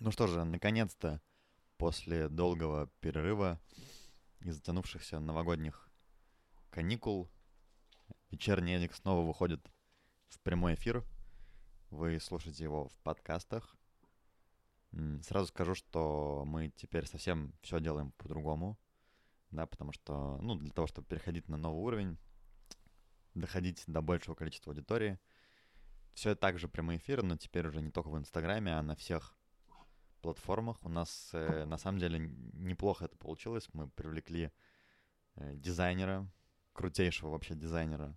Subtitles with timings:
[0.00, 1.20] Ну что же, наконец-то,
[1.76, 3.60] после долгого перерыва
[4.40, 5.90] и затянувшихся новогодних
[6.70, 7.30] каникул,
[8.30, 9.70] вечерний Эдик снова выходит
[10.28, 11.04] в прямой эфир.
[11.90, 13.76] Вы слушаете его в подкастах.
[15.20, 18.78] Сразу скажу, что мы теперь совсем все делаем по-другому,
[19.50, 22.16] да, потому что, ну, для того, чтобы переходить на новый уровень,
[23.34, 25.20] доходить до большего количества аудитории,
[26.14, 29.36] все это также прямой эфир, но теперь уже не только в Инстаграме, а на всех
[30.20, 30.84] платформах.
[30.84, 32.18] У нас э, на самом деле
[32.52, 33.68] неплохо это получилось.
[33.72, 34.52] Мы привлекли
[35.36, 36.26] э, дизайнера,
[36.72, 38.16] крутейшего вообще дизайнера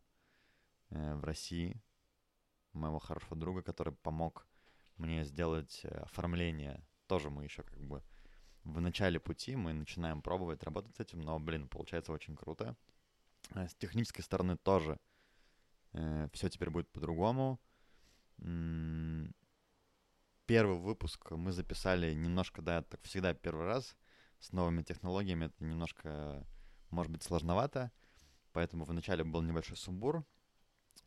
[0.90, 1.82] э, в России,
[2.74, 4.48] моего хорошего друга, который помог
[4.98, 6.84] мне сделать э, оформление.
[7.08, 8.04] Тоже мы еще как бы
[8.64, 12.76] в начале пути, мы начинаем пробовать работать с этим, но, блин, получается очень круто.
[13.52, 15.00] А с технической стороны тоже
[15.92, 17.60] э, все теперь будет по-другому
[20.54, 23.98] первый выпуск мы записали немножко, да, так всегда первый раз
[24.40, 25.46] с новыми технологиями.
[25.46, 26.46] Это немножко,
[26.92, 27.92] может быть, сложновато.
[28.52, 30.24] Поэтому вначале был небольшой сумбур.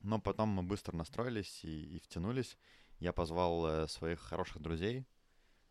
[0.00, 2.58] Но потом мы быстро настроились и, и втянулись.
[2.98, 5.06] Я позвал э, своих хороших друзей,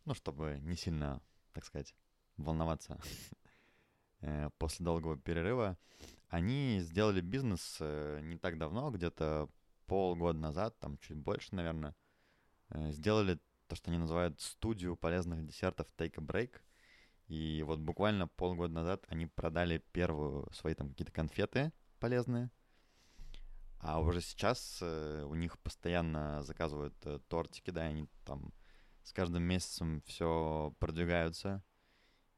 [0.06, 1.94] ну, чтобы не сильно, так сказать,
[2.38, 2.98] волноваться
[4.22, 5.78] э, после долгого перерыва.
[6.30, 9.50] Они сделали бизнес э, не так давно, где-то
[9.86, 11.94] полгода назад, там чуть больше, наверное.
[12.70, 13.38] Сделали
[13.68, 16.62] то, что они называют студию полезных десертов Take a Break.
[17.28, 22.52] И вот буквально полгода назад они продали первую свои там какие-то конфеты полезные.
[23.80, 28.54] А уже сейчас э, у них постоянно заказывают э, тортики, да, они там
[29.04, 31.64] с каждым месяцем все продвигаются.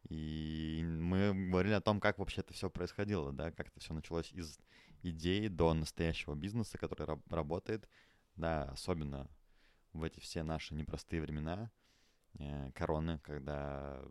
[0.09, 4.31] И мы говорили о том, как вообще это все происходило, да, как это все началось
[4.31, 4.59] из
[5.03, 7.87] идеи до настоящего бизнеса, который раб- работает,
[8.35, 9.29] да, особенно
[9.93, 11.71] в эти все наши непростые времена,
[12.39, 14.01] э, короны, когда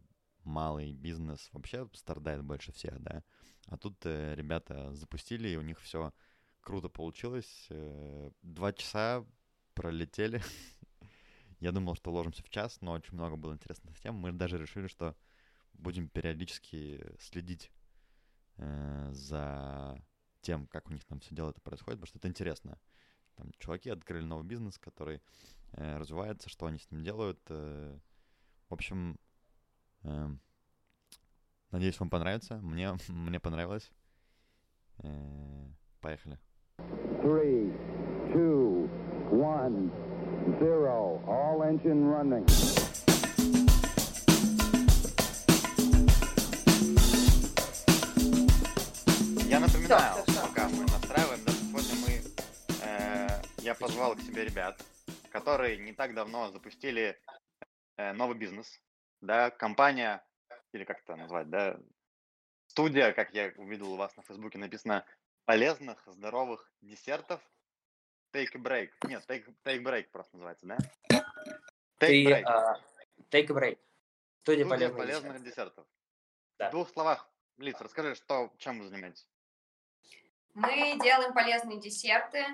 [0.44, 3.22] малый бизнес вообще страдает больше всех, да.
[3.66, 6.12] А тут э, ребята запустили, и у них все
[6.60, 7.66] круто получилось.
[7.70, 9.25] Э, два часа
[9.75, 10.41] пролетели.
[11.60, 14.14] Я думал, что ложимся в час, но очень много было интересных тем.
[14.14, 15.16] Мы даже решили, что
[15.75, 17.70] будем периодически следить
[18.56, 20.00] э, за
[20.41, 22.78] тем, как у них там все дело это происходит, потому что это интересно.
[23.34, 25.20] Там чуваки открыли новый бизнес, который
[25.76, 27.38] развивается, что они с ним делают.
[27.48, 27.98] Э,
[28.69, 29.19] в общем,
[30.03, 30.28] э,
[31.70, 32.56] надеюсь, вам понравится.
[32.59, 33.91] Мне, мне понравилось.
[34.98, 35.69] Э,
[36.00, 36.38] поехали.
[37.22, 37.72] Three,
[38.32, 38.88] two,
[39.31, 39.91] one,
[40.60, 41.20] zero.
[41.26, 42.47] All engine running.
[49.48, 52.22] Я напоминаю, пока мы настраиваем, да, сегодня мы,
[52.82, 54.76] э, я позвал к себе ребят,
[55.41, 57.20] которые не так давно запустили
[57.97, 58.80] э, новый бизнес,
[59.20, 60.24] да, компания,
[60.72, 61.78] или как это назвать, да,
[62.69, 65.04] студия, как я увидел у вас на Фейсбуке написано,
[65.44, 67.41] полезных, здоровых десертов,
[68.32, 68.91] Take a break.
[69.08, 70.76] Нет, take, take break просто называется, да?
[71.10, 71.22] Take
[71.98, 72.44] Ты, break.
[72.44, 72.75] Uh,
[73.30, 73.78] take a break.
[74.42, 75.86] Студия, Студия полезных, полезных десертов.
[76.58, 76.69] Да.
[76.69, 79.26] В двух словах, Лиц, расскажи, что, чем вы занимаетесь?
[80.52, 82.44] Мы делаем полезные десерты,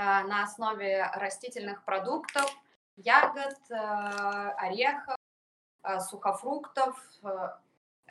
[0.00, 2.50] на основе растительных продуктов,
[2.96, 5.16] ягод, э, орехов,
[5.82, 6.98] э, сухофруктов.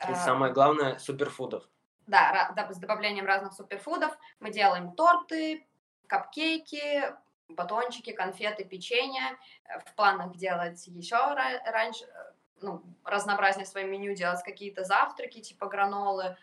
[0.08, 1.68] И самое главное, суперфудов.
[2.06, 4.16] Да, с добавлением разных суперфудов.
[4.40, 5.66] Мы делаем торты,
[6.06, 7.14] капкейки,
[7.48, 9.38] батончики, конфеты, печенье.
[9.86, 12.06] В планах делать еще раньше,
[12.60, 16.36] ну, разнообразнее свое меню, делать какие-то завтраки, типа гранолы.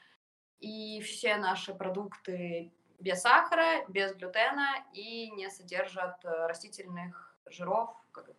[0.60, 7.96] И все наши продукты без сахара, без глютена и не содержат э, растительных жиров,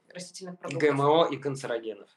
[0.08, 0.90] растительных продуктов.
[0.90, 2.10] ГМО и канцерогенов.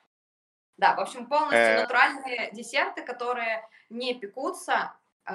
[0.77, 1.81] Да, в общем, полностью э...
[1.81, 4.93] натуральные десерты, которые не пекутся,
[5.25, 5.33] э,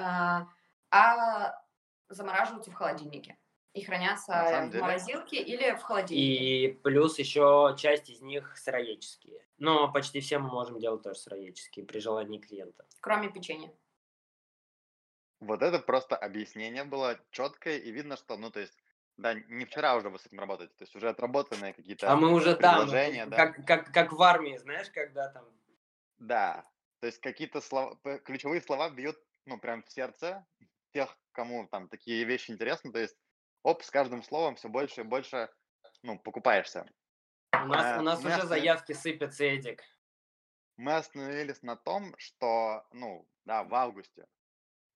[0.91, 1.61] а
[2.09, 3.37] замораживаются в холодильнике
[3.73, 6.43] и хранятся в морозилке или в холодильнике.
[6.43, 9.45] И плюс еще часть из них сыроедческие.
[9.57, 12.85] Но почти все мы можем делать тоже сыроедческие при желании клиента.
[12.99, 13.71] Кроме печенья.
[15.39, 18.75] Вот это просто объяснение было четкое, и видно, что, ну, то есть,
[19.17, 22.33] да, не вчера уже вы с этим работаете, то есть уже отработанные какие-то А мы
[22.33, 23.35] уже там, да?
[23.35, 25.45] как, как, как в армии, знаешь, когда там...
[26.17, 26.63] Да,
[26.99, 27.95] то есть какие-то слова,
[28.25, 30.45] ключевые слова бьют, ну, прям в сердце
[30.91, 33.17] тех, кому там такие вещи интересны, то есть,
[33.61, 35.49] оп, с каждым словом все больше и больше,
[36.01, 36.87] ну, покупаешься.
[37.53, 39.83] У нас, а, у нас уже заявки сыпятся, Эдик.
[40.77, 44.27] Мы остановились на том, что, ну, да, в августе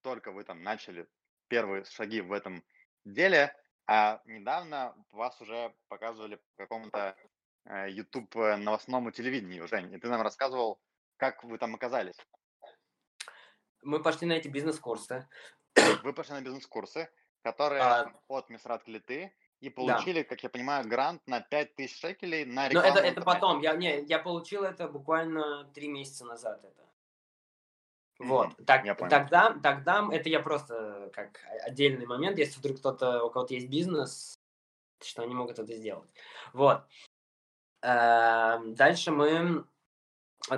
[0.02, 1.08] только вы там начали
[1.48, 2.64] первые шаги в этом
[3.06, 3.56] деле,
[3.88, 7.16] а недавно вас уже показывали по какому-то
[7.66, 10.80] э, YouTube э, новостному телевидению, Жень, и ты нам рассказывал,
[11.18, 12.18] как вы там оказались.
[13.82, 15.28] Мы пошли на эти бизнес-курсы.
[16.04, 17.10] Вы пошли на бизнес-курсы,
[17.42, 18.14] которые А.
[18.28, 22.88] от Мисрат Клиты, и получили, как я понимаю, грант на 5000 шекелей на Но рекламу.
[22.88, 23.26] это, в это интернете.
[23.26, 23.62] потом.
[23.62, 26.64] Я, не, я получил это буквально три месяца назад.
[26.64, 26.91] Это.
[28.24, 28.50] Вот.
[28.66, 33.70] Так, тогда, тогда это я просто как отдельный момент, если вдруг кто-то, у кого-то есть
[33.70, 34.36] бизнес,
[35.02, 36.10] что они могут это сделать.
[36.54, 36.84] Вот.
[37.82, 39.66] Эм, Дальше мы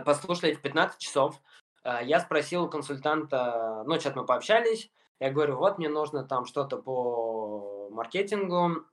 [0.06, 1.42] послушали эти 15 часов.
[1.84, 6.46] Э, Я спросил у консультанта, ну, сейчас мы пообщались, я говорю, вот мне нужно там
[6.46, 8.86] что-то по маркетингу,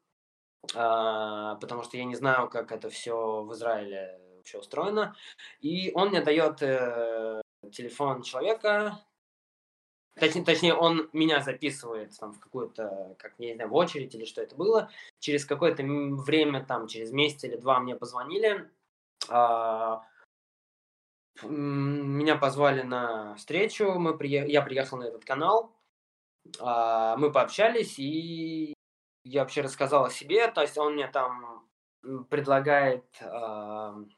[0.75, 5.17] а, потому что я не знаю, как это все в Израиле вообще устроено.
[5.61, 7.41] И он мне дает э,
[7.73, 8.99] телефон человека,
[10.15, 14.25] точнее, точнее, он меня записывает там в какую-то, как я не знаю, в очередь или
[14.25, 14.91] что это было.
[15.19, 18.71] Через какое-то время, там, через месяц или два мне позвонили.
[19.29, 20.03] а,
[21.43, 24.47] Меня позвали на встречу, мы прие...
[24.51, 25.75] я приехал на этот канал,
[26.61, 28.75] а, мы пообщались, и
[29.25, 31.69] я вообще рассказал о себе, то есть он мне там
[32.31, 34.11] предлагает ам,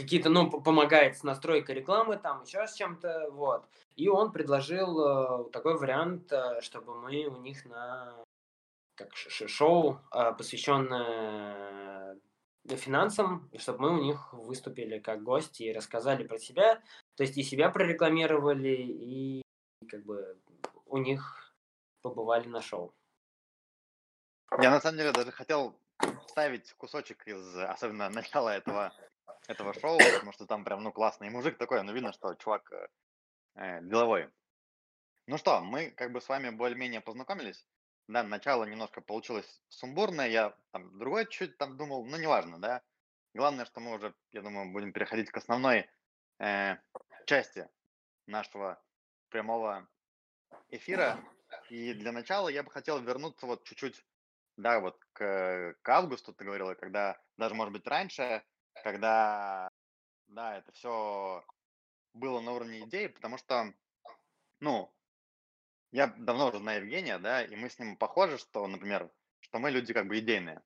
[0.00, 3.68] какие-то, ну, помогает с настройкой рекламы, там еще с чем-то, вот.
[3.96, 8.14] И он предложил э, такой вариант, э, чтобы мы у них на
[8.94, 12.18] как шоу, э, посвященное
[12.68, 16.80] финансам, чтобы мы у них выступили как гости и рассказали про себя,
[17.16, 19.42] то есть и себя прорекламировали, и
[19.88, 20.38] как бы
[20.86, 21.54] у них
[22.02, 22.92] побывали на шоу.
[24.60, 25.74] Я на самом деле даже хотел
[26.26, 28.92] вставить кусочек из, особенно начала этого,
[29.50, 32.88] этого шоу, потому что там прям, ну, классный мужик такой, ну, видно, что чувак э,
[33.56, 34.30] э, деловой.
[35.26, 37.66] Ну что, мы как бы с вами более-менее познакомились.
[38.08, 42.82] Да, начало немножко получилось сумбурное, я там другой чуть там думал, ну, неважно, да.
[43.34, 45.88] Главное, что мы уже, я думаю, будем переходить к основной
[46.38, 46.76] э,
[47.26, 47.68] части
[48.26, 48.82] нашего
[49.28, 49.88] прямого
[50.70, 51.18] эфира.
[51.68, 54.04] И для начала я бы хотел вернуться вот чуть-чуть
[54.56, 58.44] да, вот к, к августу ты говорила, когда, даже может быть раньше,
[58.82, 59.70] когда,
[60.28, 61.44] да, это все
[62.12, 63.72] было на уровне идеи, потому что,
[64.60, 64.92] ну,
[65.92, 69.10] я давно уже знаю Евгения, да, и мы с ним похожи, что, например,
[69.40, 70.62] что мы люди как бы идейные.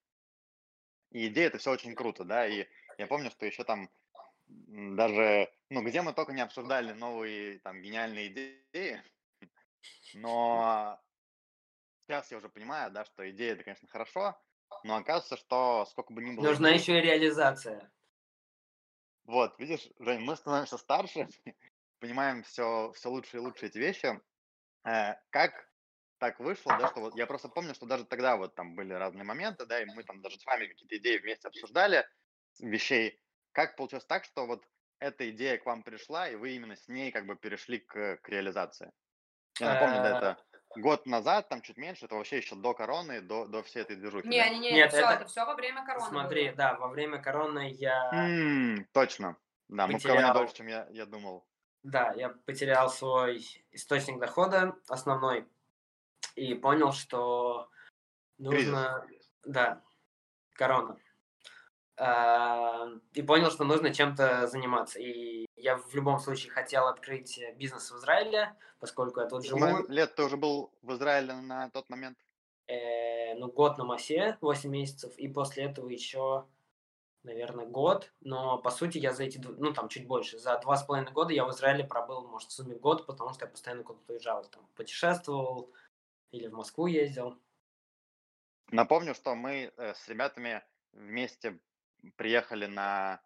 [1.11, 2.67] И идея это все очень круто, да, и
[2.99, 3.89] я помню, что еще там
[4.47, 9.03] даже, ну, где мы только не обсуждали новые там гениальные идеи,
[10.15, 11.01] но
[12.03, 14.39] сейчас я уже понимаю, да, что идея это, конечно, хорошо,
[14.83, 17.91] но оказывается, что сколько бы ни было Нужна еще и реализация.
[19.25, 21.29] Вот, видишь, Жень, мы становимся старше,
[21.99, 24.21] понимаем все, все лучше и лучше эти вещи.
[24.87, 25.69] Э, как
[26.19, 29.25] так вышло, да, что вот я просто помню, что даже тогда вот там были разные
[29.25, 32.07] моменты, да, и мы там даже с вами какие-то идеи вместе обсуждали,
[32.61, 33.21] вещей.
[33.53, 34.65] Как получилось так, что вот
[35.01, 38.29] эта идея к вам пришла, и вы именно с ней как бы перешли к, к
[38.29, 38.93] реализации?
[39.61, 40.45] Я напомню, да, Э, это
[40.77, 44.29] год назад, там чуть меньше, это вообще еще до короны, до, до всей этой движухи,
[44.29, 44.31] да?
[44.49, 46.57] Не-не-не, Нет, все, это- это все во время короны Смотри, было.
[46.57, 49.37] да, во время короны я, М, точно.
[49.69, 50.35] Да, мы в короне Потерял.
[50.35, 51.47] дольше, чем я, я думал.
[51.83, 55.47] да, я потерял свой источник дохода основной
[56.35, 57.69] и понял, что
[58.39, 58.67] Кризис.
[58.67, 59.07] нужно,
[59.45, 59.83] да,
[60.55, 60.99] корона.
[61.97, 64.99] А, И понял, что нужно чем-то заниматься.
[64.99, 69.59] И я в любом случае хотел открыть э, бизнес в Израиле, поскольку я тут живу.
[69.59, 72.19] Сколько лет ты уже был в Израиле на тот момент?
[72.67, 76.47] э, ну, год на массе, 8 месяцев, и после этого еще,
[77.23, 78.13] наверное, год.
[78.21, 81.33] Но, по сути, я за эти, ну, там, чуть больше, за два с половиной года
[81.33, 84.67] я в Израиле пробыл, может, в сумме год, потому что я постоянно куда-то уезжал, там,
[84.75, 85.73] путешествовал
[86.31, 87.39] или в Москву ездил.
[88.71, 91.61] Напомню, что мы э, с ребятами вместе
[92.17, 93.21] приехали на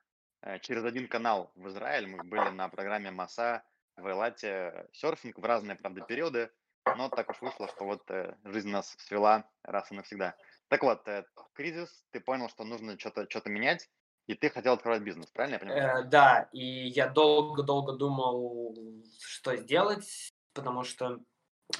[0.62, 2.06] через один канал в Израиль.
[2.06, 3.62] Мы были на программе МАСА
[3.96, 6.50] в Элате серфинг в разные, правда, периоды.
[6.96, 10.34] Но так уж вышло, что вот э, жизнь нас свела раз и навсегда.
[10.68, 13.90] Так вот, э, кризис, ты понял, что нужно что-то что менять,
[14.26, 16.00] и ты хотел открывать бизнес, правильно я понимаю?
[16.00, 18.74] Э, да, и я долго-долго думал,
[19.20, 21.18] что сделать, потому что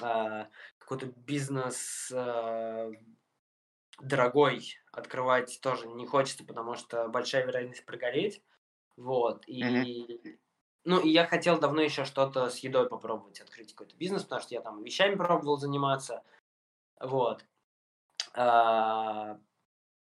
[0.01, 0.45] э,
[0.77, 2.91] какой-то бизнес э,
[4.01, 8.41] дорогой открывать тоже не хочется, потому что большая вероятность прогореть.
[8.97, 9.43] Вот.
[9.47, 10.37] И,
[10.83, 14.55] ну, и я хотел давно еще что-то с едой попробовать, открыть какой-то бизнес, потому что
[14.55, 16.23] я там вещами пробовал заниматься.
[16.99, 17.45] Вот.
[18.33, 19.39] А,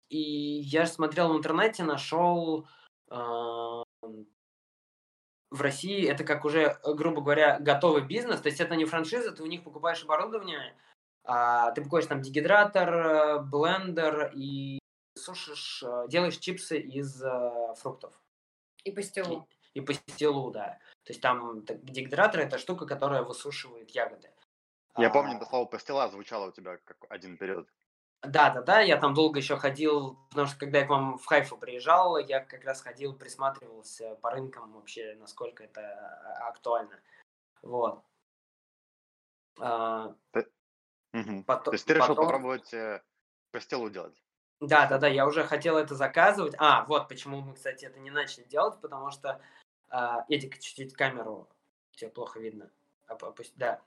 [0.10, 2.68] и я же смотрел в интернете, нашел
[3.10, 3.84] а,
[5.52, 8.42] в России это как уже, грубо говоря, готовый бизнес.
[8.42, 10.76] То есть это не франшиза, ты у них покупаешь оборудование,
[11.32, 14.80] а ты покупаешь там дегидратор, э, блендер и
[15.16, 18.20] сушишь, э, делаешь чипсы из э, фруктов.
[18.84, 19.48] И пастилу.
[19.76, 20.80] И пастилу, да.
[21.04, 24.32] То есть там т- дегидратор это штука, которая высушивает ягоды.
[24.98, 27.70] Я А, помню, это слово пастила звучало у тебя как один период.
[28.24, 31.26] Да, да, да, я там долго еще ходил, потому что когда я к вам в
[31.28, 37.00] Хайфу приезжал, я как раз ходил, присматривался по рынкам вообще, насколько это а, актуально.
[37.62, 38.04] Вот.
[39.60, 40.16] А,
[41.14, 41.44] Мгм.
[41.44, 43.02] пото- То есть ты решил потом- попробовать э,
[43.52, 44.22] пастилу делать?
[44.60, 46.54] Да, да, да, я уже хотел это заказывать.
[46.58, 49.42] А, вот почему мы, кстати, это не начали делать, потому что
[49.92, 51.50] а, Эдик, чуть-чуть камеру,
[51.94, 52.70] тебе плохо видно.
[53.08, 53.82] Оп- опусти- да.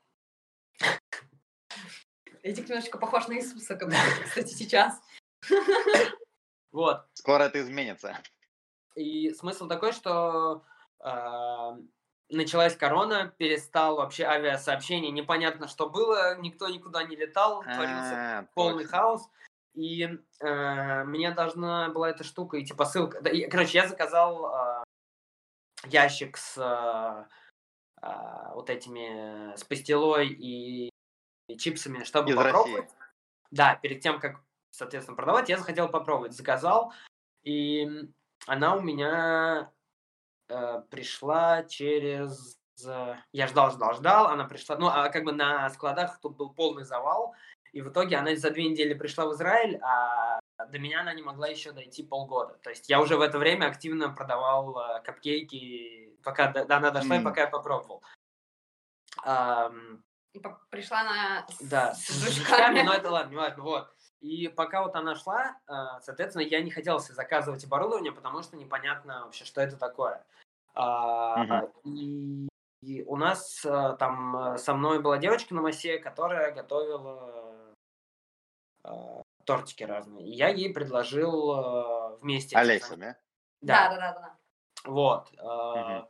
[2.43, 3.91] Эдик немножечко похож на Иисуса, как
[4.25, 5.01] кстати, сейчас.
[6.73, 7.07] Вот.
[7.13, 8.19] Скоро это изменится.
[8.95, 10.65] И смысл такой, что
[10.99, 11.77] а,
[12.33, 18.85] началась корона, перестал вообще авиасообщение, непонятно, что было, никто никуда не летал, творился А, полный
[18.85, 19.29] хаос.
[19.75, 23.23] И э, мне должна была эта штука идти посылка.
[23.23, 24.85] Да, и, короче, я заказал а,
[25.87, 27.27] ящик с а,
[28.03, 30.91] а, вот этими с пастилой и,
[31.49, 32.85] и чипсами, чтобы Из попробовать.
[32.85, 32.99] России.
[33.51, 36.35] Да, перед тем, как, соответственно, продавать, я захотел попробовать.
[36.35, 36.93] Заказал,
[37.43, 37.89] и
[38.47, 39.72] она у меня
[40.53, 42.59] э, пришла через...
[42.87, 44.77] э, Я ждал, ждал, ждал, она пришла...
[44.77, 47.35] Ну, а как бы на складах тут был полный завал,
[47.73, 51.23] и в итоге она за две недели пришла в Израиль, а до меня она не
[51.23, 52.55] могла еще дойти полгода.
[52.63, 57.17] То есть я уже в это время активно продавал э, капкейки, пока до- она дошла
[57.17, 57.25] и М.
[57.25, 58.03] пока я попробовал.
[60.35, 62.83] И по- пришла она с, да, с с жучками.
[62.83, 63.89] но это ладно, не важно, вот.
[64.21, 65.57] И пока вот она шла,
[66.01, 70.25] соответственно, я не хотел себе заказывать оборудование, потому что непонятно вообще, что это такое.
[70.75, 71.73] А, Мгм.
[71.85, 72.49] И,
[72.83, 77.75] и у нас а, там а, со мной была девочка на массе, которая готовила
[78.85, 80.27] а, тортики разные.
[80.27, 82.57] И я ей предложил а, вместе.
[82.57, 83.17] Олеся, да?
[83.61, 84.21] Да, да, да, да.
[84.21, 84.91] да.
[84.91, 85.33] Вот.
[85.39, 86.09] а, Мгм.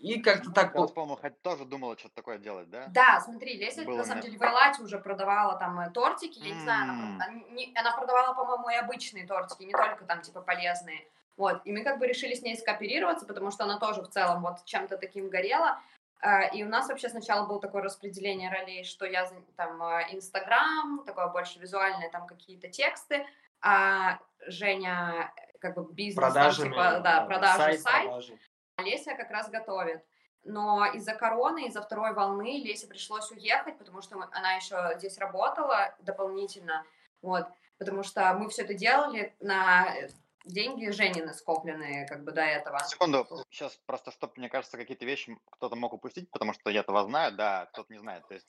[0.00, 0.74] И как-то так...
[0.74, 2.86] Я, по-моему, хоть тоже думала что-то такое делать, да?
[2.88, 6.54] Да, смотри, Леся Было на самом деле в Элате уже продавала там э, тортики, я
[6.54, 11.06] не знаю, она, не- она продавала, по-моему, и обычные тортики, не только там типа полезные.
[11.40, 14.42] Вот, и мы как бы решили с ней скооперироваться, потому что она тоже в целом
[14.42, 15.80] вот чем-то таким горела.
[16.20, 21.02] А, И у нас вообще сначала было такое распределение ролей, что я там э, Инстаграм,
[21.06, 23.26] такое больше визуальное, там какие-то тексты,
[23.62, 24.18] а
[24.48, 28.38] Женя э, как бы бизнес, там, продажами, типа, да, продажи, сайт, сайт, продажи.
[28.84, 30.04] Леся как раз готовит.
[30.44, 35.94] Но из-за короны, из-за второй волны Лесе пришлось уехать, потому что она еще здесь работала
[36.00, 36.84] дополнительно.
[37.22, 37.46] Вот,
[37.78, 40.10] потому что мы все это делали на э,
[40.44, 42.78] деньги Женины скопленные как бы до этого.
[42.80, 47.04] Секунду, сейчас просто, чтобы, мне кажется, какие-то вещи кто-то мог упустить, потому что я этого
[47.04, 48.26] знаю, да, кто-то не знает.
[48.28, 48.48] То есть,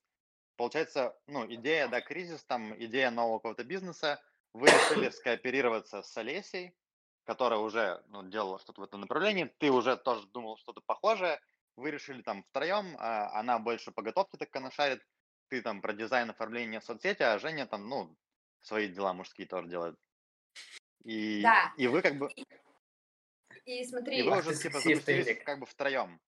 [0.56, 4.22] получается, ну, идея, да, кризис, там, идея нового какого-то бизнеса,
[4.54, 6.76] вы решили скооперироваться с Олесей,
[7.24, 11.40] которая уже ну, делала что-то в этом направлении, ты уже тоже думал что-то похожее,
[11.76, 15.02] вы решили там втроем, а, она больше по готовке так она шарит,
[15.50, 18.16] ты там про дизайн оформления соцсети, а Женя там, ну,
[18.62, 19.98] свои дела мужские тоже делает.
[21.04, 21.74] И, Да.
[21.78, 22.30] и вы как бы,
[23.66, 26.20] И и смотри, вы Ах уже типа запустились как бы втроем.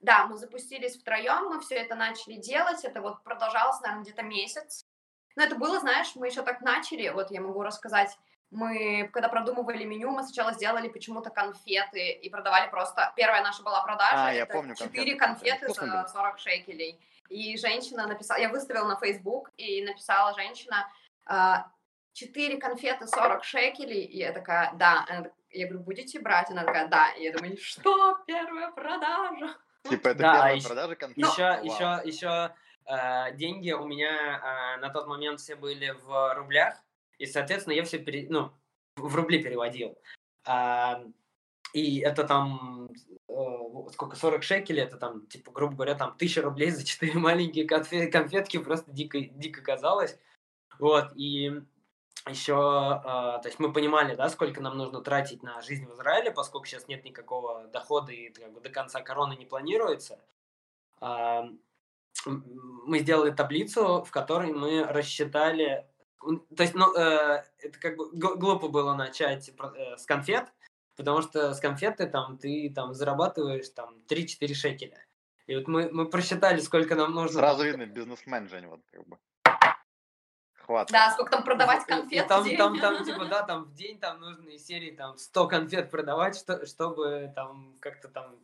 [0.00, 4.84] да, мы запустились втроем, мы все это начали делать, это вот продолжалось, наверное, где-то месяц.
[5.36, 8.18] Но это было, знаешь, мы еще так начали, вот я могу рассказать,
[8.50, 13.12] мы, когда продумывали меню, мы сначала сделали почему-то конфеты и продавали просто...
[13.16, 16.06] Первая наша была продажа, А, я это помню 4 конфеты, конфеты за были.
[16.12, 17.00] 40 шекелей.
[17.30, 20.86] И женщина написала, я выставила на Facebook, и написала женщина,
[21.24, 21.70] а,
[22.14, 26.50] 4 конфеты 40 шекелей, и я такая, да, Она я говорю, будете брать?
[26.50, 29.56] Она такая, да, и я думаю, что, первая продажа?
[29.88, 31.18] Типа это Да, а первая ещё- продажа конфет.
[31.18, 31.64] Еще, Вау.
[31.64, 32.54] еще, еще
[32.86, 36.74] э, деньги у меня э, на тот момент все были в рублях,
[37.18, 38.52] и, соответственно, я все пере, ну,
[38.96, 39.96] в рубли переводил.
[40.44, 41.02] А,
[41.72, 42.88] и это там,
[43.28, 43.34] э,
[43.92, 48.08] сколько, 40 шекелей, это там, типа, грубо говоря, там, 1000 рублей за 4 маленькие конфе-
[48.08, 50.18] конфетки, просто дико, дико казалось.
[50.78, 51.60] Вот, и
[52.28, 56.66] еще, то есть мы понимали, да, сколько нам нужно тратить на жизнь в Израиле, поскольку
[56.66, 60.20] сейчас нет никакого дохода и как бы, до конца короны не планируется.
[61.00, 61.48] А,
[62.24, 65.86] мы сделали таблицу, в которой мы рассчитали,
[66.56, 70.52] то есть, ну, э, это как бы глупо было начать э, с конфет,
[70.96, 75.04] потому что с конфеты там ты там зарабатываешь там 3-4 шекеля.
[75.48, 77.40] И вот мы, мы просчитали, сколько нам нужно.
[77.40, 79.18] Сразу видно, бизнесмен, Жень, вот как бы.
[80.66, 80.92] Хватит.
[80.92, 82.56] Да, сколько там продавать и- и конфет в там, день.
[82.56, 86.36] там, там, типа, да, там в день там нужно из серии там 100 конфет продавать,
[86.36, 88.36] что, чтобы там как-то там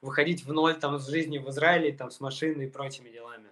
[0.00, 3.48] выходить в ноль там с жизни в Израиле, там с машиной и прочими делами.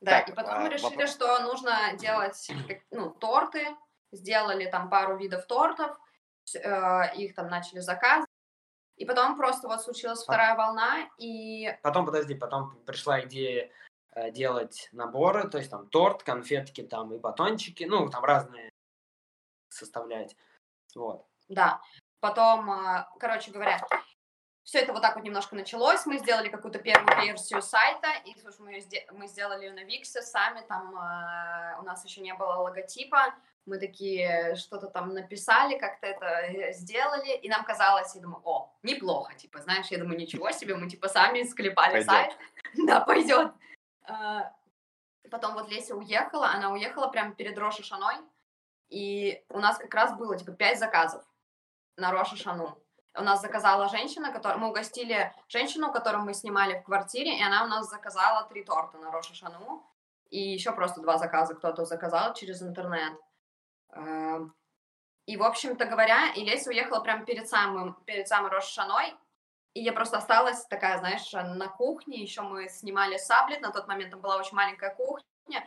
[0.00, 2.48] Да, Так, и потом а, мы решили, вопрос- что нужно делать
[2.90, 3.66] ну, торты,
[4.12, 5.98] сделали там пару видов тортов,
[6.54, 8.28] э, их там начали заказывать.
[8.96, 11.76] И потом просто вот случилась вторая волна, и...
[11.82, 13.70] Потом, подожди, потом пришла идея
[14.32, 18.70] делать наборы, то есть там торт, конфетки там и батончики, ну, там разные
[19.68, 20.36] составлять.
[20.94, 21.26] Вот.
[21.48, 21.80] Да.
[22.20, 23.86] Потом, э, короче говоря,
[24.62, 26.06] все это вот так вот немножко началось.
[26.06, 30.22] Мы сделали какую-то первую версию сайта, и слушай, мы, сде- мы сделали ее на Виксе
[30.22, 33.34] сами, там э, у нас еще не было логотипа,
[33.66, 38.74] мы такие что-то там написали, как-то это э, сделали, и нам казалось, я думаю, о,
[38.82, 42.06] неплохо, типа, знаешь, я думаю, ничего себе, мы типа сами склепали Пойдет.
[42.06, 42.38] сайт,
[42.86, 43.52] да, пойдет.
[44.04, 44.52] А,
[45.30, 48.16] Потом вот Леся уехала, она уехала прямо перед Роша Шаной,
[48.88, 51.24] и у нас как раз было типа пять заказов
[51.96, 52.78] на Роша Шану.
[53.16, 57.64] У нас заказала женщина, которую мы угостили женщину, которую мы снимали в квартире, и она
[57.64, 59.86] у нас заказала три торта на Роша Шану,
[60.30, 63.14] и еще просто два заказа кто-то заказал через интернет.
[63.90, 64.54] Эм,
[65.26, 69.16] И, в общем-то говоря, и Леся уехала прямо перед самым, перед самой Рошашаной,
[69.74, 74.10] и я просто осталась такая, знаешь, на кухне, еще мы снимали саблет, на тот момент
[74.12, 75.66] там была очень маленькая кухня.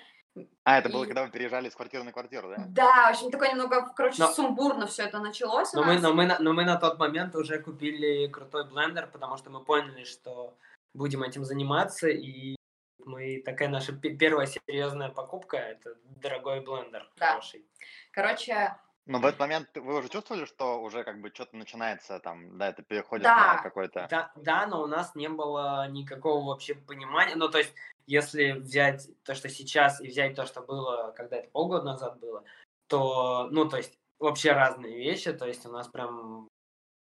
[0.63, 2.63] А, это было, И- когда вы переезжали с квартиры на квартиру, да?
[2.67, 6.03] Да, в общем, такое немного, короче, Но- сумбурно все это началось у Но мы, нас.
[6.03, 9.63] но, мы, на- но мы на тот момент уже купили крутой блендер, потому что мы
[9.63, 10.55] поняли, что
[10.93, 12.55] будем этим заниматься, и
[13.03, 17.29] мы такая наша пе- первая серьезная покупка это дорогой блендер Да.
[17.31, 17.65] хороший.
[18.11, 18.75] Короче,
[19.07, 22.69] Но в этот момент вы уже чувствовали, что уже как бы что-то начинается там, да,
[22.69, 23.55] это переходит Да.
[23.55, 24.07] на какой-то...
[24.09, 27.35] Да, да, но у нас не было никакого вообще понимания.
[27.35, 27.73] Ну, то есть,
[28.05, 32.43] если взять то, что сейчас, и взять то, что было, когда это полгода назад было,
[32.87, 35.31] то, ну, то есть, вообще разные вещи.
[35.31, 36.49] То есть, у нас прям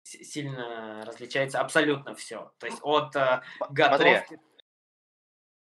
[0.03, 2.51] сильно различается абсолютно все.
[2.59, 4.39] То есть, от э, готовки...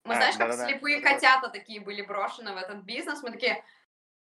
[0.03, 0.67] мы, А, знаешь, как да-да-да.
[0.67, 3.63] слепые котята такие были брошены в этот бизнес, мы такие,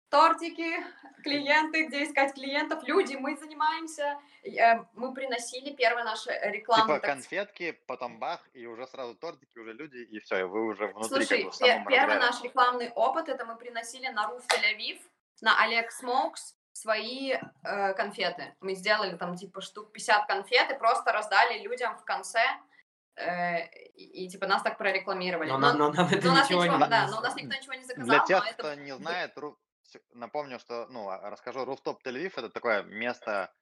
[0.10, 0.78] тортики,
[1.24, 7.16] клиенты, где искать клиентов, люди, мы занимаемся, э, мы приносили первые наши рекламные, Типа так
[7.16, 11.08] конфетки, потом бах, и уже сразу тортики, уже люди, и все, и вы уже внутри
[11.26, 12.20] Слушай, как бы в пе- самом первый разгаре.
[12.32, 15.00] наш рекламный опыт это мы приносили на Руф Тель-Авив,
[15.42, 17.34] на Олег Смокс свои
[17.64, 18.56] э, конфеты.
[18.62, 22.42] Мы сделали там типа штук 50 конфет и просто раздали людям в конце.
[23.16, 25.50] э, и, и, типа нас так прорекламировали.
[25.50, 27.36] Но, Но- но нам это но у нас ничего, ничего, не да, но у нас
[27.36, 28.06] никто ничего не заказал.
[28.08, 29.58] Для тех, но это кто не знает, Ру-
[30.14, 33.54] напомню, что, ну, а- расскажу, Руфтоп Тель-Авив это такое место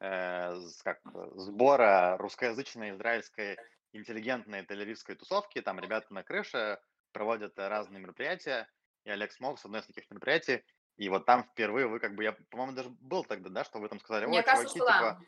[0.00, 1.00] э, как,
[1.34, 3.58] сбора русскоязычной израильской
[3.92, 5.60] интеллигентной тель-авивской тусовки.
[5.60, 6.80] Там ребята на крыше
[7.12, 8.68] проводят разные мероприятия,
[9.04, 10.64] и Олег Смог с одной из таких мероприятий.
[10.96, 13.88] И вот там впервые вы как бы, я, по-моему, даже был тогда, да, что вы
[13.88, 15.20] там сказали, ой, чуваки, типа,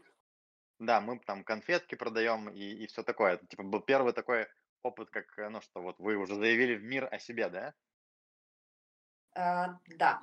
[0.78, 3.34] да, мы там конфетки продаем и, и все такое.
[3.34, 4.46] Это, типа, был первый такой
[4.82, 7.74] опыт, как, э, ну, что вот вы уже заявили в мир о себе, да?
[9.34, 10.22] Э, да.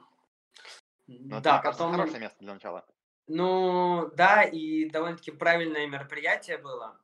[1.07, 1.95] Ну, это, да, кажется, потом...
[1.95, 2.85] хорошее место для начала.
[3.27, 6.99] Ну, да, и довольно-таки правильное мероприятие было.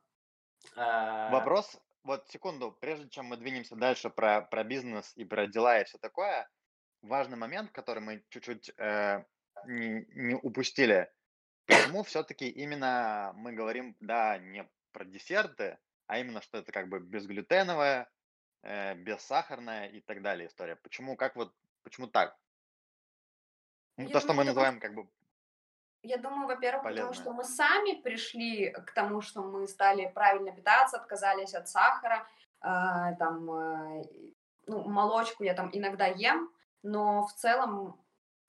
[0.76, 5.80] А, Вопрос, вот секунду, прежде чем мы двинемся дальше про, про бизнес и про дела
[5.80, 6.48] и все такое,
[7.02, 9.24] важный момент, который мы чуть-чуть э,
[9.66, 11.10] не, не упустили.
[11.66, 17.00] Почему все-таки именно мы говорим, да, не про десерты, а именно, что это как бы
[17.00, 18.10] безглютеновая,
[18.62, 20.76] э, бессахарная и так далее история.
[20.76, 22.36] Почему, как вот, почему так?
[23.96, 25.08] Ну, Я То, что думаю, мы потому называем как бы
[26.02, 30.96] Я думаю, во-первых, потому что мы сами пришли к тому, что мы стали правильно питаться,
[30.96, 32.26] отказались от сахара,
[32.62, 34.04] э, там, э,
[34.66, 36.50] ну, молочку я там иногда ем,
[36.82, 38.00] но в целом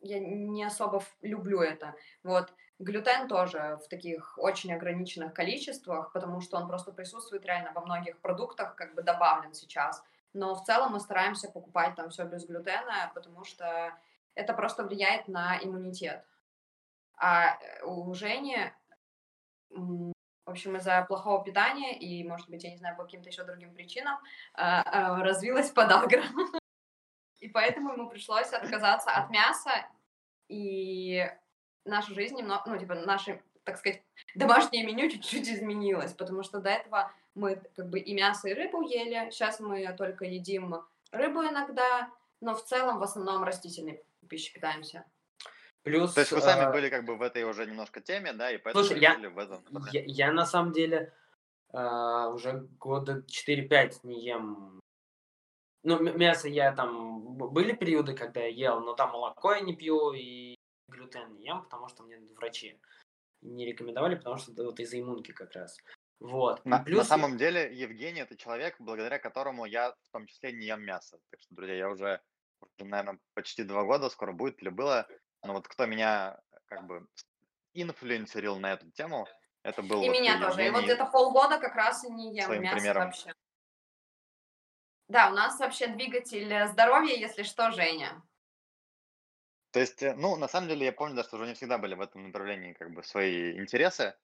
[0.01, 1.95] я не особо люблю это.
[2.23, 2.53] Вот.
[2.79, 8.19] Глютен тоже в таких очень ограниченных количествах, потому что он просто присутствует реально во многих
[8.19, 10.03] продуктах, как бы добавлен сейчас.
[10.33, 13.93] Но в целом мы стараемся покупать там все без глютена, потому что
[14.35, 16.25] это просто влияет на иммунитет.
[17.17, 18.57] А э, у Жени,
[19.69, 20.13] в
[20.45, 24.17] общем, из-за плохого питания и, может быть, я не знаю, по каким-то еще другим причинам,
[24.53, 26.23] а, а, развилась подагра.
[27.39, 29.71] И поэтому ему пришлось отказаться от мяса,
[30.47, 31.27] и
[31.85, 34.03] наша жизнь немного, ну, типа, наше, так сказать,
[34.35, 38.81] домашнее меню чуть-чуть изменилось, потому что до этого мы как бы и мясо, и рыбу
[38.81, 45.05] ели, сейчас мы только едим рыбу иногда, но в целом в основном растительной пищей питаемся.
[45.83, 46.13] Плюс...
[46.13, 48.57] То есть вы сами э, были как бы в этой уже немножко теме, да, и
[48.57, 49.65] поэтому Слушай, я- в этом.
[49.91, 51.13] Я, я на самом деле
[51.73, 54.79] а, уже года 4-5 не ем.
[55.83, 57.35] Ну, мясо я там...
[57.35, 60.55] Были периоды, когда я ел, но там молоко я не пью и
[60.87, 62.79] глютен не ем, потому что мне врачи
[63.41, 65.75] не рекомендовали, потому что это вот из-за иммунки как раз.
[66.19, 66.63] Вот.
[66.65, 70.67] На, на плюс- самом деле, Евгений это человек, благодаря которому я в том числе не
[70.67, 71.19] ем мясо.
[71.31, 72.21] Так что, друзья, я уже
[72.79, 75.07] наверное, почти два года скоро будет или было,
[75.43, 77.07] но вот кто меня как бы
[77.73, 79.27] инфлюенсерил на эту тему,
[79.63, 80.65] это был И вот меня тоже.
[80.65, 83.05] И вот где-то полгода как раз и не ем мясо примером.
[83.05, 83.33] вообще.
[85.07, 88.23] Да, у нас вообще двигатель э, здоровья, если что, Женя.
[89.71, 91.95] То есть, э, ну, на самом деле, я помню, да, что уже не всегда были
[91.95, 94.15] в этом направлении как бы свои интересы.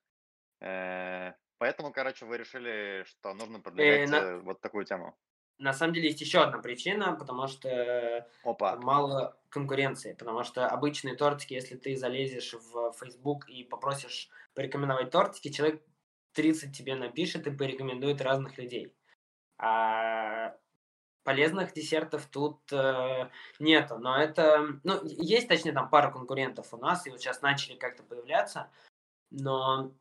[0.61, 5.17] Э, Поэтому, короче, вы решили, что нужно продвигать на- э, вот такую тему.
[5.59, 8.75] На самом деле есть еще одна причина, потому что Опа.
[8.77, 15.51] мало конкуренции, потому что обычные тортики, если ты залезешь в Facebook и попросишь порекомендовать тортики,
[15.51, 15.81] человек
[16.33, 18.93] 30 тебе напишет и порекомендует разных людей.
[19.57, 20.55] А
[21.23, 27.05] полезных десертов тут э, нету, но это, ну, есть, точнее, там пара конкурентов у нас,
[27.05, 28.69] и вот сейчас начали как-то появляться,
[29.31, 29.91] но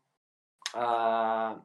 [0.72, 1.62] а,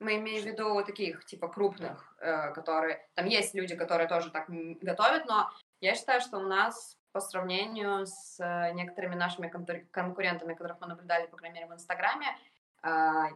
[0.00, 3.08] Мы имеем в виду вот таких, типа, крупных, э, которые...
[3.14, 8.06] Там есть люди, которые тоже так готовят, но я считаю, что у нас по сравнению
[8.06, 9.48] с э, некоторыми нашими
[9.92, 12.26] конкурентами, которых мы наблюдали, по крайней мере, в Инстаграме,
[12.82, 13.28] а,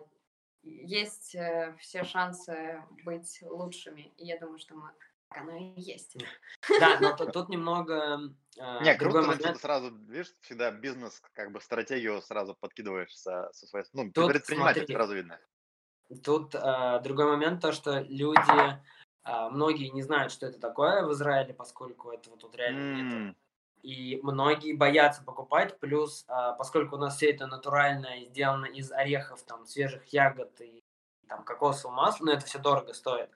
[0.62, 4.12] есть э, все шансы быть лучшими.
[4.16, 4.90] И я думаю, что мы...
[5.31, 6.16] Так оно и есть.
[6.81, 8.18] да, но тут, тут немного
[8.57, 9.61] э, Не, круто, что ты момент.
[9.61, 13.85] сразу, видишь, всегда бизнес, как бы стратегию сразу подкидываешь со, со своей...
[13.92, 14.94] Ну, Тут предприниматель, смотри.
[14.94, 15.38] сразу видно.
[16.25, 18.79] Тут э, другой момент, то, что люди,
[19.25, 23.12] э, многие не знают, что это такое в Израиле, поскольку этого тут реально нет.
[23.12, 23.37] М,
[23.83, 28.90] И многие боятся покупать, плюс, а, поскольку у нас все это натурально и сделано из
[28.90, 30.83] орехов, там, свежих ягод и
[31.29, 33.31] там, кокосового масла, но это все дорого стоит,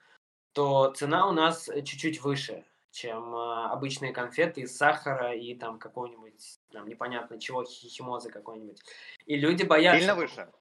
[0.53, 5.79] то цена у нас э, чуть-чуть выше, чем а, обычные конфеты из сахара и там
[5.79, 8.81] какого-нибудь, там, непонятно чего, хи- химозы какой-нибудь.
[9.25, 9.99] И люди боятся...
[9.99, 10.51] Сильно выше?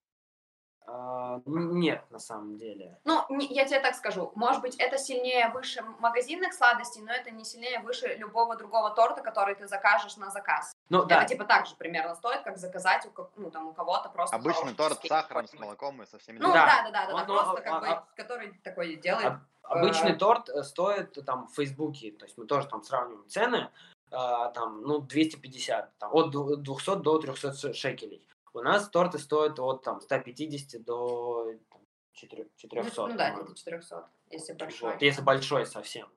[0.86, 2.98] А, нет, на самом деле.
[3.04, 7.30] Ну, не- я тебе так скажу, может быть, это сильнее выше магазинных сладостей, но это
[7.30, 10.72] не сильнее выше любого другого торта, который ты закажешь на заказ.
[10.88, 13.72] Ну, да, Это типа так же примерно стоит, как заказать у, ко- ну, там, у
[13.72, 16.66] кого-то просто Обычный торт с сахаром, с молоком и со всеми Ну Да.
[16.66, 19.26] да, да, да, да, Он, да, просто а- как бы, а- который такой делает.
[19.26, 22.82] Об- Обычный Э, торт э, стоит э, там в Фейсбуке, то есть мы тоже там
[22.82, 23.70] сравниваем цены,
[24.10, 28.26] а, там, ну, 250, там, от дву- 200 до 300 ш- шекелей.
[28.54, 31.80] У нас торты стоят от там 150 до там,
[32.12, 33.06] 4 Ну, 400.
[33.06, 34.92] ну да, где-то 400, если большой.
[34.92, 36.08] Вот, если большой совсем.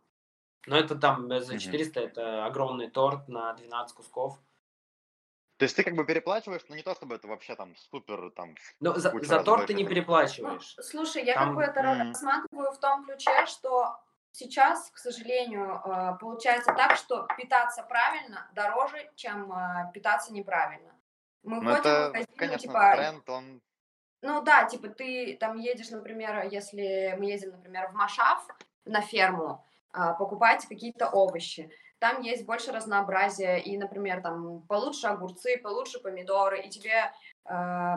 [0.68, 1.60] Но это там э, за Мгм.
[1.60, 4.40] 400 это огромный торт на 12 кусков.
[5.58, 8.56] То есть ты как бы переплачиваешь, но не то, чтобы это вообще там супер там...
[8.82, 9.90] Но за, за торт ты не там.
[9.90, 10.76] Ну, переплачиваешь.
[10.82, 12.10] слушай, я Там- как бы это М.
[12.10, 13.98] рассматриваю в том ключе, что
[14.32, 20.94] сейчас, к сожалению, э, получается так, что питаться правильно дороже, чем э, питаться неправильно.
[21.46, 23.62] Мы Ну ходим в это, магазины, конечно, типа, тренд, он...
[24.22, 28.46] Ну да, типа ты там едешь, например, если мы ездим, например, в Машав
[28.86, 31.72] на ферму, а, покупать какие-то овощи.
[32.00, 37.14] Там есть больше разнообразия, и, например, там получше огурцы, получше помидоры, и тебе,
[37.46, 37.94] э,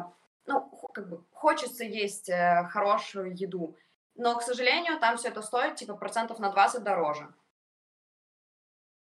[0.46, 3.76] ну, как бы хочется есть э, хорошую еду.
[4.14, 7.34] Но, к сожалению, там все это стоит, типа, процентов на 20 дороже.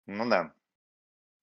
[0.05, 0.51] Ну да.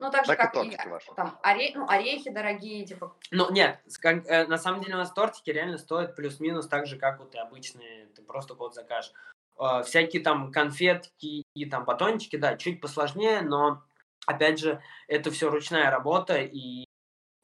[0.03, 1.15] Ну, так же, Так и как и, тортики ваши.
[1.15, 5.13] там оре- ну, орехи дорогие, типа, Ну, нет, как, э, на самом деле у нас
[5.13, 9.13] тортики реально стоят плюс-минус так же, как вот и обычные, ты просто код закажешь.
[9.61, 13.85] Э, всякие там конфетки и там батончики, да, чуть посложнее, но,
[14.27, 16.85] опять же, это все ручная работа, и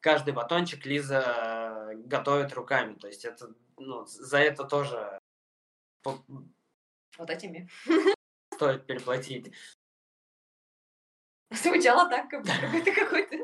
[0.01, 5.17] каждый батончик Лиза э, готовит руками, то есть это, ну, за это тоже
[6.03, 7.69] вот этими.
[8.53, 9.53] стоит переплатить.
[11.51, 13.37] Звучало так, как будто какой-то какой-то...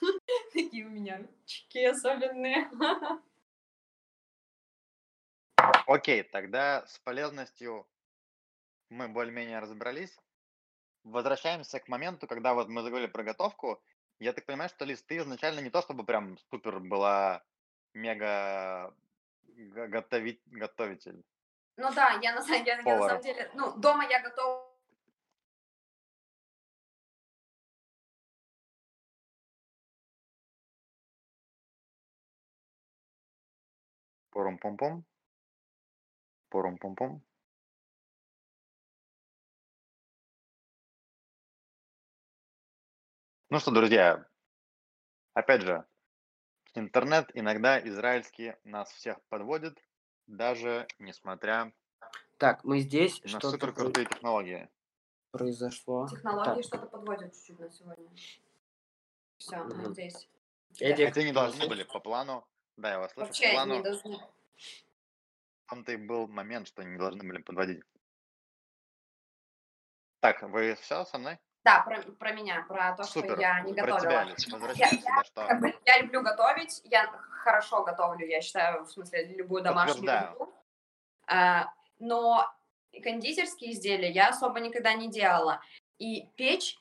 [0.52, 2.70] Такие у меня чеки особенные.
[5.86, 7.86] Окей, тогда с полезностью
[8.90, 10.16] мы более-менее разобрались.
[11.04, 13.82] Возвращаемся к моменту, когда вот мы заговорили про готовку.
[14.20, 17.42] Я так понимаю, что, Лиз, ты изначально не то, чтобы прям супер была
[17.94, 18.94] мега
[19.42, 21.24] го- готови- готовитель.
[21.76, 24.67] Ну да, я на, я, я на самом деле, ну, дома я готова
[34.32, 34.94] Порум-пом-пом.
[36.50, 37.12] Порум-пом-пом.
[43.50, 44.26] Ну что, друзья,
[45.34, 45.84] опять же,
[46.74, 49.78] интернет иногда израильский нас всех подводит,
[50.26, 51.72] даже несмотря
[52.36, 54.68] Так, мы здесь, на что-то супер про- крутые технологии.
[55.30, 56.06] произошло.
[56.08, 56.64] технологии, Так.
[56.64, 58.08] что-то подводят чуть-чуть на сегодня.
[59.38, 59.92] Все, мы Мгм.
[59.92, 60.28] здесь.
[60.80, 62.46] Эдик, Хотя не должны были по плану.
[62.78, 63.26] Да, я вас слышу.
[63.26, 64.16] Вообще плану не должны.
[64.16, 67.82] в том-то и был момент, что не должны были подводить.
[70.20, 71.38] Так, вы все со мной?
[71.64, 73.32] Да, про, про меня, про то, Супер.
[73.32, 74.00] что я не Про готовила.
[74.00, 75.46] тебя, Лиз, возвращаемся, да, что...
[75.46, 77.06] Как бы я люблю готовить, я
[77.42, 80.52] хорошо готовлю, я считаю, в смысле, любую домашнюю еду.
[81.26, 82.48] А, но
[83.02, 85.60] кондитерские изделия я особо никогда не делала.
[85.98, 86.78] И печь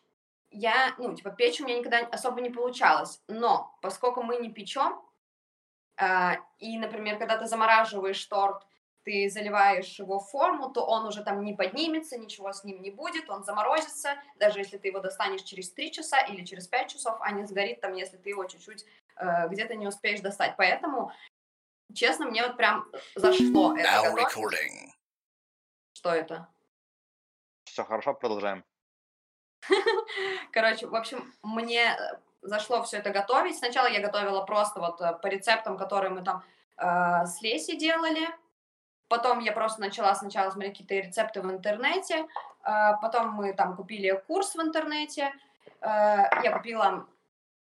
[0.51, 3.21] я, ну, типа, печь у меня никогда особо не получалось.
[3.27, 5.01] Но поскольку мы не печем,
[6.59, 8.63] и, например, когда ты замораживаешь торт,
[9.07, 12.91] ты заливаешь его в форму, то он уже там не поднимется, ничего с ним не
[12.91, 17.17] будет, он заморозится, даже если ты его достанешь через 3 часа или через 5 часов,
[17.21, 20.55] а не сгорит там, если ты его чуть-чуть э, где-то не успеешь достать.
[20.57, 21.13] Поэтому,
[21.93, 24.53] честно, мне вот прям зашло это Now готовить.
[24.53, 24.89] recording.
[25.93, 26.49] Что это?
[27.63, 28.65] Все хорошо, продолжаем.
[30.51, 31.97] Короче, в общем, мне
[32.41, 33.57] зашло все это готовить.
[33.57, 36.43] Сначала я готовила просто вот э, по рецептам, которые мы там
[36.77, 38.27] э, с Лесей делали.
[39.07, 42.27] Потом я просто начала сначала смотреть какие-то рецепты в интернете.
[42.63, 45.31] э, потом мы там купили курс в интернете.
[45.81, 47.07] Э, я купила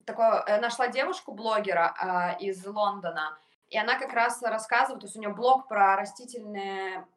[0.06, 3.38] такое, э, нашла девушку блогера э, из Лондона,
[3.70, 7.08] и она как раз рассказывает, то есть у нее блог про растительное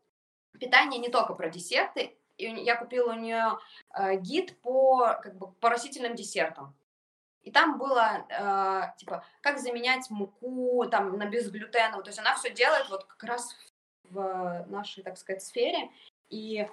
[0.59, 2.17] питание, не только про десерты.
[2.37, 3.59] И я купила у нее
[3.95, 6.75] э, гид по, как бы, по растительным десертам.
[7.49, 12.05] И там было, э, типа, как заменять муку там, на безглютеновую.
[12.05, 13.57] То есть она все делает вот как раз
[14.11, 15.91] в нашей, так сказать, сфере.
[16.29, 16.69] И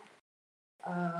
[0.84, 1.12] э,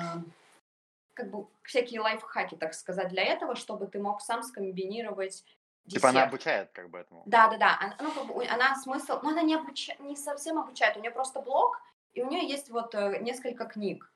[1.14, 5.46] как бы всякие лайфхаки, так сказать, для этого, чтобы ты мог сам скомбинировать
[5.86, 6.02] десерт.
[6.02, 7.24] Типа она обучает как бы этому.
[7.26, 7.78] Да, да, да.
[7.80, 11.12] Она, ну, как бы она смысл, ну, она не, обуча- не совсем обучает, у нее
[11.12, 14.12] просто блог, и у нее есть вот э, несколько книг.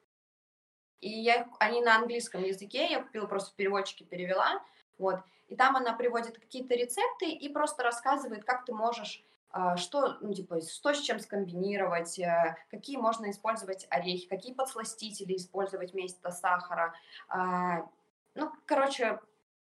[0.99, 4.61] И я, их- они на английском языке, я купила просто в переводчике, перевела,
[4.99, 5.19] вот.
[5.47, 10.33] И там она приводит какие-то рецепты и просто рассказывает, как ты можешь, а, что, ну,
[10.33, 16.93] типа, что с чем скомбинировать, э, какие можно использовать орехи, какие подсластители использовать вместо сахара.
[17.29, 17.87] А,
[18.35, 19.19] Ну, короче,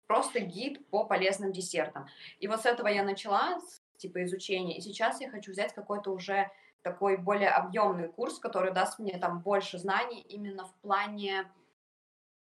[0.07, 2.07] просто гид по полезным десертам.
[2.41, 3.59] И вот с этого я начала,
[3.97, 4.77] типа, изучения.
[4.77, 6.51] И сейчас я хочу взять какой-то уже
[6.83, 11.51] такой более объемный курс, который даст мне там больше знаний именно в плане,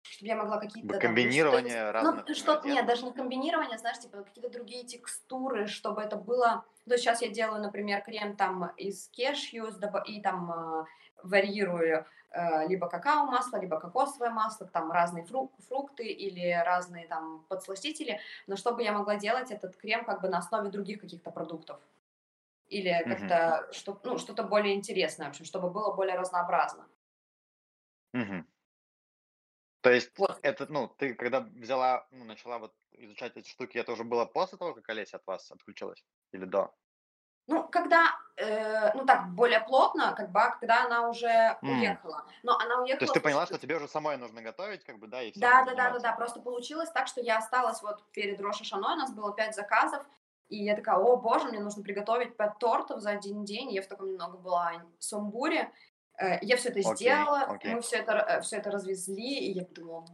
[0.04, 0.86] чтобы я могла какие-то...
[0.86, 4.84] Бы там, комбинирование что- разных Ну, что, нет, даже не комбинирование, знаешь, типа какие-то другие
[4.84, 6.64] текстуры, чтобы это было...
[6.86, 9.68] То есть сейчас я делаю, например, крем там из кешью
[10.06, 10.84] и там э,
[11.22, 18.20] варьирую э, либо какао-масло, либо кокосовое масло, там разные фру- фрукты или разные там подсластители,
[18.46, 21.80] но чтобы я могла делать этот крем как бы на основе других каких-то продуктов.
[22.68, 26.86] Или как-то что, ну, что-то более интересное, в общем, чтобы было более разнообразно.
[28.12, 28.46] Мгм.
[29.84, 30.38] То есть Вот.
[30.42, 34.56] это, ну, ты когда взяла, ну, начала вот изучать эти штуки, это уже было после
[34.56, 36.02] того, как Олеся от вас отключилась?
[36.32, 36.74] Или до?
[37.46, 41.68] Ну, когда, э, ну так, более плотно, как бы, а когда она уже М.
[41.70, 42.24] уехала.
[42.42, 42.98] Но она уехала...
[42.98, 45.42] То есть ты поняла, что тебе уже самой нужно готовить, как бы, да, и всем
[45.42, 46.12] Да, да, да, да, да.
[46.12, 50.02] Просто получилось так, что я осталась вот перед Рошашаной, у нас было пять заказов,
[50.48, 53.70] и я такая, о боже, мне нужно приготовить пять тортов за один день.
[53.72, 55.70] Я в таком немного была сумбуре.
[56.18, 57.74] Э, Я все это Окей, сделала, окей.
[57.74, 60.06] мы все это, все это развезли, и я подумала,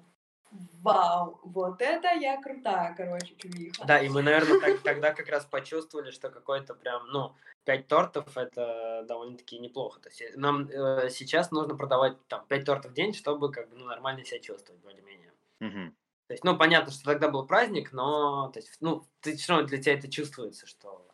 [0.83, 3.85] вау, вот это я крутая, короче, чувиха.
[3.85, 7.35] Да, и мы, наверное, так- тогда как раз почувствовали, что какой-то прям, ну,
[7.65, 10.01] пять тортов это довольно-таки неплохо.
[10.01, 13.69] То есть э, нам э, сейчас нужно продавать там пять тортов в день, чтобы как
[13.69, 15.33] бы ну, нормально себя чувствовать более-менее.
[15.61, 15.97] Мгм.
[16.27, 19.67] То есть, ну, понятно, что тогда был праздник, но, то есть, ну, ты все равно
[19.67, 21.07] для тебя это чувствуется, что...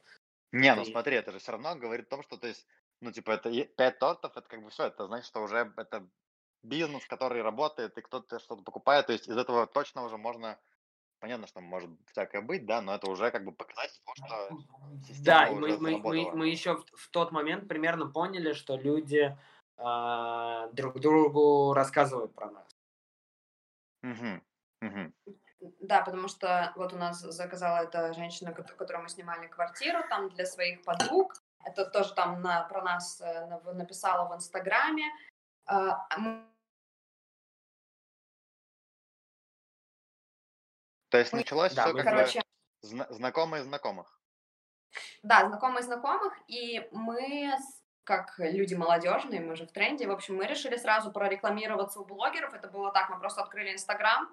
[0.53, 2.67] Не, ну смотри, это же все равно говорит о том, что, то есть,
[3.01, 6.09] ну, типа, это пять тортов, это как бы все, это значит, что уже это
[6.63, 10.59] бизнес, который работает, и кто-то что-то покупает, то есть из этого точно уже можно,
[11.21, 14.59] понятно, что может всякое быть, да, но это уже как бы показатель того, что
[15.07, 18.53] система Да, и уже мы, мы, мы, мы еще в, в тот момент примерно поняли,
[18.53, 19.37] что люди
[19.77, 22.77] а, друг другу рассказывают про нас.
[24.03, 24.43] Мгм,
[24.81, 25.13] мгм.
[25.81, 30.29] Да, потому что вот у нас заказала эта женщина, у которой мы снимали квартиру, там
[30.31, 31.35] для своих подруг.
[31.67, 35.05] Это тоже там на, про нас э, написала в Инстаграме.
[35.67, 36.47] А, мы-
[41.09, 42.45] То есть началось да, все как короче, бы
[42.89, 44.21] зна- знакомые знакомых.
[45.23, 47.53] да, знакомые знакомых, и мы,
[48.05, 52.55] как люди молодежные, мы же в тренде, в общем, мы решили сразу прорекламироваться у блогеров.
[52.55, 54.29] Это было так, мы просто открыли Инстаграм,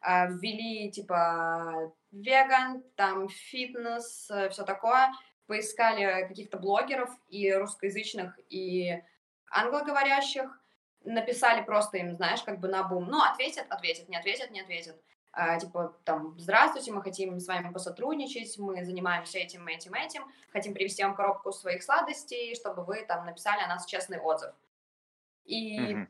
[0.00, 5.12] а, ввели типа веган, там фитнес, все такое,
[5.46, 9.02] поискали каких-то блогеров и русскоязычных, и
[9.50, 10.58] англоговорящих,
[11.04, 13.06] написали просто им, знаешь, как бы на бум.
[13.06, 14.96] Ну, ответят, ответят, не ответят, не ответят.
[15.32, 20.74] А, типа, там, здравствуйте, мы хотим с вами посотрудничать, мы занимаемся этим, этим, этим, хотим
[20.74, 24.54] привезти вам коробку своих сладостей, чтобы вы там написали о нас честный отзыв.
[25.44, 26.08] И Мгм.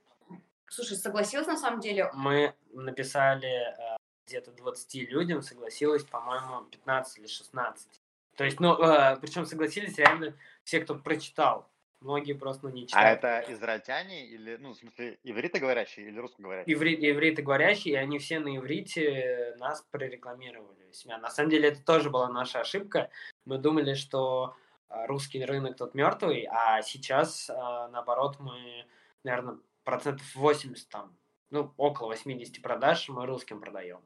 [0.73, 2.11] Слушай, согласилась на самом деле.
[2.15, 8.02] Мы написали э, где-то 20 людям, согласилось, по-моему, 15 или 16.
[8.37, 11.69] То есть, ну, э, причем согласились реально все, кто прочитал.
[12.01, 13.19] Многие просто ну, не А читают.
[13.19, 16.75] это израильтяне или, ну, в смысле, ивритоговорящие или русскоговорящие?
[16.75, 21.19] Ивриты говорящие, и они все на иврите нас прорекламировали себя.
[21.19, 23.11] На самом деле это тоже была наша ошибка.
[23.45, 24.57] Мы думали, что
[24.89, 28.85] а, русский рынок тут мертвый, а сейчас, а, наоборот, мы,
[29.25, 31.17] наверное, процентов 80 там,
[31.51, 34.01] ну, около 80 продаж мы русским продаем.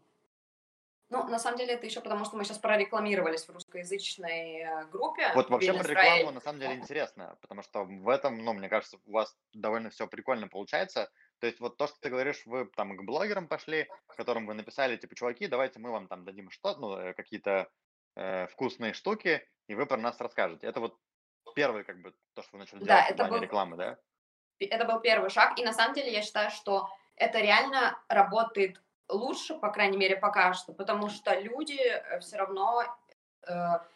[1.09, 5.31] Ну, на самом деле, это еще потому, что мы сейчас прорекламировались в русскоязычной э, группе.
[5.35, 8.99] Вот вообще про рекламу на самом деле интересно, потому что в этом, ну, мне кажется,
[9.05, 11.09] у вас довольно все прикольно получается.
[11.39, 14.97] То есть вот то, что ты говоришь, вы там к блогерам пошли, которым вы написали,
[14.97, 17.71] типа, чуваки, давайте мы вам там дадим что ну, э, какие-то
[18.17, 20.67] э, вкусные штуки, и вы про нас расскажете.
[20.67, 20.99] Это вот
[21.55, 23.99] первый, как бы, то, что вы начали Да, делать в это плане был- рекламы, да?
[24.59, 25.59] это был первый шаг.
[25.59, 30.53] И на самом деле я считаю, что это реально работает лучше, по крайней мере, пока
[30.55, 31.79] что, потому что люди
[32.21, 32.83] все равно
[33.47, 33.53] э,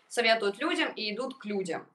[0.09, 1.87] советуют людям и идут к людям.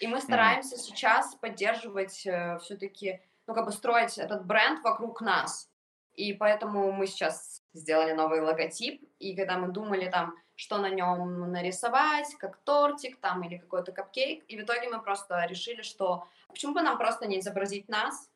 [0.00, 5.68] И мы стараемся сейчас поддерживать все-таки, ну, как бы строить этот бренд вокруг нас.
[6.14, 11.52] И поэтому мы сейчас сделали новый логотип, и когда мы думали там, что на нем
[11.52, 16.74] нарисовать, как тортик там или какой-то капкейк, и в итоге мы просто решили, что почему
[16.74, 18.28] бы нам просто не изобразить нас,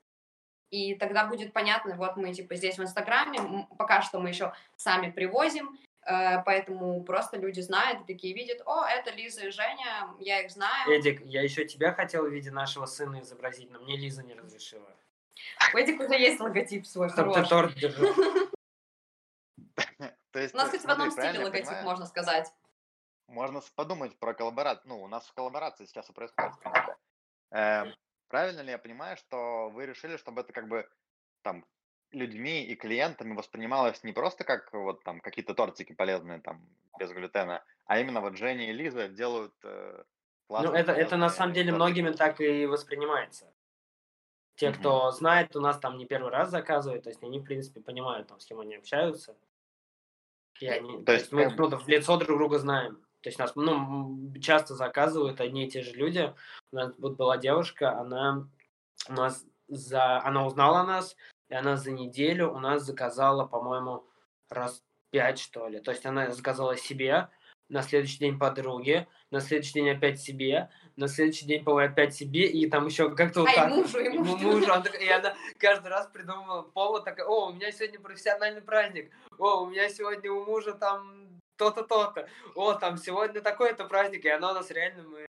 [0.73, 5.11] и тогда будет понятно, вот мы типа здесь в Инстаграме, пока что мы еще сами
[5.11, 10.41] привозим, э, поэтому просто люди знают и такие видят, о, это Лиза и Женя, я
[10.41, 10.91] их знаю.
[10.91, 14.89] Эдик, я еще тебя хотел в виде нашего сына изобразить, но мне Лиза не разрешила.
[15.75, 18.15] У этих уже есть логотип свой, Чтоб ты торт держал.
[20.33, 21.85] То есть, У нас, кстати, в одном стиле логотип, понимаю?
[21.85, 22.51] можно сказать.
[23.29, 24.89] Можно подумать про коллаборацию.
[24.89, 26.55] Ну, у нас коллаборация сейчас и происходит.
[28.33, 30.88] Правильно ли я понимаю, что вы решили, чтобы это как бы
[31.42, 31.66] там
[32.12, 36.66] людьми и клиентами воспринималось не просто как вот там какие-то тортики полезные там
[36.99, 40.05] без глютена, а именно вот Женя и Лиза делают э,
[40.57, 41.77] Ну, классные, это, это на самом деле тортики.
[41.77, 43.53] многими так и воспринимается.
[44.57, 44.79] Те, Мгм.
[44.81, 48.29] кто знает, у нас там не первый раз заказывают, то есть они, в принципе, понимают,
[48.29, 49.37] там, с кем они общаются.
[50.61, 53.05] И они, то, То есть мы бы- ну, в лицо друг друга знаем.
[53.23, 56.35] То есть нас ну, часто заказывают одни и те же люди.
[56.73, 58.49] У нас вот была девушка, она
[59.09, 61.17] у нас за, она узнала нас,
[61.49, 64.05] и она за неделю у нас заказала, по-моему,
[64.51, 65.81] раз пять, что ли.
[65.81, 67.29] То есть она заказала себе,
[67.69, 72.47] на следующий день подруге, на следующий день опять себе, на следующий день, по-моему, опять себе,
[72.47, 73.71] и там еще как-то вот А, и так.
[73.71, 74.37] мужу, и мужу.
[74.37, 74.71] мужу.
[74.71, 79.11] Она такая- и она каждый раз придумывала повод, такая, о, у меня сегодня профессиональный праздник,
[79.39, 81.22] о, у меня сегодня у мужа там
[81.70, 85.27] то-то, то-то, о, там сегодня такой-то праздник, и она у нас реально мы...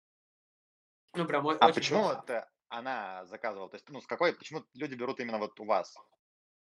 [1.14, 2.16] Ну, прям А очень почему круто.
[2.16, 3.70] вот э, она заказывала?
[3.70, 5.96] То есть, ну, с какой, почему люди берут именно вот у вас?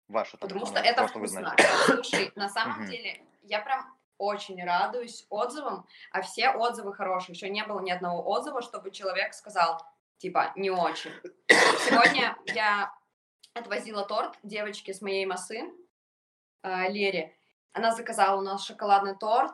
[0.08, 1.28] Вашу там, Потому что это вкусно.
[1.28, 1.64] знаете.
[1.86, 7.34] Слушай, на самом деле, я прям очень радуюсь отзывам, а все отзывы хорошие.
[7.34, 9.84] Еще не было ни одного отзыва, чтобы человек сказал,
[10.18, 11.12] типа, не очень.
[11.48, 12.92] Сегодня я
[13.54, 15.62] отвозила торт девочке с моей массы,
[16.62, 17.36] э, Лере.
[17.72, 19.52] Она заказала у нас шоколадный торт,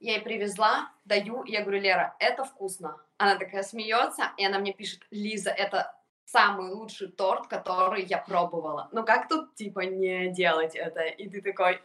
[0.00, 3.00] я ей привезла, даю, и я говорю, Лера, это вкусно.
[3.16, 5.94] Она такая смеется, и она мне пишет, Лиза, это
[6.26, 8.88] самый лучший торт, который я пробовала.
[8.92, 11.02] Ну как тут, типа, не делать это?
[11.04, 11.80] И ты такой,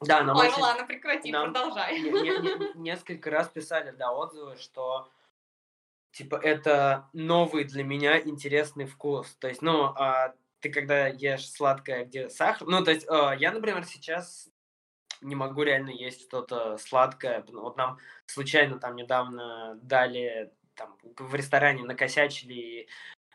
[0.00, 2.00] Да, нам ой, очень- ну ладно, прекрати, нам продолжай.
[2.00, 5.08] не- не- не- несколько раз писали, да, отзывы, что
[6.12, 9.34] типа это новый для меня интересный вкус.
[9.40, 13.52] То есть, ну, а, ты когда ешь сладкое, где сахар, ну, то есть, а, я,
[13.52, 14.48] например, сейчас
[15.20, 17.42] не могу реально есть что-то сладкое.
[17.42, 22.88] потому- Вот нам случайно там недавно дали там в ресторане накосячили,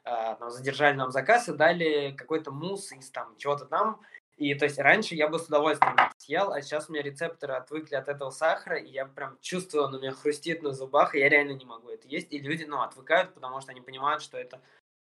[0.03, 4.01] а, там, задержали нам заказ и дали какой-то мусс из там чего-то там.
[4.37, 7.93] И то есть раньше я бы с удовольствием съел, а сейчас у меня рецепторы отвыкли
[7.93, 11.29] от этого сахара, и я прям чувствую, он у меня хрустит на зубах, и я
[11.29, 12.33] реально не могу это есть.
[12.33, 14.59] И люди, ну, отвыкают, потому что они понимают, что это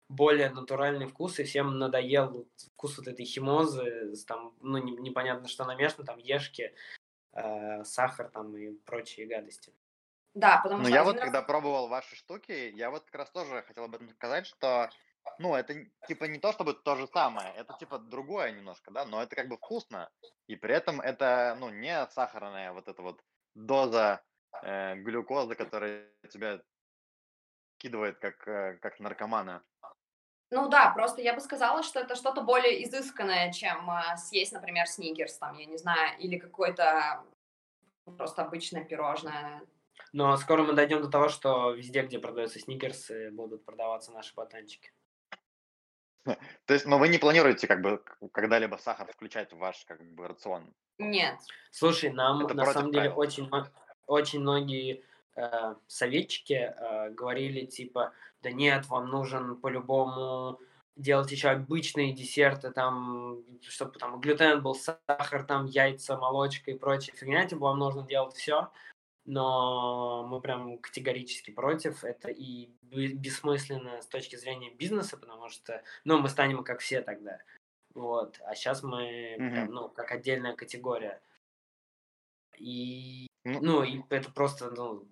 [0.09, 5.65] более натуральный вкус, и всем надоел вкус вот этой химозы, там, ну, не- непонятно, что
[5.65, 6.75] намешано, там, ешки,
[7.33, 9.73] э, сахар там и прочие гадости.
[10.35, 13.15] Да, потому Ну, что я один вот, раз- когда пробовал ваши штуки, я вот как
[13.17, 14.89] раз тоже хотел об этом сказать, что,
[15.39, 15.75] ну, это
[16.07, 19.49] типа не то, чтобы то же самое, это типа другое немножко, да, но это как
[19.49, 20.11] бы вкусно,
[20.47, 23.21] и при этом это, ну, не сахарная вот эта вот
[23.55, 24.23] доза
[24.63, 26.63] э, глюкозы, которая тебя
[27.79, 29.63] кидывает как, э, как наркомана.
[30.51, 34.87] Ну да, просто я бы сказала, что это что-то более изысканное, чем а, съесть, например,
[34.87, 37.23] сникерс, там, я не знаю, или какое-то
[38.17, 39.63] просто обычное пирожное.
[40.13, 44.91] Но скоро мы дойдем до того, что везде, где продаются сникерсы, будут продаваться наши батончики.
[46.25, 50.29] То есть, но вы не планируете как бы когда-либо сахар включать в ваш как бы
[50.29, 50.75] рацион?
[50.99, 51.39] Нет.
[51.71, 53.19] Слушай, нам Это на самом деле правил.
[53.19, 53.71] очень, мо-
[54.07, 55.05] очень многие
[55.39, 58.13] э, советчики э, говорили типа,
[58.43, 60.61] да нет, вам нужен по-любому
[60.97, 67.15] делать еще обычные десерты, там, чтобы там глютен был, сахар, там, яйца, молочка и прочая
[67.17, 68.71] фигня, типа, вам нужно делать все.
[69.25, 72.03] Но мы прям категорически против.
[72.03, 77.03] Это и бе- бессмысленно с точки зрения бизнеса, потому что, ну, мы станем как все
[77.03, 77.39] тогда.
[77.95, 78.41] Вот.
[78.45, 79.75] А сейчас мы прям, Мгм.
[79.75, 81.21] ну, как отдельная категория.
[82.57, 85.07] И, Ну, ну, и это просто, ну,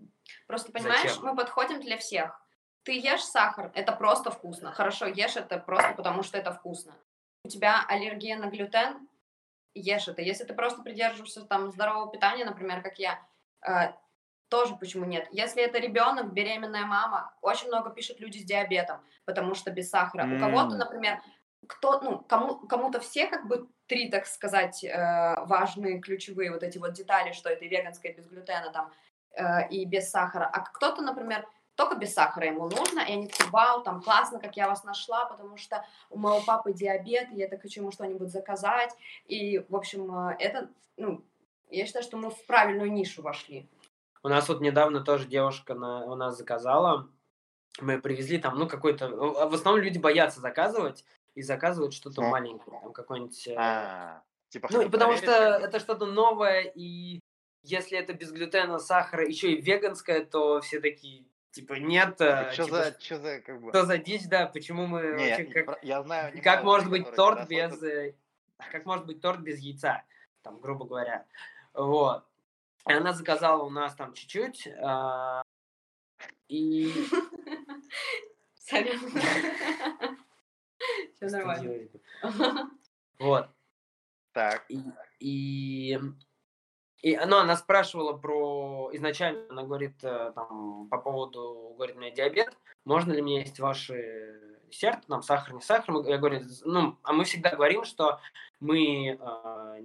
[0.46, 1.24] Просто понимаешь, Зачем?
[1.24, 2.40] мы подходим для всех.
[2.82, 4.72] Ты ешь сахар, это просто вкусно.
[4.72, 6.94] Хорошо, ешь это просто потому, что это вкусно.
[7.44, 9.08] У тебя аллергия на глютен,
[9.74, 10.22] ешь это.
[10.22, 13.20] Если ты просто придерживаешься там здорового питания, например, как я,
[13.66, 13.92] э,
[14.48, 15.26] тоже почему нет.
[15.32, 20.24] Если это ребенок, беременная мама, очень много пишут люди с диабетом, потому что без сахара.
[20.36, 21.20] У кого-то, например,
[21.66, 26.78] кто, ну, кому, кому-то все как бы три, так сказать, э, важные ключевые вот эти
[26.78, 28.92] вот детали, что это и веганское без глютена там
[29.32, 30.46] э, и без сахара.
[30.52, 31.46] А кто-то, например,
[31.76, 35.26] только без сахара ему нужно, и они такие, вау, там классно, как я вас нашла,
[35.26, 38.94] потому что у моего папы диабет, и я так хочу ему что-нибудь заказать.
[39.26, 41.22] И, в общем, э, это, ну,
[41.70, 43.68] я считаю, что мы в правильную нишу вошли.
[44.22, 47.08] У нас вот недавно тоже девушка на, у нас заказала.
[47.80, 49.08] Мы привезли там, ну, какой-то...
[49.08, 51.04] В основном люди боятся заказывать
[51.36, 52.28] и заказывают что-то Ну.
[52.30, 53.46] маленькое, там какой-нибудь...
[53.46, 57.20] э, а, типа, Ну, потому что это что-то новое, и
[57.62, 62.64] если это без глютена, сахара, еще и веганское, то все такие, типа, нет, э, Что
[62.64, 63.68] типа, за, что за, как бы...
[63.70, 67.46] что за дичь, да, почему мы Не, вообще, как, я знаю как может быть торт
[67.48, 68.14] без, смотрят- э,
[68.72, 70.04] как может быть торт без яйца,
[70.42, 71.26] там, грубо говоря,
[71.74, 72.24] вот.
[72.88, 75.42] И она заказала у нас там чуть-чуть, а,
[76.48, 76.90] и
[78.58, 79.00] Сорян.
[81.16, 81.88] Все нормально.
[83.18, 83.48] Вот.
[84.32, 84.78] Так, И,
[85.20, 85.98] и,
[87.00, 88.90] и ну, она спрашивала про...
[88.92, 92.54] Изначально она говорит э, там, по поводу, говорит, у меня диабет,
[92.84, 95.90] можно ли мне есть ваши десерты, там, сахар, не сахар?
[95.94, 98.20] Мы- Я говорю, «З- ну, а мы всегда говорим, что
[98.60, 99.80] мы э,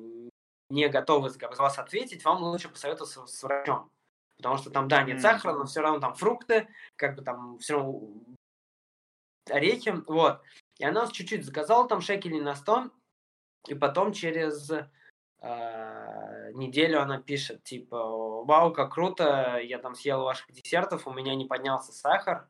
[0.70, 3.90] не готовы за вас ответить, вам лучше посоветоваться с врачом.
[4.36, 6.68] Потому что там, да, нет сахара, но все равно там фрукты,
[6.98, 8.10] как бы там все равно
[9.50, 10.42] орехи, вот.
[10.82, 12.90] И она чуть-чуть заказала там шекелей на 100,
[13.68, 14.72] и потом через
[15.40, 21.36] а, неделю она пишет, типа, вау, как круто, я там съела ваших десертов, у меня
[21.36, 22.48] не поднялся сахар,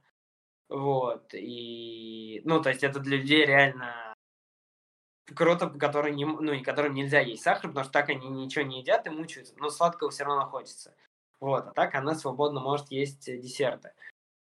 [0.70, 4.14] вот, и, ну, то есть это для людей реально
[5.36, 8.80] круто, которые не, ну, и которым нельзя есть сахар, потому что так они ничего не
[8.80, 10.96] едят и мучаются, но сладкого все равно хочется,
[11.42, 13.92] вот, а так она свободно может есть э, десерты.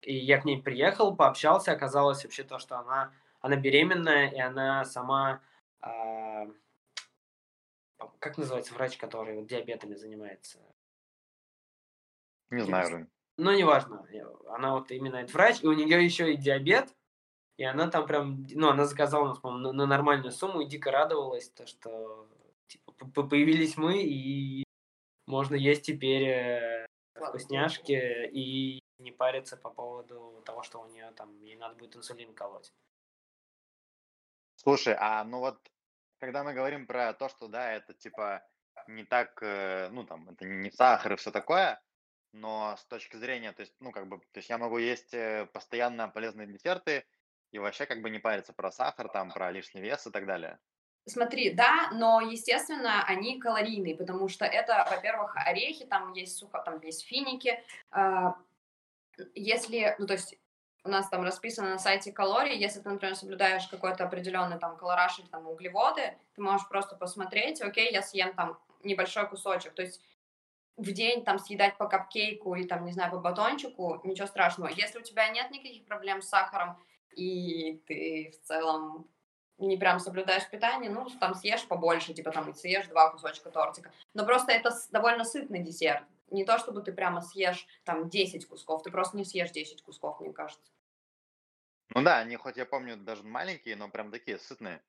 [0.03, 3.13] И я к ней приехал, пообщался, оказалось вообще то, что она,
[3.43, 5.43] она беременная, и она сама
[5.81, 6.47] а,
[8.19, 10.59] как называется врач, который вот диабетами занимается?
[12.51, 13.09] не знаю.
[13.39, 14.07] Ну, неважно.
[14.49, 16.95] Она вот именно этот врач, и у нее еще и диабет,
[17.57, 20.91] и она там прям, ну, она заказала нас, по-моему, на, на нормальную сумму и дико
[20.91, 22.29] радовалась, то, что
[22.67, 24.65] типа, появились мы, и
[25.27, 31.35] можно есть теперь э, вкусняшки и не париться по поводу того, что у нее там,
[31.41, 32.71] ей надо будет инсулин колоть.
[34.63, 35.59] Слушай, а ну вот,
[36.19, 38.47] когда мы говорим про то, что да, это типа
[38.87, 41.81] не так, э, ну там, это не, сахар и все такое,
[42.33, 45.47] но с точки зрения, то есть, ну как бы, то есть я могу есть э,
[45.53, 47.05] постоянно полезные десерты
[47.51, 50.59] и вообще как бы не париться про сахар, там, про лишний вес и так далее.
[51.07, 56.81] Смотри, да, но, естественно, они калорийные, потому что это, во-первых, орехи, там есть сухо, там
[56.81, 57.61] есть финики.
[57.91, 58.37] а,
[59.35, 60.39] Если, ну, то есть
[60.85, 65.19] у нас там расписано на сайте калории, если ты, например, соблюдаешь какой-то определенный там колораж
[65.19, 70.01] или там углеводы, ты можешь просто посмотреть, окей, я съем там небольшой кусочек, то есть
[70.77, 74.69] в день там съедать по капкейку и там, не знаю, по батончику, ничего страшного.
[74.69, 76.77] Если у тебя нет никаких проблем с сахаром,
[77.15, 79.07] и ты в целом
[79.59, 83.93] не прям соблюдаешь питание, ну, там съешь побольше, типа там съешь два кусочка тортика.
[84.15, 86.05] Но просто это довольно сытный десерт.
[86.33, 90.21] Не то, чтобы ты прямо съешь там 10 кусков, ты просто не съешь 10 кусков,
[90.21, 90.73] мне кажется.
[91.95, 94.83] Ну да, они хоть я помню даже маленькие, но прям такие сытные.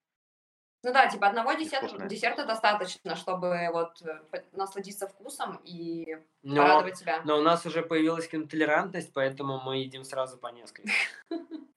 [0.83, 6.97] Ну да, типа одного десерта, десерта достаточно, чтобы вот э, насладиться вкусом и Но, порадовать
[6.97, 7.21] себя.
[7.23, 10.91] но у нас уже появилась толерантность, поэтому мы едим сразу по несколько.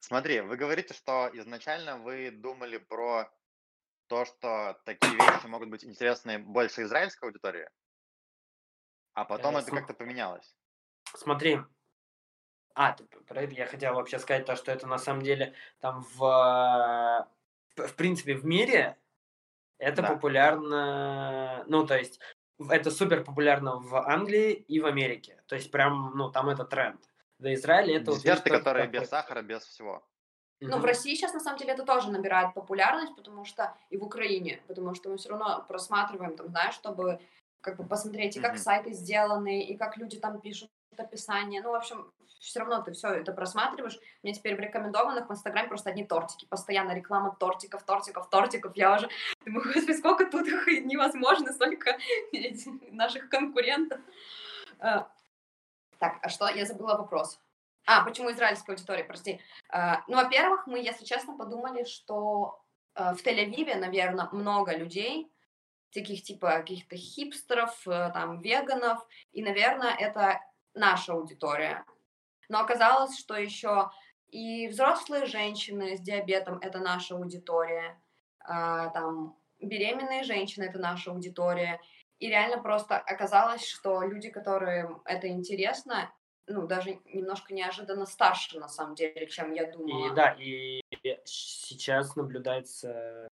[0.00, 3.30] Смотри, вы говорите, что изначально вы думали про
[4.08, 7.68] то, что такие вещи могут быть интересны больше израильской аудитории,
[9.16, 10.54] а потом Э, это см- как-то поменялось.
[11.14, 11.58] Смотри,
[12.74, 16.02] А, ты про это я хотел вообще сказать то, что это на самом деле там
[16.14, 17.26] в,
[17.76, 18.98] в принципе в мире
[19.78, 20.08] это Да.
[20.08, 22.20] популярно, ну то есть
[22.70, 25.42] это супер популярно в Англии и в Америке.
[25.46, 27.00] То есть прям, ну там это тренд.
[27.38, 29.10] До Израиля это вот Десерты, только которые без доходит.
[29.10, 30.06] сахара, без всего.
[30.60, 30.84] Ну, в.
[30.84, 34.94] России сейчас, на самом деле, это тоже набирает популярность, потому что и в Украине, потому
[34.94, 37.20] что мы все равно просматриваем, там, знаешь, чтобы
[37.60, 41.62] как бы посмотреть, и как сайты сделаны, и как люди там пишут описание.
[41.62, 43.98] Ну, в общем, все равно ты все это просматриваешь.
[44.22, 46.46] Мне теперь в рекомендованных в Инстаграме просто одни тортики.
[46.46, 48.76] Постоянно реклама тортиков, тортиков, тортиков.
[48.76, 49.08] Я уже
[49.44, 51.98] думаю, господи, сколько тут их невозможно, столько
[52.90, 54.00] наших конкурентов.
[54.78, 55.04] Э,
[55.98, 56.48] Так, а что?
[56.48, 57.40] Я забыла вопрос.
[57.86, 59.40] А, почему израильская аудитория, прости.
[59.68, 62.60] А, Ну, во-первых, мы, если честно, подумали, что
[62.94, 65.30] э, в Тель-Авиве, наверное, много людей,
[65.96, 68.98] таких типа каких-то хипстеров, э, там, веганов,
[69.32, 70.40] и, наверное, это
[70.74, 71.84] наша аудитория.
[72.48, 73.90] Но оказалось, что еще
[74.28, 78.00] и взрослые женщины с диабетом– это наша аудитория,
[78.40, 81.80] а, там, беременные женщины– это наша аудитория.
[82.18, 86.12] И реально просто оказалось, что люди, которым это интересно,
[86.46, 90.12] ну, даже немножко неожиданно старше, на самом деле, чем я думала.
[90.12, 90.80] И да, и
[91.24, 93.28] сейчас наблюдается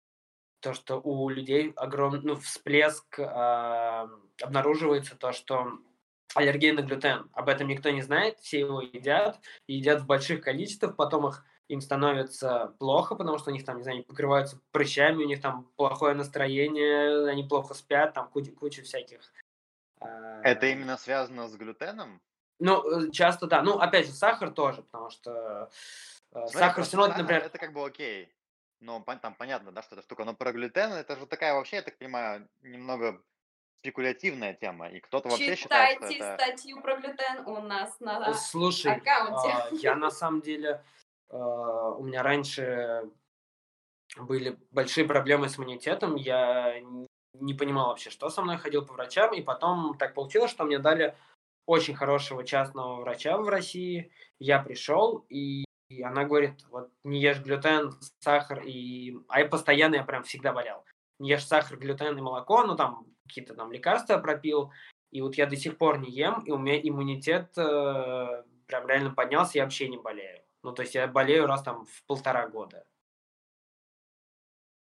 [0.59, 4.09] то, что у людей огромный ну, всплеск а,
[4.41, 5.79] обнаруживается то, что
[6.35, 7.29] аллергия на глютен.
[7.33, 11.45] Об этом никто не знает, все его едят, и едят в больших количествах, потом их
[11.67, 15.41] им становится плохо, потому что у них там, не знаю, они покрываются прыщами, у них
[15.41, 19.21] там плохое настроение, они плохо спят, там куча, куча всяких.
[19.99, 22.21] а, Это именно связано с глютеном?
[22.59, 23.61] Ну, э, часто да.
[23.61, 25.69] Ну, опять же, сахар тоже, потому что
[26.31, 28.33] э, Смотри, сахар все равно, например, Это как бы окей.
[28.81, 30.23] Но там понятно, да, что эта штука.
[30.23, 33.21] Но про глютен это же такая вообще, я так понимаю, немного
[33.81, 34.89] спекулятивная тема.
[34.89, 36.35] И кто-то вообще считает, что это...
[36.35, 39.49] статью про глютен у нас на Слушай, аккаунте.
[39.49, 40.83] а, я на самом деле,
[41.29, 43.09] а, у меня раньше
[44.17, 46.79] были большие проблемы с иммунитетом, я
[47.33, 50.79] не понимал вообще, что со мной, ходил по врачам, и потом так получилось, что мне
[50.79, 51.15] дали
[51.65, 57.39] очень хорошего частного врача в России, я пришел, и и она говорит, вот не ешь
[57.39, 59.17] глютен, сахар, и...
[59.27, 60.85] а я постоянно, я прям всегда болел.
[61.17, 64.71] Не ешь сахар, глютен и молоко, ну там какие-то там лекарства я пропил,
[65.11, 69.11] и вот я до сих пор не ем, и у меня иммунитет э, прям реально
[69.11, 70.43] поднялся, я вообще не болею.
[70.61, 72.85] Ну, то есть я болею раз там в полтора года.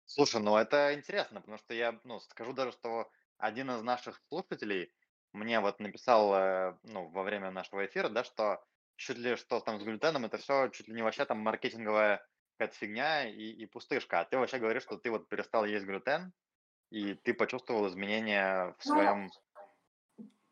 [0.04, 4.92] Слушай, ну это интересно, потому что я, ну, скажу даже, что один из наших слушателей
[5.32, 8.62] мне вот написал, э, ну, во время нашего эфира, да, что
[9.02, 12.24] чуть ли что там с глютеном, это все чуть ли не вообще там маркетинговая
[12.56, 14.20] какая-то фигня и, и пустышка.
[14.20, 16.32] А ты вообще говоришь, что ты вот перестал есть глютен,
[16.90, 19.30] и ты почувствовал изменения в Ну, своем...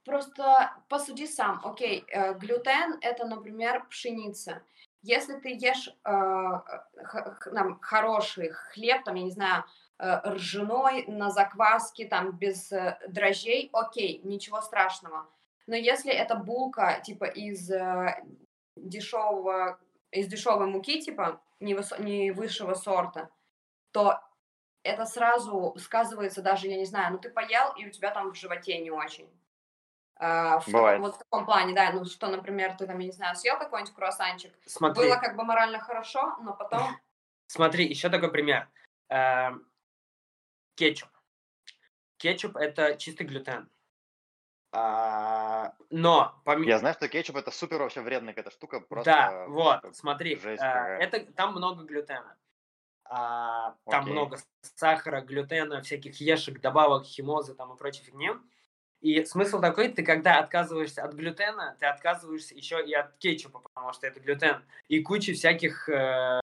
[0.04, 1.60] Просто посуди сам.
[1.64, 4.62] Окей, э, глютен это, например, пшеница.
[5.02, 9.64] Если ты ешь э, х- х- там, хороший хлеб, там, я не знаю,
[9.98, 15.28] э, ржаной на закваске, там, без э, дрожжей, окей, ничего страшного.
[15.70, 18.20] Но если это булка, типа, из э,
[18.74, 19.78] дешевого,
[20.10, 23.30] из дешевой муки, типа, не, высо- не высшего сорта,
[23.92, 24.20] то
[24.82, 28.34] это сразу сказывается даже, я не знаю, ну ты поел, и у тебя там в
[28.34, 29.30] животе не очень.
[30.16, 31.00] А, в Бывает.
[31.00, 33.94] вот в таком плане, да, ну что, например, ты там, я не знаю, съел какой-нибудь
[33.94, 36.82] круассанчик, Смотри, было как бы морально хорошо, но потом
[37.46, 38.68] смотри, еще такой пример.
[39.08, 39.70] Эм,
[40.74, 41.10] кетчуп.
[42.16, 43.70] Кетчуп это чистый глютен.
[44.72, 46.68] А, но помимо...
[46.68, 49.10] Я знаю, что кетчуп это супер вообще вредная какая-то штука, просто...
[49.10, 52.36] Да, вот, смотри, жесть а, это там много глютена.
[53.04, 54.12] А, там Окей.
[54.12, 54.38] много
[54.76, 58.30] сахара, глютена, всяких ешек, добавок, химозы там и прочей фигни.
[59.00, 63.92] И смысл такой, ты когда отказываешься от глютена, ты отказываешься еще и от кетчупа, потому
[63.92, 64.62] что это глютен.
[64.88, 66.40] И куча всяких э,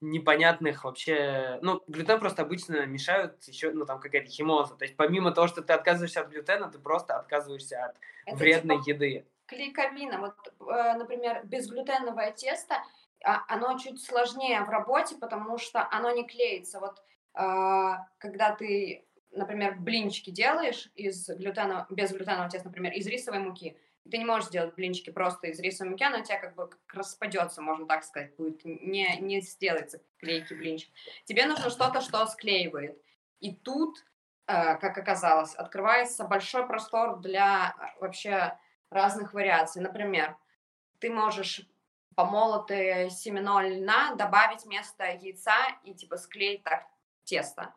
[0.00, 1.58] непонятных вообще...
[1.62, 4.74] Ну, глютен просто обычно мешают еще, ну, там какая-то химоза.
[4.74, 7.96] То есть помимо того, что ты отказываешься от глютена, ты просто отказываешься от
[8.26, 9.26] это вредной типа еды.
[9.46, 10.18] клейковина.
[10.18, 12.76] Вот, э, например, безглютеновое тесто,
[13.24, 16.80] а, оно чуть сложнее в работе, потому что оно не клеится.
[16.80, 17.02] Вот
[17.34, 23.76] а, когда ты, например, блинчики делаешь из глютена, без глютенового теста, например, из рисовой муки,
[24.08, 26.94] ты не можешь сделать блинчики просто из рисовой муки, оно у тебя как бы как
[26.94, 30.90] распадется, можно так сказать, будет, не, не сделается клейкий блинчик.
[31.24, 33.00] Тебе нужно что-то, что склеивает.
[33.40, 33.98] И тут,
[34.46, 38.58] э, как оказалось, открывается большой простор для э, вообще
[38.90, 39.82] разных вариаций.
[39.82, 40.36] Например,
[40.98, 41.62] ты можешь
[42.14, 46.86] помолотые семена льна добавить вместо яйца и типа склеить так
[47.24, 47.74] тесто.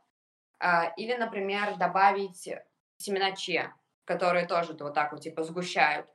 [0.59, 2.49] А, Или, например, добавить
[2.97, 3.73] семена че,
[4.05, 6.07] которые тоже вот так вот типа сгущают.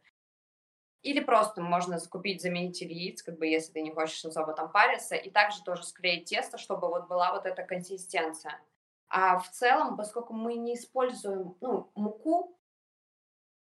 [1.03, 5.15] Или просто можно закупить заменитель яиц, как бы если ты не хочешь особо там париться,
[5.15, 8.61] и также тоже склеить тесто, чтобы вот была вот эта консистенция.
[9.09, 12.59] А в целом, поскольку мы не используем ну, муку,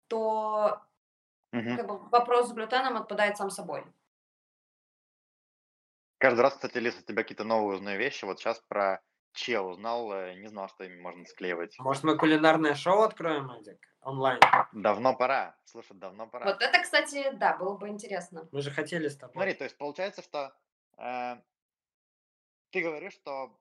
[0.09, 0.81] то
[1.53, 1.77] Мгм.
[1.77, 3.85] как бы, вопрос с глютеном отпадает сам собой.
[6.19, 8.25] Каждый раз, кстати, Лиз, от тебя какие-то новые узнаю вещи.
[8.25, 9.01] Вот сейчас про
[9.37, 11.79] че узнал, э, не знал, что ими можно склеивать.
[11.79, 14.41] Может, мы кулинарное шоу откроем, Эдик, онлайн?
[14.73, 15.57] Давно пора.
[15.65, 16.47] Слушай, давно пора.
[16.47, 18.49] Вот это, кстати, да, было бы интересно.
[18.51, 19.35] Мы же хотели с тобой.
[19.35, 20.57] Смотри, то есть получается, что
[20.99, 21.37] э,
[22.71, 23.57] ты говоришь, что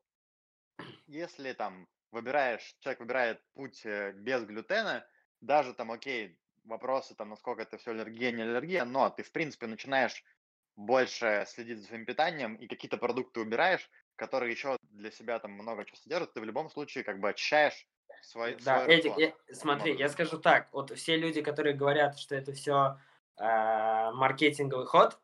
[1.07, 5.05] если там выбираешь, человек выбирает путь э, без глютена,
[5.41, 9.67] даже там, окей, вопросы там, насколько это все аллергия, не аллергия, но ты, в принципе,
[9.67, 10.23] начинаешь
[10.77, 15.85] больше следить за своим питанием и какие-то продукты убираешь, которые еще для себя там много
[15.85, 17.87] чего содержат, ты в любом случае как бы очищаешь
[18.21, 22.35] свой, Да, свой Эдик, я- смотри, я скажу так, вот все люди, которые говорят, что
[22.35, 22.97] это все
[23.37, 25.19] маркетинговый ход,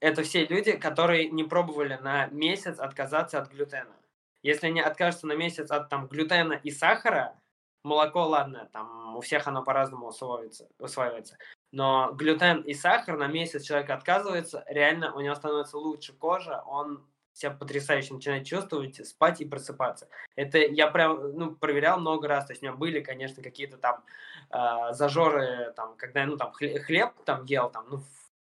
[0.00, 3.96] это все люди, которые не пробовали на месяц отказаться от глютена.
[4.42, 7.40] Если они откажутся на месяц от там глютена и сахара,
[7.82, 11.38] молоко, ладно, там у всех оно по-разному усваивается, усваивается.
[11.72, 17.04] Но глютен и сахар на месяц человек отказывается, реально у него становится лучше кожа, он
[17.36, 20.08] себя потрясающе начинает чувствовать, спать и просыпаться.
[20.36, 22.46] Это я прям, ну, проверял много раз.
[22.46, 24.04] То есть у меня были, конечно, какие-то там
[24.50, 28.02] э, зажоры, там, когда я, ну, там, хле- хлеб там ел, там, ну,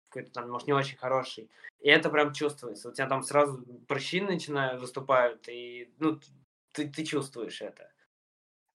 [0.09, 1.49] какой-то там, может, не очень хороший.
[1.79, 2.89] И это прям чувствуется.
[2.89, 6.19] У тебя там сразу прыщи начинают выступают, и, ну,
[6.71, 7.91] ты, ты чувствуешь это.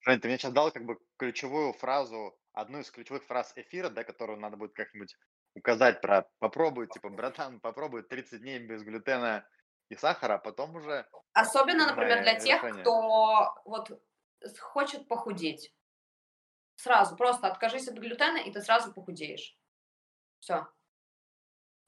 [0.00, 4.02] Жень, ты мне сейчас дал как бы ключевую фразу, одну из ключевых фраз эфира, да,
[4.02, 5.16] которую надо будет как-нибудь
[5.54, 9.46] указать про попробуй, типа, братан, попробуй 30 дней без глютена
[9.88, 12.82] и сахара, а потом уже Особенно, например, для тех, решение.
[12.82, 14.02] кто вот
[14.60, 15.74] хочет похудеть.
[16.76, 19.56] Сразу, просто откажись от глютена, и ты сразу похудеешь.
[20.40, 20.68] Все.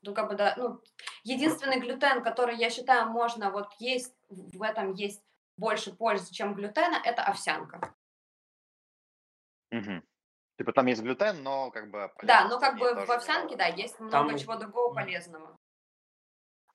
[0.02, 0.82] Ну, как бы, да, ну,
[1.24, 5.22] единственный глютен, который, я считаю, можно вот есть, в этом есть
[5.56, 7.94] больше пользы, чем глютена, это овсянка.
[9.70, 10.04] Мгм.
[10.58, 12.12] Типа там есть глютен, но как бы...
[12.22, 15.56] Да, ну, полезности как бы в овсянке, да, есть много Там- чего другого полезного.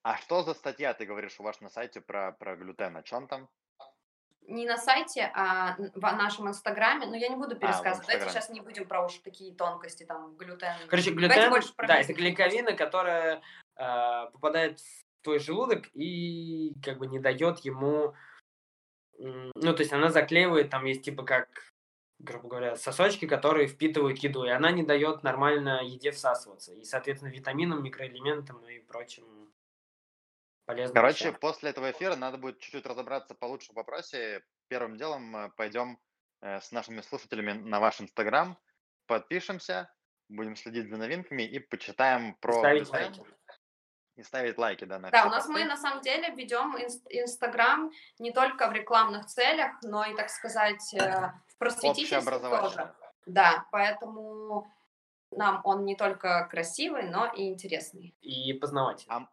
[0.05, 2.95] А что за статья, ты говоришь, у вас на сайте про, про глютен?
[2.95, 3.49] О чем там?
[4.41, 7.07] Не на сайте, а в нашем инстаграме.
[7.07, 8.05] Но я не буду пересказывать.
[8.05, 8.31] Давайте Инстаграме.
[8.31, 10.75] сейчас не будем про уж такие тонкости, там, глютен.
[10.89, 13.41] Короче, Давайте глютен, больше про да, это клейковина, которая
[13.77, 18.13] э, попадает в твой желудок и как бы не дает ему...
[19.17, 21.47] Ну, то есть она заклеивает, там есть типа как,
[22.19, 26.73] грубо говоря, сосочки, которые впитывают еду, и она не дает нормально еде всасываться.
[26.73, 29.44] И, соответственно, витаминам, микроэлементам и прочим
[30.65, 31.39] полезным Короче, вещам.
[31.39, 34.43] после этого эфира надо будет чуть-чуть разобраться получше в вопросе.
[34.67, 35.99] Первым делом э, пойдем
[36.41, 38.57] э, с нашими слушателями на ваш инстаграм,
[39.05, 39.93] подпишемся,
[40.29, 43.21] будем следить за новинками и почитаем про ставить лайки.
[44.15, 45.67] И ставить лайки, да, на Да, у нас мы посты.
[45.67, 50.93] на самом деле ведем инст- Инстаграм не только в рекламных целях, но и, так сказать,
[50.93, 52.95] э, в просветительстве тоже.
[53.25, 54.71] Да, поэтому
[55.31, 58.15] нам он не только красивый, но и интересный.
[58.21, 59.03] И познавать.
[59.09, 59.27] А,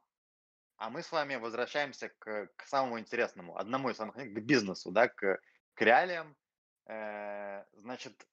[0.83, 5.09] а мы с вами возвращаемся к, к самому интересному, одному из самых, к бизнесу, да,
[5.09, 5.41] к,
[5.75, 6.37] к реалиям.
[6.87, 8.27] Э, значит,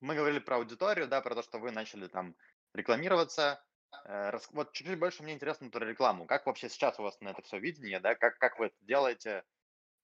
[0.00, 2.34] мы говорили про аудиторию, да, про то, что вы начали там
[2.74, 3.64] рекламироваться.
[4.04, 6.26] Э, рас- вот чуть-чуть больше мне интересно про рекламу.
[6.26, 9.44] Как вообще сейчас у вас на это все видение, да, как, как вы это делаете,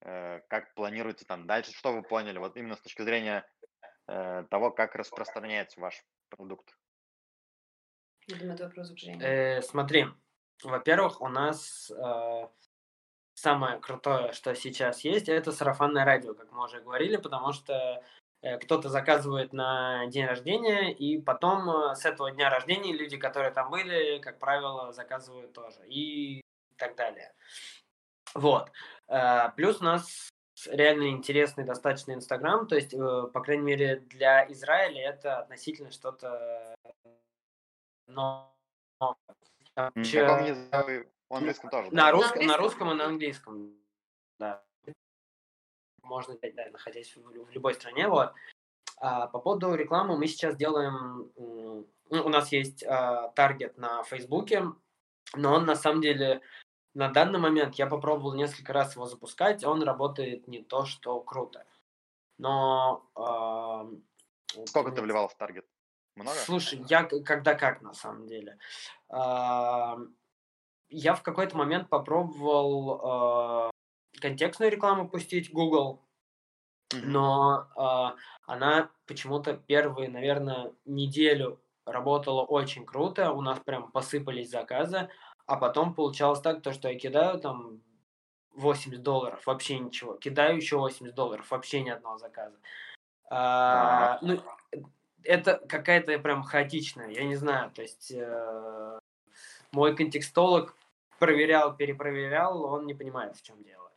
[0.05, 3.49] Э, как планируете там дальше, что вы поняли, вот именно с точки зрения
[4.09, 6.77] э, того, как распространяется ваш продукт.
[8.27, 9.25] Я думаю, это вопрос к Жене.
[9.25, 10.07] Э, смотри,
[10.63, 12.49] во-первых, у нас э,
[13.35, 18.03] самое крутое, что сейчас есть, это сарафанное радио, как мы уже говорили, потому что
[18.43, 23.53] э, кто-то заказывает на день рождения, и потом э, с этого дня рождения люди, которые
[23.53, 26.43] там были, как правило, заказывают тоже, и
[26.77, 27.33] так далее.
[28.35, 28.71] Вот.
[29.09, 30.31] Э, плюс у нас
[30.71, 32.99] реально интересный достаточно Инстаграм, то есть, э,
[33.33, 36.75] по крайней мере, для Израиля это относительно что-то
[38.07, 38.55] но
[39.77, 40.83] На Чё- каком языке?
[40.83, 41.97] вы- В английском тоже, да?
[41.97, 42.63] на, На русском, на английском?
[42.65, 43.77] русском и на английском.
[44.39, 44.65] Да.
[46.03, 48.09] Можно да, находясь в, в любой стране.
[48.09, 48.35] Вот.
[48.99, 51.31] А, по поводу рекламы мы сейчас делаем...
[51.37, 54.65] ну, у нас есть а, таргет на Фейсбуке,
[55.35, 56.43] но он на самом деле
[56.95, 61.65] на данный момент я попробовал несколько раз его запускать, он работает не то, что круто.
[62.39, 63.09] Но...
[63.15, 63.89] а,
[64.67, 65.67] Сколько ты вливал в таргет?
[66.17, 66.37] Много?
[66.41, 68.59] Слушай, я когда как на самом деле.
[69.13, 69.99] А,
[70.89, 73.71] Я в какой-то момент попробовал а,
[74.21, 76.01] контекстную рекламу пустить Google,
[76.95, 85.09] но а, она почему-то первые, наверное, неделю работало очень круто, у нас прям посыпались заказы,
[85.47, 87.83] а потом получалось так, то, что я кидаю там
[88.55, 92.57] 80 долларов, вообще ничего, кидаю еще 80 долларов, вообще ни одного заказа.
[93.31, 94.41] А, ну,
[95.25, 98.99] это какая-то прям хаотичная, я не знаю, то есть э,
[99.73, 100.77] мой контекстолог
[101.19, 103.91] проверял, перепроверял, он не понимает, в чем дело.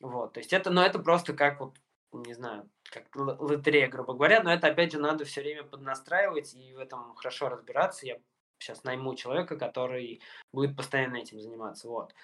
[0.00, 1.76] Вот, то есть это, но это просто как вот,
[2.12, 6.74] не знаю, как лотерея, грубо говоря, но это опять же надо все время поднастраивать и
[6.74, 8.06] в этом хорошо разбираться.
[8.06, 8.18] Я
[8.58, 10.20] сейчас найму человека, который
[10.52, 12.14] будет постоянно этим заниматься, вот.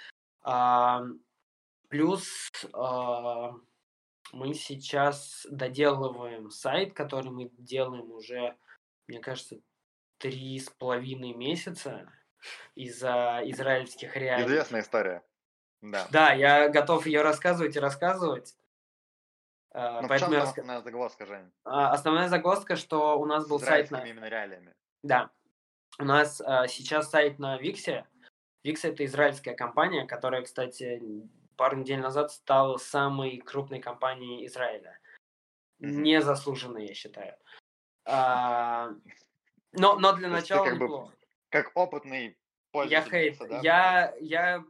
[0.42, 1.02] А,
[1.88, 3.52] плюс а,
[4.32, 8.56] мы сейчас доделываем сайт, который мы делаем уже,
[9.06, 9.56] мне кажется,
[10.18, 12.10] три с половиной месяца
[12.74, 14.46] из-за израильских реалий.
[14.46, 15.22] Известная история.
[15.82, 16.06] Да.
[16.10, 18.56] Да, я готов ее рассказывать и рассказывать.
[19.72, 21.52] А, Но Поэтому в чем основная загвоздка, Жень?
[21.64, 23.98] А, основная загвоздка, что у нас был сайт на...
[23.98, 24.74] именно реалиями.
[25.02, 25.30] Да.
[25.98, 28.06] У нас а, сейчас сайт на Виксе.
[28.64, 31.00] Викс это израильская компания, которая, кстати,
[31.56, 34.98] пару недель назад стала самой крупной компанией Израиля.
[35.80, 35.88] Mm-hmm.
[35.88, 37.36] Незаслуженно, я считаю.
[38.06, 38.90] А,
[39.72, 41.12] но, но для начала как неплохо.
[41.56, 42.36] Как опытный
[42.70, 43.14] пользователь.
[43.14, 43.38] Я хейт.
[43.38, 43.60] Да?
[43.62, 44.64] Я, я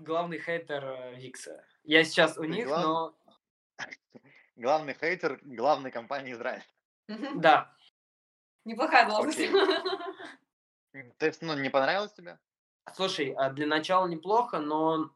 [0.00, 1.64] главный хейтер э, Викса.
[1.84, 2.82] Я сейчас у них, глав...
[2.82, 3.14] но...
[4.56, 6.64] Главный хейтер главной компании Израиль.
[7.36, 7.72] Да.
[8.64, 9.48] Неплохая должность.
[11.18, 12.40] То есть, ну, не понравилось тебе?
[12.94, 15.10] Слушай, а для начала неплохо, но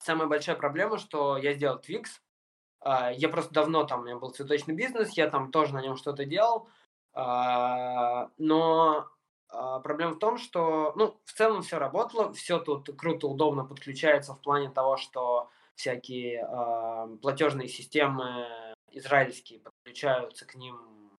[0.00, 2.08] самая большая проблема, что я сделал Twix.
[2.80, 5.96] А, я просто давно там, у меня был цветочный бизнес, я там тоже на нем
[5.96, 6.68] что-то делал.
[7.14, 9.10] А, но
[9.48, 14.40] проблема в том, что, ну, в целом все работало, все тут круто, удобно подключается в
[14.40, 18.46] плане того, что всякие э, платежные системы
[18.90, 21.10] израильские подключаются к ним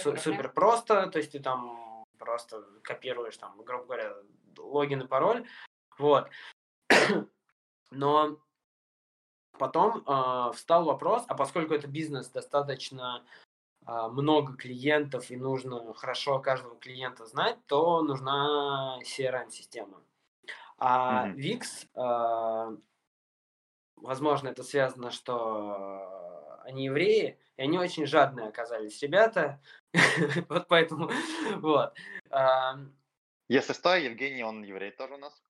[0.00, 4.14] су- супер просто, то есть ты там просто копируешь там, грубо говоря,
[4.58, 5.46] логин и пароль,
[5.98, 6.28] вот.
[7.90, 8.38] Но
[9.58, 13.24] потом э, встал вопрос, а поскольку это бизнес достаточно
[13.86, 20.00] много клиентов и нужно хорошо каждого клиента знать, то нужна CRM-система.
[20.78, 21.34] А mm-hmm.
[21.36, 22.76] VIX э,
[23.96, 29.60] возможно, это связано, что они евреи, и они очень жадные оказались ребята,
[30.48, 31.10] вот поэтому,
[31.56, 31.94] вот.
[33.48, 35.42] Если что, Евгений, он еврей тоже у нас?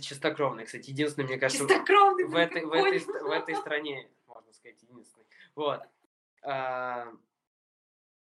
[0.00, 4.80] Чистокровный, кстати, единственный, мне кажется, Чистокровный, в этой, в, этой, в этой стране, можно сказать,
[4.82, 5.26] единственный.
[5.54, 5.82] Вот.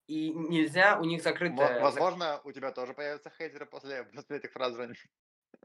[0.09, 1.79] И нельзя, у них закрытая...
[1.81, 4.95] Возможно, у тебя тоже появятся хейтеры после, после этих фраз, Жень.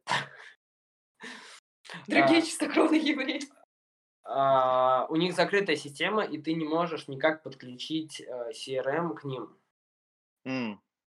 [2.06, 3.40] Другие чистокровные евреи.
[4.26, 9.58] Uh, у них закрытая система, и ты не можешь никак подключить э, CRM к ним.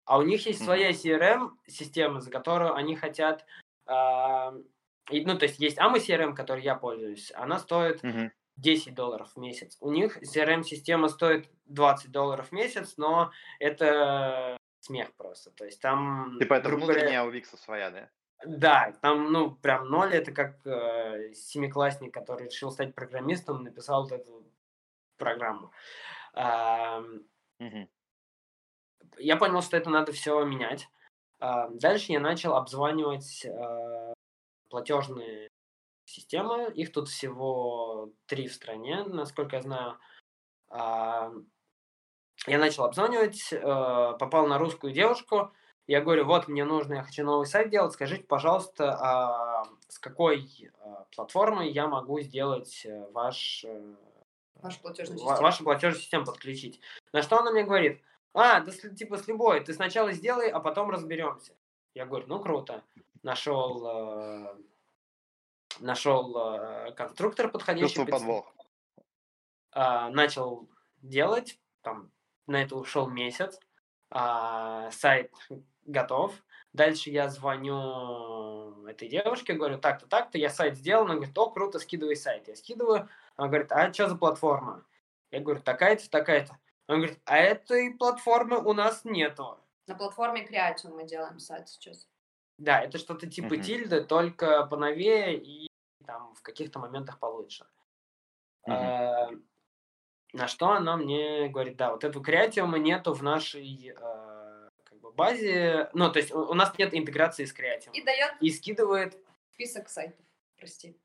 [0.05, 3.45] А у них есть своя CRM-система, за которую они хотят...
[3.89, 8.03] Ну, то есть есть AMA CRM, которой я пользуюсь, она стоит.
[8.57, 9.77] 10 долларов в месяц.
[9.81, 15.51] У них CRM-система стоит 20 долларов в месяц, но это смех просто.
[15.51, 16.37] То есть там...
[16.39, 18.11] Типа это внутренняя говоря, у Викса своя, да?
[18.45, 24.13] Да, там, ну, прям ноль, это как э, семиклассник, который решил стать программистом, написал вот
[24.13, 24.47] эту
[25.17, 25.73] программу.
[26.35, 27.01] Э,
[27.59, 27.89] угу.
[29.19, 30.89] Я понял, что это надо все менять.
[31.41, 34.15] Э, дальше я начал обзванивать э,
[34.69, 35.49] платежные
[36.07, 36.73] системы.
[36.73, 39.99] Их тут всего три в стране, насколько я знаю.
[40.71, 41.31] Э,
[42.47, 45.53] я начал обзванивать, э, попал на русскую девушку,
[45.87, 50.71] я говорю, вот мне нужно, я хочу новый сайт делать, скажите, пожалуйста, а с какой
[50.81, 53.95] а, платформы я могу сделать э, ваш, э,
[54.57, 55.41] вашу платежную систему.
[55.41, 56.81] вашу платежную систему подключить.
[57.13, 58.03] На что она мне говорит,
[58.35, 61.55] а, да типа с любой, ты сначала сделай, а потом разберемся.
[61.95, 62.83] Я говорю, ну круто.
[63.23, 64.57] Нашел,
[65.81, 68.05] нашел э, конструктор подходящий.
[68.05, 68.55] подвох.
[69.75, 70.69] Э, начал
[71.03, 72.11] делать, там,
[72.47, 73.59] на это ушел месяц.
[74.11, 75.33] А, сайт
[75.85, 76.33] готов.
[76.73, 81.05] Дальше я звоню этой девушке, говорю, так-то, так-то, я сайт сделал.
[81.05, 82.49] Она говорит, о, круто, скидывай сайт.
[82.49, 83.09] Я скидываю.
[83.37, 84.85] Она говорит, а что за платформа?
[85.31, 86.59] Я говорю, такая-то, такая-то.
[86.87, 89.59] Она говорит, а этой платформы у нас нету.
[89.87, 92.09] На платформе Creation мы делаем сайт сейчас.
[92.59, 93.63] Да, это что-то типа uh-huh.
[93.63, 95.69] тильды, только поновее и
[96.07, 97.67] там в каких-то моментах получше.
[98.67, 99.29] А,
[100.33, 104.37] на что она мне говорит, да, вот этого креатиума нету в нашей э,
[105.17, 107.95] базе, ну, то есть у, у нас нет интеграции с креативом.
[107.95, 108.35] И дает...
[108.41, 109.17] И скидывает...
[109.53, 110.25] Список сайтов,
[110.59, 110.97] прости.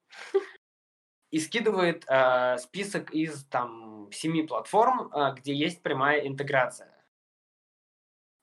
[1.32, 6.94] И скидывает э, список из там семи платформ, э, где есть прямая интеграция.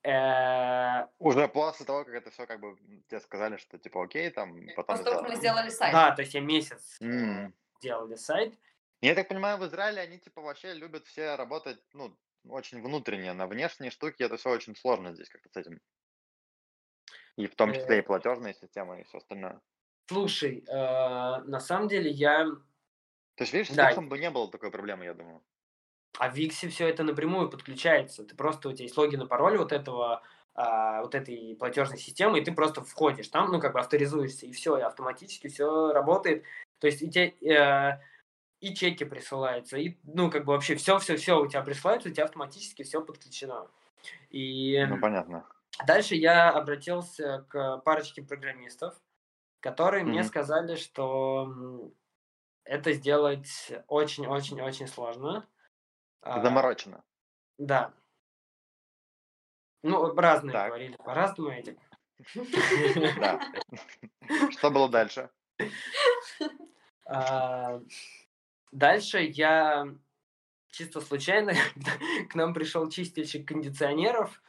[0.09, 2.79] Э, Уже после того, как это все как бы
[3.09, 5.93] тебе сказали, что типа окей, там потом После того, как мы сделали сайт.
[5.93, 7.51] Да, то есть я месяц э,
[7.83, 8.59] делали сайт.
[9.03, 12.17] Я так понимаю, в Израиле они типа вообще любят все работать, ну,
[12.49, 13.35] очень внутренне.
[13.35, 15.79] На внешние штуки это все очень сложно здесь как-то с этим.
[17.37, 18.03] И в том числе и Э.
[18.03, 19.61] платежные системы и все остальное.
[20.07, 22.47] Слушай, на самом деле я...
[23.35, 23.95] То есть, видишь, с Да.
[24.01, 25.45] Бы не было такой проблемы, я думаю.
[26.19, 28.25] А в Виксе все это напрямую подключается.
[28.25, 30.23] Ты просто, у тебя есть логин и пароль вот этого,
[30.55, 34.53] а, вот этой платежной системы, и ты просто входишь там, ну, как бы авторизуешься, и
[34.53, 36.45] все, и автоматически все работает.
[36.81, 38.01] То есть и тебе э,
[38.61, 42.83] и чеки присылаются, и, ну, как бы вообще все-все-все у тебя присылается, у тебя автоматически
[42.83, 43.69] все подключено.
[44.31, 45.47] И Ну, понятно.
[45.87, 49.01] дальше я обратился к парочке программистов,
[49.61, 50.25] которые мне Мгм.
[50.25, 51.93] сказали, что
[52.65, 55.49] это сделать очень-очень-очень сложно.
[56.23, 57.03] А, Заморочено.
[57.59, 57.93] да.
[59.85, 60.69] Ну, разные Так.
[60.69, 61.79] говорили по-разному этим.
[63.21, 63.41] Да.
[64.51, 65.31] Что было дальше?
[67.07, 67.81] А,
[68.73, 69.87] Дальше я
[70.71, 71.53] чисто случайно
[72.31, 74.43] к нам пришел чистильщик кондиционеров,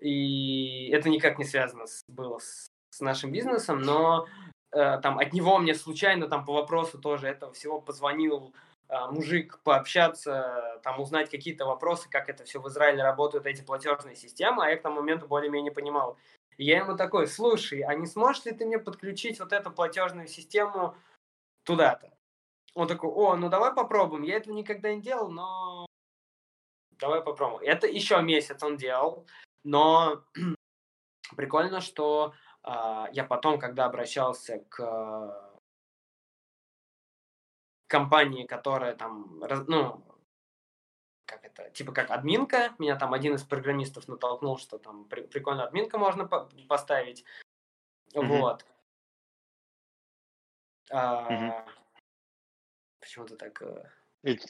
[0.00, 4.26] и это никак не связано с, было с, с нашим бизнесом, но
[4.72, 8.52] э, там от него мне случайно там по вопросу тоже этого всего позвонил
[9.10, 14.64] мужик пообщаться, там узнать какие-то вопросы, как это все в Израиле работают, эти платежные системы,
[14.64, 16.18] а я к тому моменту более-менее понимал.
[16.58, 20.28] И я ему такой, слушай, а не сможешь ли ты мне подключить вот эту платежную
[20.28, 20.94] систему
[21.64, 22.12] туда-то?
[22.74, 24.22] Он такой, о, ну давай попробуем.
[24.22, 25.86] Я этого никогда не делал, но
[26.98, 27.62] давай попробуем.
[27.62, 29.26] Это еще месяц он делал,
[29.64, 30.22] но
[31.36, 35.51] прикольно, что а, я потом, когда обращался к
[37.92, 39.38] компании, которая там,
[39.68, 40.02] ну,
[41.26, 45.64] как это, типа как админка, меня там один из программистов натолкнул, что там при- прикольно
[45.64, 47.24] админка можно по- поставить,
[48.14, 48.26] Мгм.
[48.28, 48.66] вот.
[50.90, 51.66] А,
[53.00, 53.60] Почему-то так...
[53.62, 53.84] э,
[54.22, 54.42] все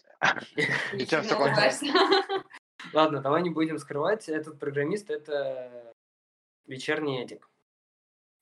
[0.95, 1.83] Ничего кончилось?
[1.83, 2.47] улыбаешься.
[2.93, 5.93] Ладно, давай не будем скрывать, этот программист это
[6.67, 7.49] вечерний Эдик.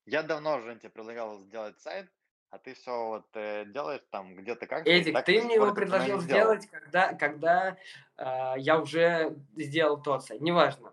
[0.05, 2.11] Я давно уже тебе предлагал сделать сайт,
[2.51, 4.91] а ты все вот э, делаешь там где-то как-то.
[4.91, 6.57] и Эдик, так ты мне его предложил сделал.
[6.57, 7.77] сделать, когда, когда
[8.17, 10.41] э, я уже сделал тот сайт.
[10.41, 10.93] Неважно.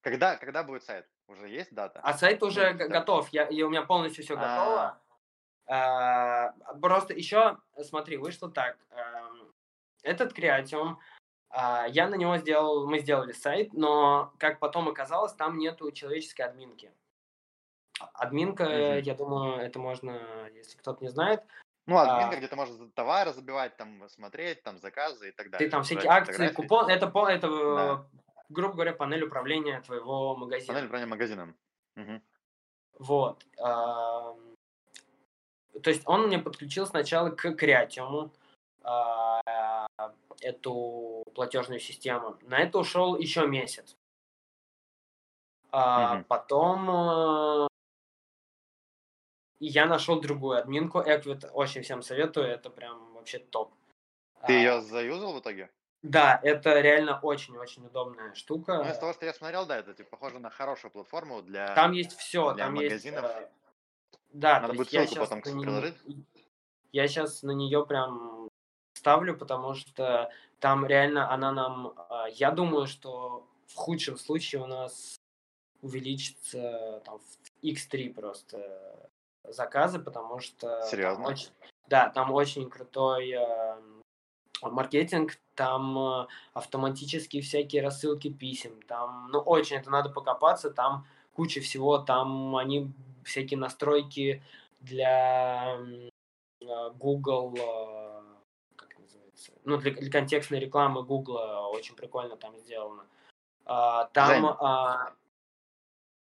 [0.00, 1.06] Когда, когда будет сайт?
[1.28, 2.00] Уже есть дата?
[2.02, 2.88] А сайт уже да.
[2.88, 3.28] готов.
[3.30, 4.36] Я, и у меня полностью все А.
[4.36, 5.00] готово.
[5.66, 8.76] А, просто еще, смотри, вышло так.
[8.90, 9.52] эм,
[10.02, 11.00] Этот креатиум,
[11.48, 16.42] а, я на него сделал, мы сделали сайт, но, как потом оказалось, там нету человеческой
[16.42, 16.92] админки.
[18.14, 18.98] Админка, Мгм.
[19.02, 21.42] я думаю, это можно, если кто-то не знает,
[21.86, 25.66] Ну, админка, а- где ты можешь товары забивать, там смотреть, там заказы и так далее.
[25.66, 27.94] ты там всякие акции, купон, это, это Да.
[27.94, 28.18] э,
[28.48, 30.72] грубо говоря, панель управления твоего магазина.
[30.74, 31.56] Панель управления магазином.
[31.96, 32.22] Мгм.
[32.98, 33.44] Вот.
[33.58, 34.54] ам,
[35.82, 38.30] То есть он мне подключил сначала к Креатиуму
[38.82, 39.40] а,
[40.40, 42.36] эту платежную систему.
[42.42, 43.96] На это ушел еще месяц.
[45.72, 46.24] А, Мгм.
[46.24, 47.68] Потом
[49.64, 51.00] э, я нашел другую админку.
[51.00, 52.46] Эквит очень всем советую.
[52.46, 53.72] Это прям вообще топ.
[54.46, 55.70] Ты А, ее заюзал в итоге?
[56.02, 58.84] Да, это реально очень-очень удобная штука.
[58.84, 61.74] Ну, из того, что я смотрел, да, это типа похоже на хорошую платформу для...
[61.74, 63.24] Там есть все, для там магазинов.
[63.24, 63.36] есть.
[63.36, 63.48] э,
[64.32, 65.94] Да, Надо то будет ссылку потом, на приложить.
[66.92, 68.48] Я сейчас на нее прям
[68.92, 71.94] ставлю, потому что там реально она нам.
[71.96, 75.16] а, Я думаю, что в худшем случае у нас
[75.80, 79.10] увеличится там в x3 просто
[79.48, 81.28] заказы, потому что там Серьезно?
[81.28, 81.50] очень-
[81.86, 83.76] да, там очень крутой э,
[84.62, 91.60] маркетинг, там э, автоматические всякие рассылки писем, там, ну, очень это надо покопаться, там куча
[91.60, 92.92] всего, там они
[93.24, 94.42] всякие настройки
[94.80, 96.10] для м,
[96.60, 98.22] э, Google, э,
[98.76, 103.06] как называется, ну, для, для контекстной рекламы Google очень прикольно там сделано.
[103.66, 104.56] А, Там, Жень.
[104.60, 105.14] а,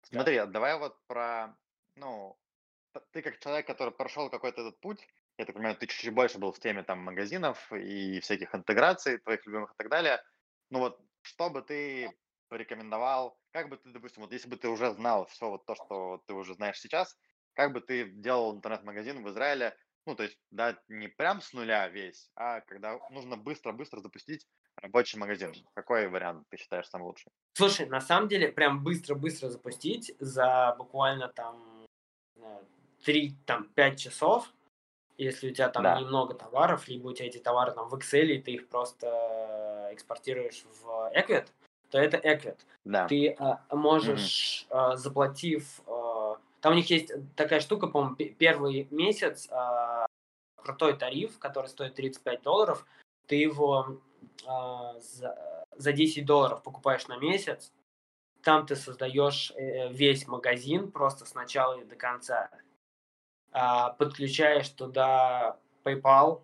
[0.03, 1.53] Смотри, давай вот про,
[1.95, 2.35] ну,
[3.11, 6.51] ты как человек, который прошел какой-то этот путь, я так понимаю, ты чуть-чуть больше был
[6.51, 10.21] в теме там магазинов и всяких интеграций твоих любимых и так далее.
[10.69, 12.11] Ну вот, что бы ты
[12.49, 16.23] порекомендовал, как бы ты, допустим, вот если бы ты уже знал все вот то, что
[16.27, 17.17] ты уже знаешь сейчас,
[17.53, 19.75] как бы ты делал интернет-магазин в Израиле,
[20.05, 25.19] ну, то есть, да, не прям с нуля весь, а когда нужно быстро-быстро запустить рабочий
[25.19, 25.53] магазин.
[25.73, 27.31] Какой вариант ты считаешь самый лучший?
[27.53, 31.76] Слушай, на самом деле, прям быстро-быстро запустить за буквально там
[33.07, 34.53] 3, там, 5 часов,
[35.17, 35.99] если у тебя там Да.
[35.99, 40.65] немного товаров, либо у тебя эти товары там в Excel, и ты их просто экспортируешь
[40.81, 41.47] в Equid,
[41.89, 42.57] то это Equid.
[42.83, 43.07] Да.
[43.07, 45.79] Ты а, можешь, а, заплатив...
[45.87, 50.05] а, там у них есть такая штука, по-моему, пе- первый месяц а,
[50.57, 52.85] крутой тариф, который стоит 35 долларов,
[53.25, 54.01] ты его
[54.45, 57.71] а, за, за 10 долларов покупаешь на месяц,
[58.43, 62.49] там ты создаешь э, весь магазин просто с начала и до конца,
[63.97, 66.41] подключаешь туда PayPal,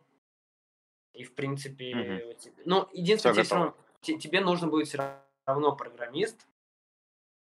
[1.14, 2.30] и в принципе, Мгм.
[2.30, 3.60] у тебя- ну, единственное, Всё тебе, готово.
[3.66, 6.48] равно- те- тебе нужно будет все равно программист.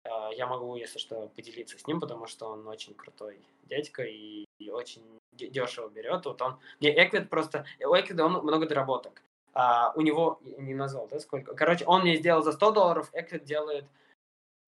[0.03, 4.45] А, Я могу, если что, поделиться с ним, потому что он очень крутой дядька и,
[4.59, 5.03] и очень
[5.33, 6.25] дешево берет.
[6.25, 9.21] Вот он, мне Эквид просто, у Эквида он много доработок.
[9.53, 11.53] А, у него, не назвал, да, сколько?
[11.53, 13.85] Короче, он мне сделал за 100 долларов, Эквид делает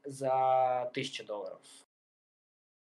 [0.04, 1.62] за 1000 долларов.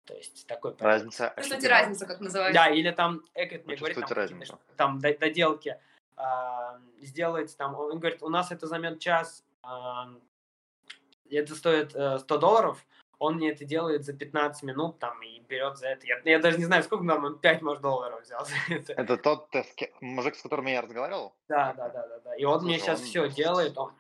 [0.06, 1.20] То есть такой парадокс.
[1.20, 1.70] Разница ощутима.
[1.70, 2.54] разницу, как называется?
[2.54, 4.60] Да, или там Эквид мне говорит, там, разницу?
[4.78, 5.80] там до- доделки
[6.16, 10.10] а, сделать, там, он говорит, у нас это займет час, а,
[11.30, 12.86] это стоит э, 100 долларов,
[13.18, 16.06] он мне это делает за 15 минут там и берет за это.
[16.06, 18.94] Я, я даже не знаю, сколько там, он 5, может, долларов взял за это.
[18.94, 19.64] Это тот э,
[20.02, 21.34] мужик, с которым я разговаривал?
[21.48, 22.36] Да, да, да, да, да.
[22.36, 23.78] И он мне Слушай, сейчас он все делает.
[23.78, 23.94] Он...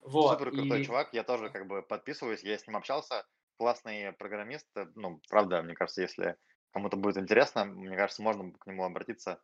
[0.00, 0.38] Вот.
[0.38, 3.24] Супер крутой и- чувак, я тоже как бы подписываюсь, я с ним общался,
[3.56, 6.36] классный программист, э, ну, правда, мне кажется, если
[6.72, 9.40] кому-то будет интересно, мне кажется, можно к нему обратиться.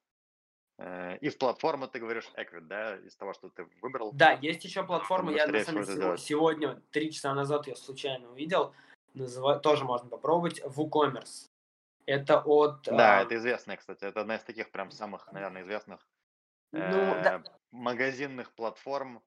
[0.79, 4.13] Э, И в платформу, ты говоришь, Equid, да, из того, что ты выбрал.
[4.13, 8.75] Да, есть еще платформа, я на самом деле сегодня, три часа назад я случайно увидел,
[9.15, 11.49] называ- тоже можно попробовать, WooCommerce.
[12.07, 12.83] Это от...
[12.85, 16.09] Да, а, это известно, кстати, это одна из таких прям самых, наверное, известных
[16.73, 19.23] Ну, да, э, магазинных платформ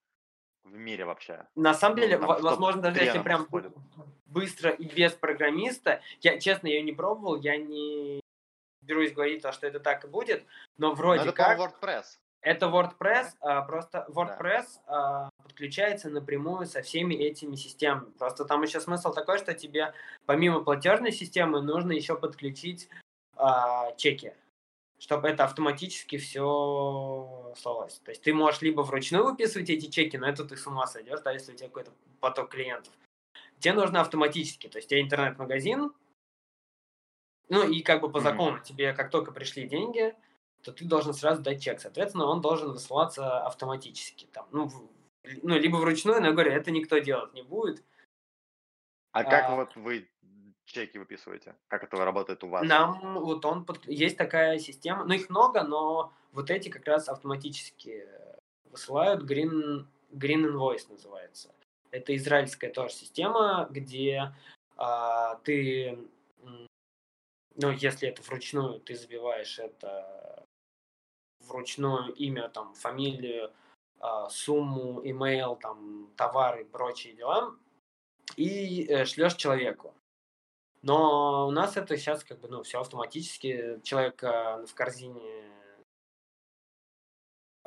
[0.64, 1.45] в мире вообще.
[1.55, 3.74] на самом ну, деле, там во- в возможно, даже если топ-3 прям она входит.
[4.26, 8.22] быстро и без программиста, я, честно, я не пробовал, я не
[8.82, 10.45] берусь говорить, то, что это так и будет,
[10.78, 11.59] но Но вроде это, как...
[11.59, 12.03] WordPress.
[12.41, 18.09] Это WordPress, а, просто WordPress а, подключается напрямую со всеми этими системами.
[18.18, 19.93] Просто там еще смысл такой, что тебе
[20.26, 22.89] помимо платежной системы нужно еще подключить
[23.36, 24.34] а, чеки,
[25.02, 27.97] чтобы это автоматически все слалось.
[28.06, 31.22] То есть ты можешь либо вручную выписывать эти чеки, но это ты с ума сойдешь,
[31.22, 32.93] да, если у тебя какой-то поток клиентов.
[33.60, 35.91] Тебе нужно автоматически, то есть у тебя интернет-магазин,
[37.49, 40.16] ну и как бы по закону тебе, как только пришли деньги,
[40.62, 41.80] то ты должен сразу дать чек.
[41.80, 44.28] Соответственно, он должен высылаться автоматически.
[44.28, 44.88] Там, ну, в-
[45.41, 47.84] ну, либо вручную, но я говорю, это никто делать не будет.
[49.14, 49.56] А как А.
[49.56, 50.11] вот вы
[50.72, 51.55] чеки выписываете?
[51.67, 52.67] Как это работает у вас?
[52.67, 58.07] Нам вот он есть такая система, ну их много, но вот эти как раз автоматически
[58.65, 61.53] высылают Green, Green Invoice называется.
[61.91, 64.34] Это израильская тоже система, где
[64.78, 65.97] а, ты,
[67.55, 70.45] ну если это вручную, ты забиваешь это
[71.47, 73.51] вручную имя, там фамилию,
[73.99, 77.55] а, сумму, имейл, там товары прочие дела,
[78.36, 79.93] и э, шлешь человеку.
[80.82, 83.79] Но у нас это сейчас как бы, ну, все автоматически.
[83.84, 85.43] Человек э, в корзине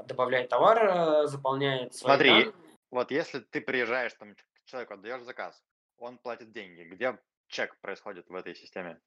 [0.04, 2.54] добавляет товар, э, заполняет свои Смотри, данные.
[2.90, 4.34] Вот если ты приезжаешь, там,
[4.64, 5.62] человеку отдаешь заказ,
[5.98, 6.82] он платит деньги.
[6.82, 9.00] Где чек происходит в этой системе?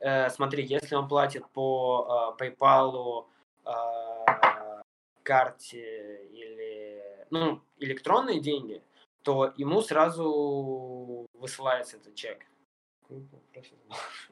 [0.00, 3.26] Э, смотри, если он платит по э, PayPal,
[3.66, 4.82] э,
[5.22, 8.82] карте или, ну, электронные деньги,
[9.22, 12.44] то ему сразу высылается этот чек.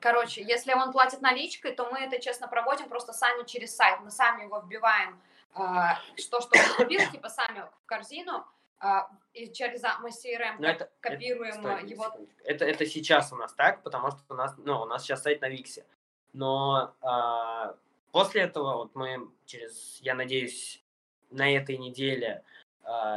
[0.00, 4.00] Короче, если он платит наличкой, то мы это честно проводим просто сами через сайт.
[4.00, 5.20] Мы сами его вбиваем,
[5.54, 8.44] а, что, что он купил, типа сами в корзину,
[8.78, 12.06] а, и через а- мы CRM Но это- копируем Стой, а, его.
[12.44, 15.40] Это, это сейчас у нас так, потому что у нас, ну, у нас сейчас сайт
[15.40, 15.86] на Виксе.
[16.32, 17.76] Но а,
[18.10, 20.82] после этого вот мы через, я надеюсь,
[21.30, 22.42] на этой неделе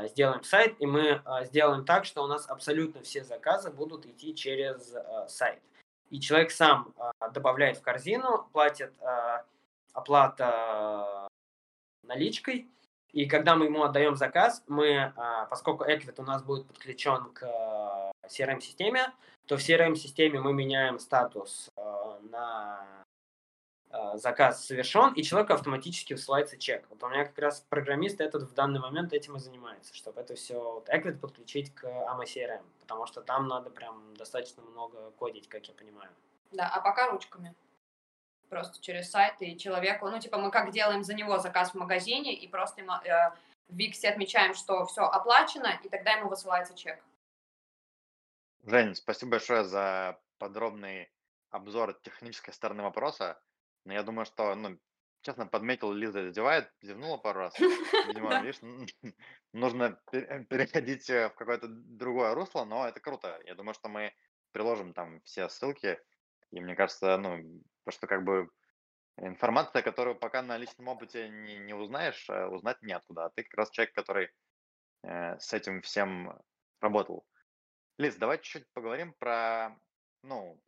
[0.07, 4.35] сделаем сайт, и мы а, сделаем так, что у нас абсолютно все заказы будут идти
[4.35, 5.61] через а, сайт.
[6.09, 6.93] И человек сам
[7.33, 8.93] добавляет в корзину, платит
[9.91, 11.27] оплата
[12.03, 12.69] наличкой,
[13.11, 15.13] и когда мы ему отдаем заказ, мы,
[15.49, 19.13] поскольку Equid у нас будет подключен к CRM-системе,
[19.47, 21.69] то в CRM-системе мы меняем статус
[22.29, 23.04] на
[24.15, 26.85] заказ совершен, и человеку автоматически высылается чек.
[26.89, 30.35] Вот у меня как раз программист этот в данный момент этим и занимается, чтобы это
[30.35, 35.47] все вот, Equid подключить к AMA CRM, потому что там надо прям достаточно много кодить,
[35.49, 36.09] как я понимаю.
[36.51, 37.53] Да, а пока ручками.
[38.49, 42.33] Просто через сайт и человеку, ну, типа, мы как делаем за него заказ в магазине,
[42.33, 43.31] и просто ему, э,
[43.67, 47.03] в Виксе отмечаем, что все оплачено, и тогда ему высылается чек.
[48.63, 51.09] Жень, спасибо большое за подробный
[51.49, 53.39] обзор технической стороны вопроса.
[53.85, 54.77] Но я думаю, что ну,
[55.21, 57.59] честно, подметил, Лиза издевает, зевнула пару раз.
[57.59, 58.59] Видимо, видишь,
[59.53, 63.39] нужно переходить э, в какое-то другое русло, но это круто.
[63.45, 64.13] Я думаю, что мы
[64.51, 65.99] приложим там все ссылки.
[66.51, 68.49] И мне кажется, ну, то, что как бы
[69.17, 73.25] информация, которую пока на личном опыте не, не узнаешь, э, узнать неоткуда.
[73.25, 74.29] А ты как раз человек, который
[75.03, 76.39] э, с этим всем
[76.81, 77.25] работал.
[77.97, 79.75] Лиз, давай чуть-чуть поговорим про,
[80.21, 80.61] ну,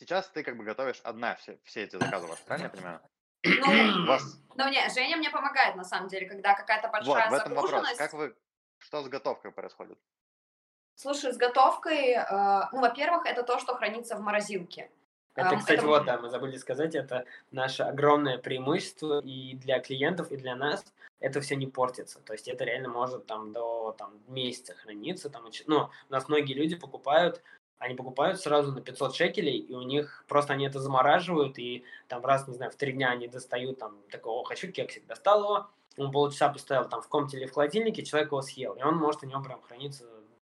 [0.00, 3.00] сейчас ты как бы готовишь одна все, все эти заказы ваши, правильно я понимаю?
[3.44, 4.22] Ну, вас...
[4.56, 7.96] ну нет, Женя мне помогает на самом деле, когда какая-то большая вот, в этом вопрос.
[7.96, 8.34] Как вы,
[8.78, 9.98] что с готовкой происходит?
[10.96, 14.90] Слушай, с готовкой, э, ну, во-первых, это то, что хранится в морозилке.
[15.34, 15.86] Это, кстати, это...
[15.86, 20.84] вот, да, мы забыли сказать, это наше огромное преимущество и для клиентов, и для нас
[21.20, 22.20] это все не портится.
[22.20, 25.30] То есть это реально может там до там, месяца храниться.
[25.30, 27.42] Там, ну, у нас многие люди покупают,
[27.80, 32.24] они покупают сразу на 500 шекелей, и у них просто они это замораживают, и там
[32.24, 35.66] раз, не знаю, в три дня они достают там такого, хочу кексик, достал его,
[35.96, 39.22] он полчаса поставил там в комнате или в холодильнике, человек его съел, и он может
[39.22, 40.04] у него прям храниться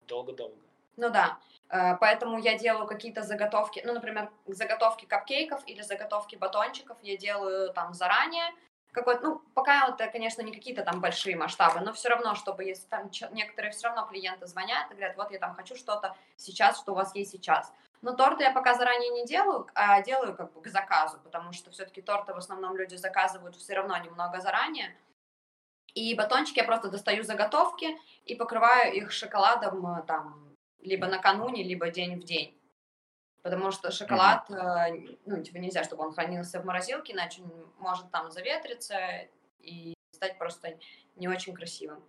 [0.07, 0.55] долго-долго.
[0.95, 6.97] Ну да, э, поэтому я делаю какие-то заготовки, ну, например, заготовки капкейков или заготовки батончиков
[7.01, 8.51] я делаю там заранее,
[8.93, 12.87] какой ну, пока это, конечно, не какие-то там большие масштабы, но все равно, чтобы если
[12.87, 16.93] там некоторые все равно клиенты звонят и говорят, вот я там хочу что-то сейчас, что
[16.93, 17.73] у вас есть сейчас.
[18.01, 21.71] Но торты я пока заранее не делаю, а делаю как бы к заказу, потому что
[21.71, 24.95] все-таки торты в основном люди заказывают все равно немного заранее.
[25.95, 31.89] И батончики я просто достаю заготовки и покрываю их шоколадом э, там либо накануне, либо
[31.89, 32.59] день в день.
[33.43, 35.19] Потому что шоколад, mm-hmm.
[35.25, 38.97] ну, типа нельзя, чтобы он хранился в морозилке, иначе он может там заветриться
[39.59, 40.79] и стать просто
[41.17, 42.01] не очень красивым.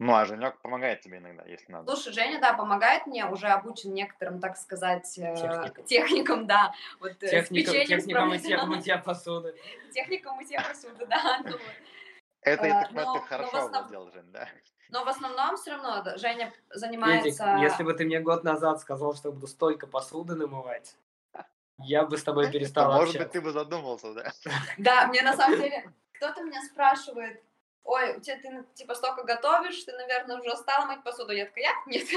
[0.00, 1.92] Ну, а Женек помогает тебе иногда, если надо.
[1.92, 6.72] Слушай, Женя, да, помогает мне, уже обучен некоторым, так сказать, э, техникам, техникам да.
[7.00, 9.56] Вот, техника, техника мытья, мытья посуды.
[9.92, 11.42] Техника мытья посуды, да.
[12.44, 14.48] Ну, это, я так понимаю, ты хорошо овладел, Жень, да?
[14.90, 17.44] Но в основном все равно Женя занимается...
[17.44, 20.96] Эдик, если бы ты мне год назад сказал, что буду столько посуды намывать,
[21.78, 24.32] я бы с тобой перестал Может быть, ты бы задумался, да?
[24.78, 25.92] Да, мне на самом деле...
[26.14, 27.40] Кто-то меня спрашивает,
[27.84, 31.32] ой, у тебя ты типа столько готовишь, ты, наверное, уже стала мыть посуду.
[31.32, 31.72] Я такая, я?
[31.86, 32.08] Нет.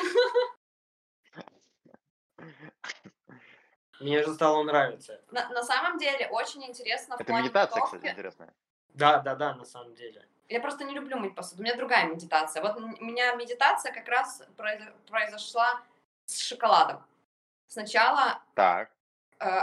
[4.00, 5.22] Мне же стало нравиться.
[5.30, 7.98] На, на самом деле, очень интересно Это медитация, готовки.
[7.98, 8.54] кстати, интересная.
[8.94, 10.26] Да, да, да, на самом деле.
[10.50, 11.62] Я просто не люблю мыть посуду.
[11.62, 12.62] У меня другая медитация.
[12.62, 14.44] Вот у меня медитация как раз
[15.08, 15.82] произошла
[16.26, 17.04] с шоколадом.
[17.68, 18.92] Сначала так.
[19.40, 19.62] Э,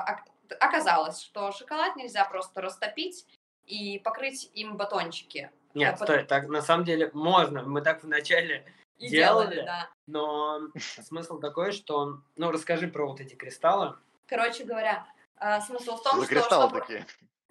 [0.60, 3.26] оказалось, что шоколад нельзя просто растопить
[3.66, 5.50] и покрыть им батончики.
[5.74, 7.62] Нет, а стой, так на самом деле можно.
[7.62, 8.64] Мы так вначале
[8.96, 9.90] и делали, делали да.
[10.06, 12.20] но смысл такой, что...
[12.36, 13.94] Ну, расскажи про вот эти кристаллы.
[14.26, 15.06] Короче говоря,
[15.38, 16.34] э, смысл в том, За что...
[16.34, 16.80] кристаллы чтобы...
[16.80, 17.06] такие.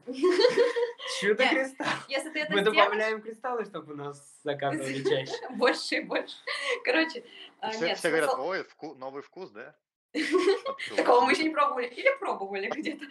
[1.19, 1.87] Чудо кристалл.
[2.07, 5.49] Если ты это Мы добавляем кристаллы, чтобы у нас заказывали чаще.
[5.51, 6.35] Больше и больше.
[6.83, 7.23] Короче,
[7.59, 8.95] а, все, нет, все говорят, ой, вку...
[8.95, 9.75] новый вкус, да?
[10.95, 11.87] Такого мы еще не пробовали.
[11.87, 13.05] Или пробовали где-то.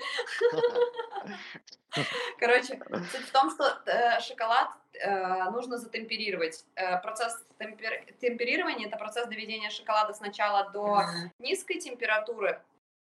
[2.38, 2.80] Короче,
[3.10, 6.64] суть в том, что э, шоколад э, нужно затемперировать.
[6.74, 8.04] Э, процесс темпер...
[8.20, 11.02] темперирования– это процесс доведения шоколада сначала до
[11.38, 12.62] низкой температуры,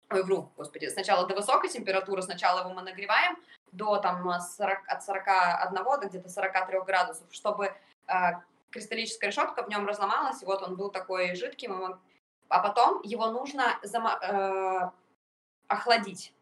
[0.10, 3.38] ой, вру, господи, сначала до высокой температуры, сначала его мы нагреваем,
[3.72, 7.74] до там 40, от 41 до где-то 43 градусов, чтобы
[8.08, 8.14] э,
[8.70, 12.00] кристаллическая решетка в нем разломалась, и вот он был такой жидким,
[12.50, 14.92] а потом его нужно зам- э,
[15.68, 16.34] охладить.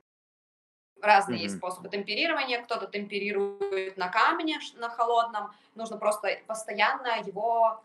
[1.01, 1.43] Разные mm-hmm.
[1.43, 7.81] есть способы темперирования, кто-то темперирует на камне, на холодном, нужно просто постоянно его,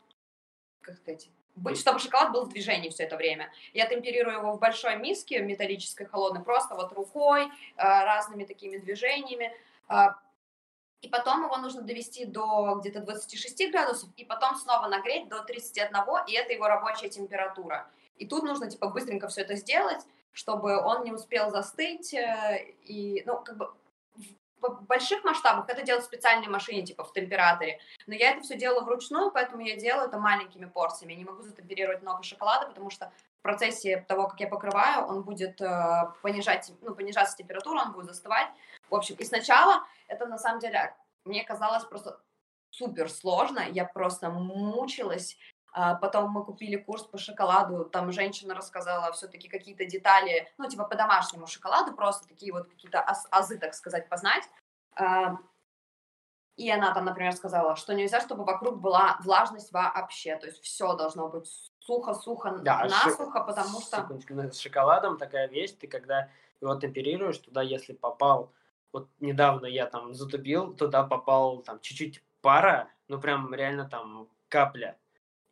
[0.80, 1.30] как сказать,
[1.74, 3.50] чтобы шоколад был в движении все это время.
[3.72, 9.52] Я темперирую его в большой миске металлической холодной, просто вот рукой, э, разными такими движениями.
[9.88, 10.08] Э,
[11.00, 16.26] и потом его нужно довести до где-то 26 градусов, и потом снова нагреть до 31,
[16.26, 17.86] и это его рабочая температура.
[18.16, 20.00] И тут нужно типа быстренько все это сделать,
[20.32, 22.14] чтобы он не успел застыть.
[22.14, 23.70] Э, и, ну, как бы
[24.70, 27.80] больших масштабах это делать в специальной машине, типа в температоре.
[28.06, 31.12] Но я это все делаю вручную, поэтому я делаю это маленькими порциями.
[31.12, 35.22] Я не могу затемперировать много шоколада, потому что в процессе того, как я покрываю, он
[35.22, 38.48] будет э, понижать, ну, понижаться температура, он будет застывать.
[38.88, 42.20] В общем, и сначала это на самом деле мне казалось просто
[42.70, 43.60] супер сложно.
[43.60, 45.38] Я просто мучилась.
[45.76, 50.84] А потом мы купили курс по шоколаду, там женщина рассказала все-таки какие-то детали, ну, типа
[50.84, 54.44] по домашнему шоколаду, просто такие вот какие-то аз азы, так сказать, познать.
[54.94, 55.36] А,
[56.56, 60.94] и она там, например, сказала, что нельзя, чтобы вокруг была влажность вообще, то есть все
[60.94, 63.46] должно быть сухо-сухо, да, насухо, шик...
[63.46, 63.96] потому что...
[63.96, 66.28] Секундочку, с шоколадом такая вещь, ты когда
[66.60, 68.52] его темперируешь, туда если попал
[68.94, 74.96] вот недавно я там затупил, туда попал там чуть-чуть пара, ну прям реально там капля,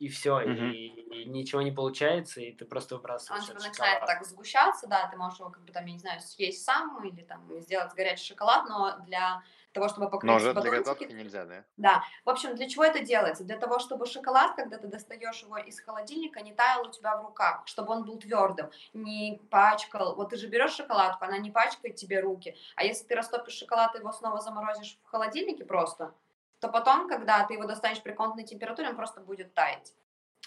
[0.07, 0.77] и все, Мгм.
[0.81, 2.97] и, и ничего не получается, и ты просто
[3.29, 4.07] Он выбрасываешь типа этот начинает шоколад.
[4.07, 7.23] так сгущаться, да, ты можешь его, как бы там, я не знаю, съесть сам или
[7.23, 9.43] там сделать горячий шоколад, но для
[9.73, 11.66] того, чтобы Но покрыть уже для готовки нельзя, да?
[11.79, 13.45] Да, в общем, для чего это делается?
[13.45, 17.24] Для того, чтобы шоколад, когда ты достаешь его из холодильника, не таял у тебя в
[17.27, 20.15] руках, чтобы он был твердым, не пачкал.
[20.16, 22.57] Вот ты же берешь шоколадку, она не пачкает тебе руки.
[22.77, 26.15] А если ты растопишь шоколад и его снова заморозишь в холодильнике просто,
[26.62, 29.94] то потом, когда ты его достанешь при комнатной температуре, он просто будет таять.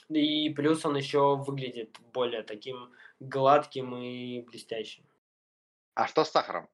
[0.10, 5.04] И плюс он еще выглядит более таким гладким и блестящим.
[5.94, 6.70] А что с сахаром?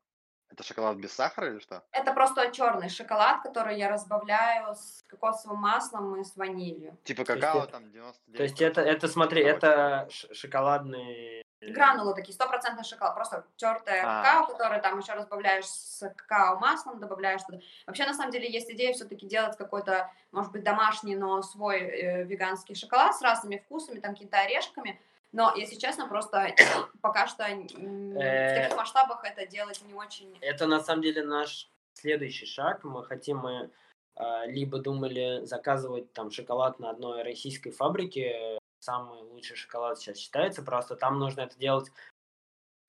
[0.49, 1.83] Это шоколад без сахара или что?
[1.91, 6.97] Это просто черный шоколад, который я разбавляю с кокосовым маслом и с ванилью.
[7.03, 8.37] Типа какао там 99.
[8.37, 11.41] То есть это, это смотри, это ш- шоколадные...
[11.41, 14.23] э, Гранулы такие, стопроцентный шоколад, просто тертое А.
[14.23, 17.59] какао, которое там еще разбавляешь с какао маслом, добавляешь туда.
[17.85, 22.23] Вообще, на самом деле, есть идея все-таки делать какой-то, может быть, домашний, но свой э,
[22.23, 24.99] веганский шоколад с разными вкусами, там, какими-то орешками.
[25.31, 26.47] Но, если честно, просто
[27.01, 28.61] пока что в Э.
[28.63, 30.37] таких масштабах это делать не очень...
[30.41, 32.83] Это на самом деле наш следующий шаг.
[32.83, 33.69] Мы хотим, мы
[34.15, 40.63] а, либо думали заказывать там шоколад на одной российской фабрике, самый лучший шоколад сейчас считается,
[40.63, 41.91] просто там нужно это делать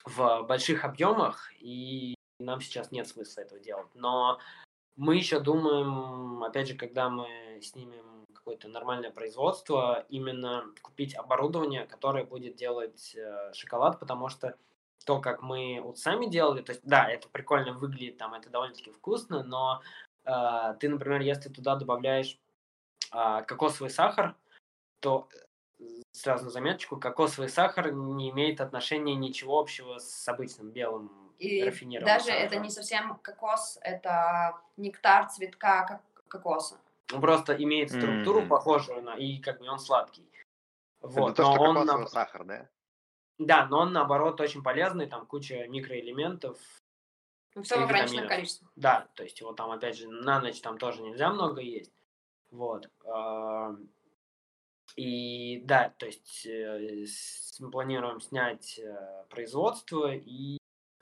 [0.05, 3.93] в больших объемах, и нам сейчас нет смысла этого делать.
[3.93, 4.39] Но
[4.95, 12.25] мы еще думаем, опять же, когда мы снимем какое-то нормальное производство, именно купить оборудование, которое
[12.25, 14.57] будет делать э, шоколад, потому что
[15.05, 18.91] то, как мы вот сами делали, то есть, да, это прикольно выглядит, там, это довольно-таки
[18.91, 19.81] вкусно, но
[20.25, 22.37] э, ты, например, если туда добавляешь
[23.11, 24.35] а, кокосовый сахар,
[24.99, 25.37] то э,
[26.23, 32.17] сразу на заметочку, кокосовый сахар не имеет отношения ничего общего с обычным белым И рафинированным
[32.17, 32.63] даже это сахаром.
[32.63, 35.85] не совсем кокос, это нектар цветка
[36.15, 36.79] кок- кокоса.
[37.13, 38.49] Он просто имеет структуру Мгм.
[38.49, 40.25] похожую на, и как бы он сладкий.
[41.01, 42.69] Вот, это то, но что он, на- сахар, да?
[43.37, 46.57] да, но он наоборот очень полезный, там куча микроэлементов,
[47.61, 48.29] Все И в ограниченном витаминов.
[48.29, 48.67] количестве.
[48.77, 51.93] Да, то есть его там, опять же, на ночь там тоже нельзя много есть.
[52.49, 52.89] Вот.
[54.95, 60.57] И да, то есть э, с- мы планируем снять э, производство и,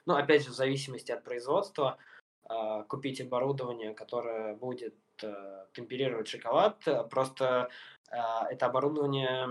[0.06, 1.98] ну, опять же, в зависимости от производства,
[2.44, 6.86] а, купить оборудование, которое будет э, темперировать шоколад.
[6.86, 7.68] Э, Просто
[8.10, 9.48] а, это оборудование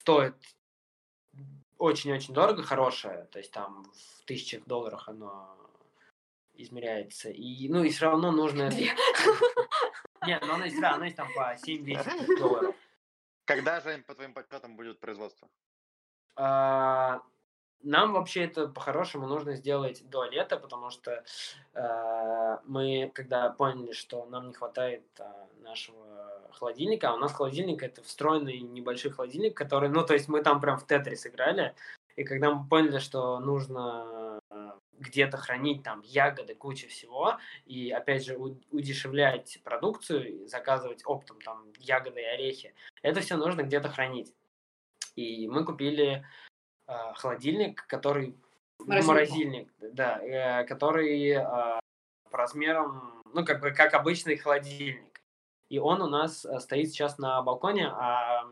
[0.00, 0.34] стоит
[1.78, 5.56] очень-очень дорого, хорошее, то есть там в тысячах долларов оно
[6.54, 7.30] измеряется.
[7.30, 8.70] И, ну, и все равно нужно...
[10.26, 12.74] Нет, ну оно есть, да, оно есть там по 7-10 долларов.
[13.50, 15.48] Когда же, по твоим подсчетам, будет производство?
[16.36, 17.20] А,
[17.82, 21.24] Нам вообще это по-хорошему нужно сделать до лета, потому что
[21.74, 27.82] э, мы, когда поняли, что нам не хватает а, нашего холодильника, а у нас холодильник
[27.82, 31.74] это встроенный небольшой холодильник, который, ну, то есть мы там прям в Тетрис играли,
[32.14, 34.39] и когда мы поняли, что нужно э,
[35.00, 42.20] где-то хранить там ягоды, куча всего, и опять же удешевлять продукцию, заказывать оптом там ягоды
[42.20, 44.32] и орехи, это все нужно где-то хранить.
[45.16, 46.24] И мы купили
[46.86, 48.36] а, холодильник, который
[48.78, 49.08] Морозильник.
[49.08, 51.80] морозильник, да, э, который а,
[52.30, 55.20] по размерам, ну как бы как обычный холодильник.
[55.68, 58.44] И он у нас а, стоит сейчас на балконе, а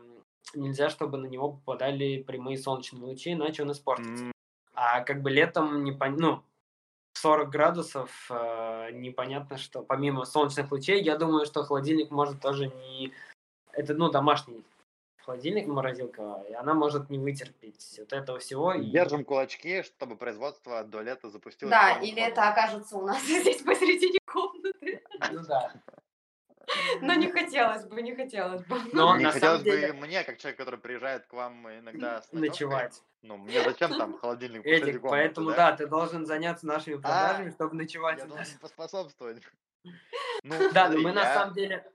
[0.53, 4.31] нельзя, чтобы на него попадали прямые солнечные лучи, иначе он испортится.
[4.81, 6.41] А как бы летом не пон- ну
[7.15, 13.11] 40 градусов э, непонятно, что помимо солнечных лучей, я думаю, что холодильник может тоже не
[13.73, 14.63] это ну домашний
[15.25, 18.73] холодильник морозилка, и она может не вытерпеть вот этого всего.
[18.73, 18.85] И...
[18.85, 21.71] Держим кулачки, чтобы производство до лета запустилось.
[21.71, 25.03] Да, или это окажется у нас здесь посередине комнаты.
[25.31, 25.73] Ну да.
[27.01, 28.79] Но не хотелось бы, не хотелось бы.
[28.93, 32.21] Но не на хотелось самом деле бы мне, как человек, который приезжает к вам иногда
[32.31, 33.03] ночевать.
[33.21, 35.75] Ну, мне зачем там холодильник Эдик, поэтому да?
[35.75, 38.37] ты должен заняться нашими продажами, чтобы ночевать Я у нас.
[38.37, 39.43] должен поспособствовать.
[40.43, 41.91] Ну, Да, но мы на самом деле...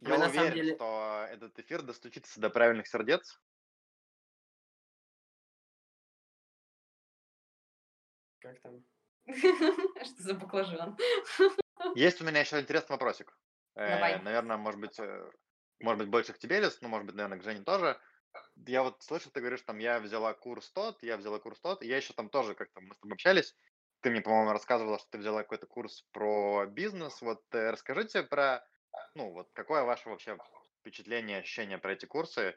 [0.00, 3.38] Я мы на самом уверен, деле- что этот эфир достучится до правильных сердец.
[8.40, 8.84] Как там?
[9.26, 10.96] Что за баклажан?
[11.94, 13.36] Есть у меня еще интересный вопросик.
[13.76, 14.20] Давай.
[14.22, 15.30] наверное, может быть, э,
[15.80, 18.00] может быть, больше к тебе, Лиз, ну, может быть, наверное, к Жене тоже.
[18.66, 21.86] Я вот слышал, ты говоришь, там, я взяла курс тот, я взяла курс тот, и
[21.86, 23.54] я еще там тоже как-то, мы с тобой общались,
[24.00, 27.20] ты мне, по-моему, рассказывала, что ты взяла какой-то курс про бизнес.
[27.22, 28.64] Вот э, расскажите про,
[29.14, 30.38] ну, вот какое ваше вообще
[30.80, 32.56] впечатление, ощущение про эти курсы?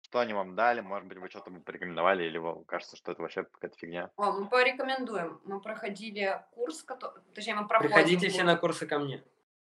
[0.00, 0.80] Что они вам дали?
[0.80, 4.10] Может быть, вы что-то бы порекомендовали, или вам кажется, что это вообще какая-то фигня?
[4.16, 5.40] О, мы порекомендуем.
[5.44, 7.22] Мы проходили курс, который...
[7.34, 8.46] точнее, мы проходим Приходите все курс.
[8.46, 9.22] на курсы ко мне.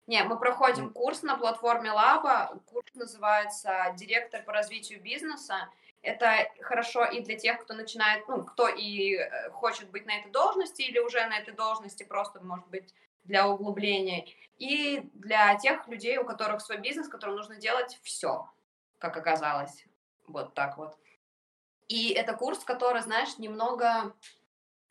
[0.08, 2.60] Не, мы проходим курс на платформе Лаба.
[2.66, 5.70] Курс называется «Директор по развитию бизнеса».
[6.02, 10.32] Это хорошо и для тех, кто начинает, ну, кто и э, хочет быть на этой
[10.32, 12.92] должности или уже на этой должности, просто, может быть,
[13.24, 14.28] для углубления.
[14.58, 18.50] И для тех людей, у которых свой бизнес, которым нужно делать все,
[18.98, 19.86] как оказалось.
[20.28, 20.98] Вот так вот.
[21.88, 24.16] И это курс, который, знаешь, немного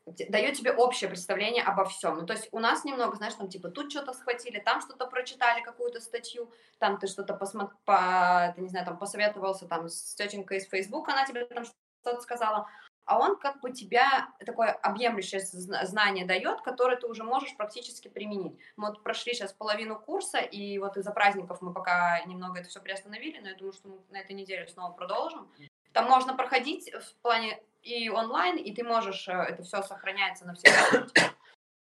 [0.05, 2.15] дает тебе общее представление обо всем.
[2.17, 5.61] Ну, то есть у нас немного, знаешь, там типа тут что-то схватили, там что-то прочитали,
[5.61, 10.57] какую-то статью, там ты что-то посмотри, по, ты не знаю, там посоветовался там с тетенькой
[10.57, 12.67] из Facebook, она тебе там что-то сказала,
[13.05, 18.07] а он как бы тебя такое объемлющее зна- знание дает, которое ты уже можешь практически
[18.07, 18.57] применить.
[18.77, 22.79] Мы вот прошли сейчас половину курса, и вот из-за праздников мы пока немного это все
[22.79, 25.51] приостановили, но я думаю, что мы на этой неделе снова продолжим.
[25.93, 31.07] Там можно проходить в плане и онлайн, и ты можешь, э, это все сохраняется навсегда.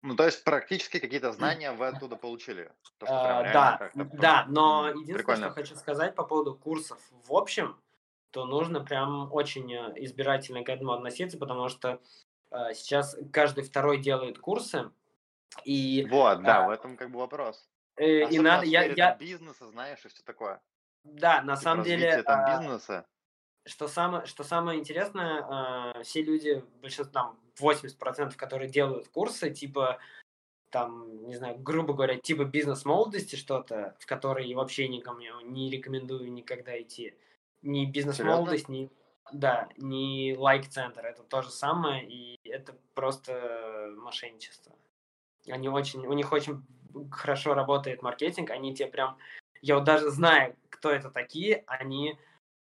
[0.03, 2.71] Ну, то есть практически какие-то знания вы оттуда получили?
[2.97, 5.45] То, А, Да, да, но единственное, прикольно.
[5.47, 7.79] что хочу сказать по поводу курсов в общем,
[8.31, 12.01] то нужно прям очень э, избирательно к этому относиться, потому что
[12.49, 14.91] э, сейчас каждый второй делает курсы,
[15.65, 17.69] и, Вот, да, а, в этом как бы вопрос.
[17.97, 20.61] э, и надо, я, я, бизнеса, знаешь, и все такое.
[21.03, 23.05] да, на Типа самом деле, там а, бизнеса.
[23.65, 29.99] Что самое, что самое интересное, а, все люди, большинство, там, 80%, которые делают курсы, типа,
[30.71, 35.69] там, не знаю, грубо говоря, типа бизнес молодости что-то, в который я вообще никому не
[35.69, 37.15] рекомендую никогда идти.
[37.61, 38.89] Ни бизнес молодость, ни,
[39.33, 41.05] да, ни лайк-центр.
[41.05, 44.73] Это то же самое, и это просто мошенничество.
[45.47, 46.63] Они очень, у них очень
[47.11, 49.17] хорошо работает маркетинг, они тебе прям,
[49.61, 52.17] я вот даже знаю, кто это такие, они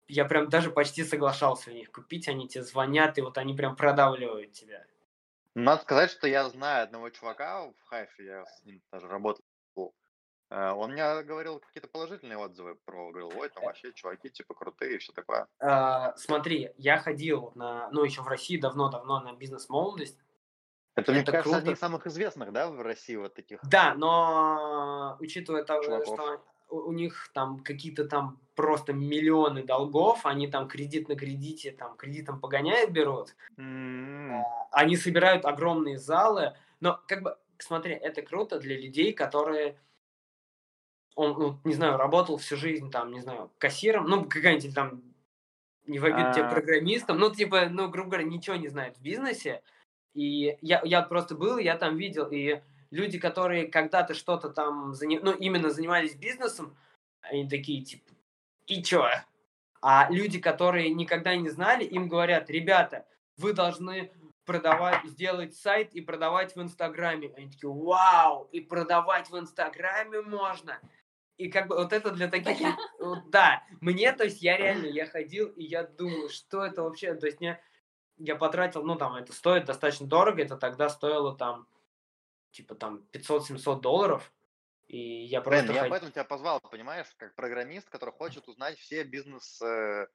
[0.08, 3.76] я прям даже почти соглашался у них купить, они тебе звонят, и вот они прям
[3.76, 4.84] продавливают тебя.
[5.54, 9.44] Надо сказать, что я знаю одного чувака в Хайфе, я с ним даже работал.
[10.50, 14.94] Э, Он мне говорил какие-то положительные отзывы про, говорил, ой, там вообще чуваки типа крутые
[14.96, 15.46] и все такое.
[15.60, 20.18] А, смотри, я ходил на, ну, еще в России давно-давно на бизнес-молодость.
[20.94, 21.58] Это, мне Это кажется, круто.
[21.62, 23.60] одни из самых известных, да, в России вот таких.
[23.62, 26.06] Да, но учитывая того, Чуваков.
[26.14, 31.96] что у них там какие-то там просто миллионы долгов, они там кредит на кредите, там
[31.96, 38.76] кредитом погоняют, берут, М, они собирают огромные залы, но как бы, смотри, это круто для
[38.76, 39.78] людей, которые,
[41.14, 45.02] он, ну, не знаю, работал всю жизнь там, не знаю, кассиром, ну, какая-нибудь там,
[45.86, 46.48] не в обиду тебе А.
[46.48, 49.62] программистом, ну, типа, ну, грубо говоря, ничего не знает в бизнесе,
[50.14, 52.60] и я, я просто был, я там видел, и
[52.90, 56.76] люди, которые когда-то что-то там, зани- ну, именно занимались бизнесом,
[57.20, 58.17] они такие, типа,
[58.68, 59.08] и чё?
[59.80, 64.12] А люди, которые никогда не знали, им говорят, ребята, вы должны
[64.44, 67.32] продавать, сделать сайт и продавать в Инстаграме.
[67.36, 70.80] Они такие, вау, и продавать в Инстаграме можно.
[71.36, 72.56] И как бы вот это для таких...
[72.98, 77.14] вот Да, мне, то есть я реально, я ходил, и я думаю, что это вообще,
[77.14, 77.60] то есть мне,
[78.16, 81.68] я потратил, ну там, это стоит достаточно дорого, это тогда стоило там,
[82.50, 84.32] типа там 500-700 долларов,
[84.88, 89.04] и я просто я ход- поэтому тебя позвал, понимаешь, как программист, который хочет узнать все
[89.04, 90.06] бизнес э,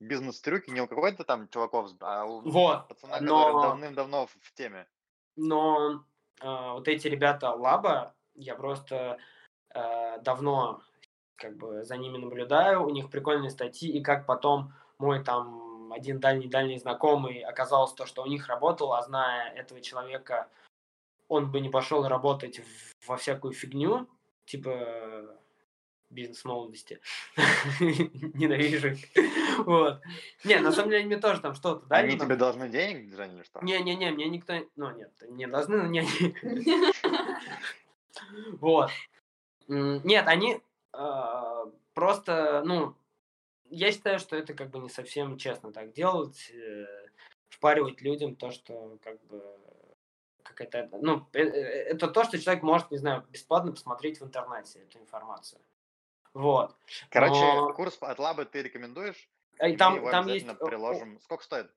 [0.00, 4.86] бизнес-трюки не у какой-то там чуваков, а у Вот, пацана, но- который давным-давно в, теме.
[5.36, 6.04] но
[6.40, 9.18] а, вот эти ребята Лаба, я просто
[9.74, 10.82] а, давно
[11.36, 16.20] как бы за ними наблюдаю, у них прикольные статьи, и как потом мой там один
[16.20, 20.48] дальний-дальний знакомый оказалось то, что у них работал, а зная этого человека,
[21.28, 24.08] он бы не пошел работать в- во всякую фигню,
[24.44, 25.38] типа
[26.12, 27.00] бизнес молодости.
[27.80, 28.88] Ненавижу.
[28.88, 28.98] их.
[29.66, 30.00] Вот.
[30.44, 32.08] Не, на самом деле они мне тоже там что-то дали.
[32.08, 33.60] Они тебе должны денег, Жень, или что?
[33.62, 34.54] не-не-не, мне никто...
[34.76, 36.04] Ну, нет, не должны, но не...
[38.58, 38.90] Вот.
[39.68, 40.60] Нет, они
[40.92, 42.94] а, просто, ну,
[43.70, 46.86] я считаю, что это как бы не совсем честно так делать, э,
[47.48, 49.42] впаривать людям то, что как бы
[50.54, 54.80] какая-то, ну, э, э, это то, что человек может, не знаю, бесплатно посмотреть в интернете
[54.80, 55.60] эту информацию.
[56.34, 56.76] Вот.
[57.10, 59.28] Короче, но- курс от Лабы ты рекомендуешь?
[59.58, 60.46] А И там, его там есть...
[60.46, 61.20] э, приложим.
[61.20, 61.70] Сколько стоит?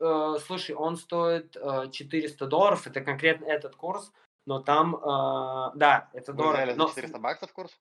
[0.00, 4.12] Э, слушай, он стоит э, 400 долларов, это конкретно этот курс,
[4.46, 6.74] но там, э, да, это Вы дорого.
[6.74, 7.80] но- 400 баксов курс?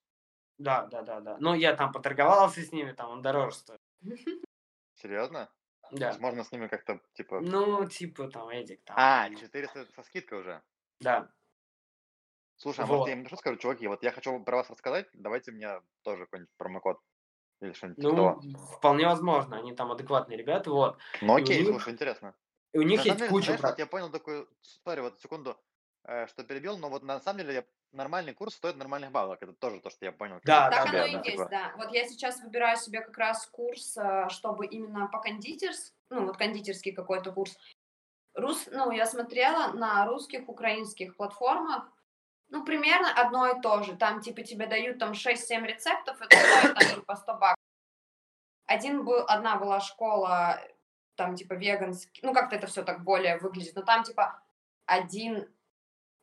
[0.57, 1.37] Да, да, да, да.
[1.39, 3.79] Ну, я там поторговался с ними, там он дороже стоит.
[4.95, 5.49] Серьезно?
[5.91, 6.07] Да.
[6.09, 7.39] есть можно с ними как-то, типа...
[7.41, 8.95] Ну, типа, там, Эдик, там.
[8.99, 10.61] А, 400 это со скидкой уже.
[10.99, 11.31] Да.
[12.57, 13.07] Слушай, а может Вот.
[13.07, 16.53] я им напишу, скажу, чуваки, вот я хочу про вас рассказать, давайте мне тоже какой-нибудь
[16.57, 16.99] промокод.
[17.61, 18.41] Или что-нибудь типа Ну, того.
[18.77, 20.97] вполне возможно, они там адекватные ребята, вот.
[21.21, 22.35] Ну окей, них, слушай, интересно.
[22.73, 23.45] и у них На самом есть куча...
[23.45, 25.57] знаешь, вот я понял такую, сори, вот секунду,
[26.27, 29.37] что перебил, но вот на самом деле я- нормальный курс стоит нормальных баллов.
[29.41, 30.39] Это тоже то, что я понял.
[30.43, 31.73] Да, Так оно и ну, есть, типа, да.
[31.77, 36.37] Вот я сейчас выбираю себе как раз курс, э, чтобы именно по кондитерс, ну вот
[36.37, 37.57] кондитерский какой-то курс.
[38.33, 41.91] Рус, ну я смотрела на русских, украинских платформах,
[42.47, 43.95] ну примерно одно и то же.
[43.95, 47.65] Там типа тебе дают там 6-7 рецептов, это стоит там типа 100 баксов.
[48.65, 50.61] Один был, одна была школа,
[51.15, 54.41] там типа веганский, ну как-то это все так более выглядит, но там типа
[54.85, 55.53] один,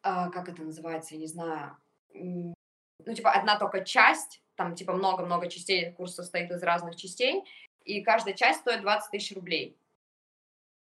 [0.03, 1.77] а, как это называется, я не знаю,
[2.15, 7.45] ну, типа, одна только часть, там, типа, много-много частей, курс состоит из разных частей,
[7.85, 9.77] и каждая часть стоит 20 тысяч рублей.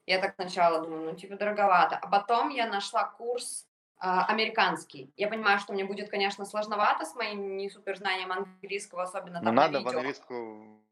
[0.07, 1.97] Я так сначала думаю, ну, типа, дороговато.
[1.97, 5.13] А потом я нашла курс а, американский.
[5.17, 9.45] Я понимаю, что мне будет, конечно, сложновато с моим не супер знанием английского, особенно Ну
[9.45, 9.99] там на надо в видео.
[9.99, 10.90] английскую в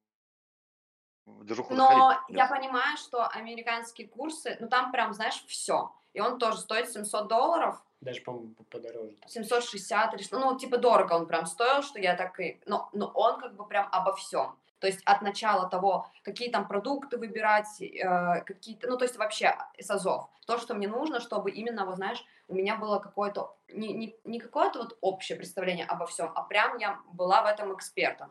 [1.42, 2.36] движуху Но заходить.
[2.36, 5.92] я понимаю, что американские курсы, ну, там прям, знаешь, все.
[6.14, 9.16] И он тоже стоит 700 долларов, Даже, по-моему, по- подороже.
[9.20, 9.28] там.
[9.28, 12.60] 760 или что, ну, типа дорого он прям стоил, что я так и...
[12.66, 14.56] Но, но он как бы прям обо всем.
[14.80, 19.56] То есть от начала того, какие там продукты выбирать, э, какие-то, ну, то есть вообще
[19.78, 20.28] с азов.
[20.46, 24.38] То, что мне нужно, чтобы именно, вот знаешь, у меня было какое-то, не, не, не
[24.38, 28.30] какое-то вот общее представление обо всем, а прям я была в этом экспертом.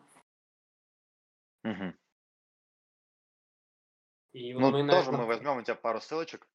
[1.64, 1.94] Мгм.
[4.38, 6.47] И Ну, мы, тоже наверно, мы возьмем у тебя пару ссылочек.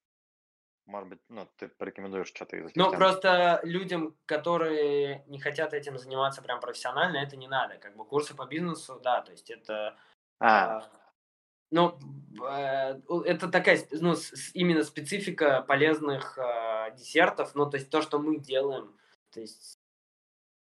[0.86, 2.98] Может быть, ну, ты порекомендуешь что-то из этих Ну, тем.
[2.98, 7.78] просто людям, которые не хотят этим заниматься прям профессионально, это не надо.
[7.78, 9.96] Как бы курсы по бизнесу, да, то есть это...
[10.38, 10.90] А, а,
[11.70, 11.98] ну,
[12.48, 14.14] э, это такая, ну,
[14.54, 18.96] именно специфика полезных а, десертов, ну, то есть то, что мы делаем,
[19.30, 19.78] то есть...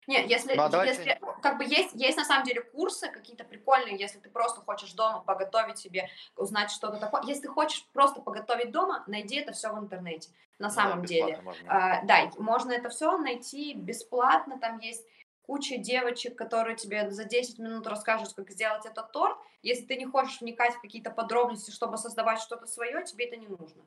[0.07, 3.43] Нет, если, Ну, а давайте- если как бы есть, есть на самом деле курсы какие-то
[3.43, 7.21] прикольные, если ты просто хочешь дома поготовить себе, узнать что-то такое.
[7.23, 10.29] Если ты хочешь просто поготовить дома, найди это все в интернете.
[10.57, 11.39] На ну да, самом деле.
[11.41, 11.67] можно.
[11.69, 14.59] А, да, можно это все найти бесплатно.
[14.59, 15.05] Там есть
[15.43, 19.37] куча девочек, которые тебе за 10 минут расскажут, как сделать этот торт.
[19.61, 23.47] Если ты не хочешь вникать в какие-то подробности, чтобы создавать что-то свое, тебе это не
[23.47, 23.83] нужно.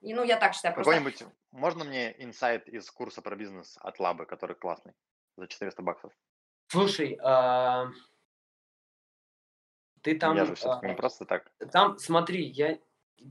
[0.00, 0.74] И, ну, я так считаю.
[0.74, 4.92] Просто Какой-нибудь, можно мне инсайт из курса про бизнес от Лабы, который классный,
[5.36, 6.12] за 400 баксов?
[6.68, 7.88] Слушай, а,
[10.02, 10.36] ты там...
[10.36, 11.50] я же все-таки не а, просто так.
[11.72, 12.78] Там, смотри, я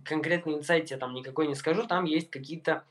[0.05, 2.85] конкретный инсайт тебе там никакой не скажу, там есть какие-то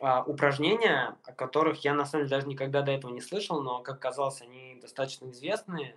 [0.00, 3.82] а, упражнения, о которых я на самом деле даже никогда до этого не слышал, но,
[3.82, 5.96] как казалось, они достаточно известные.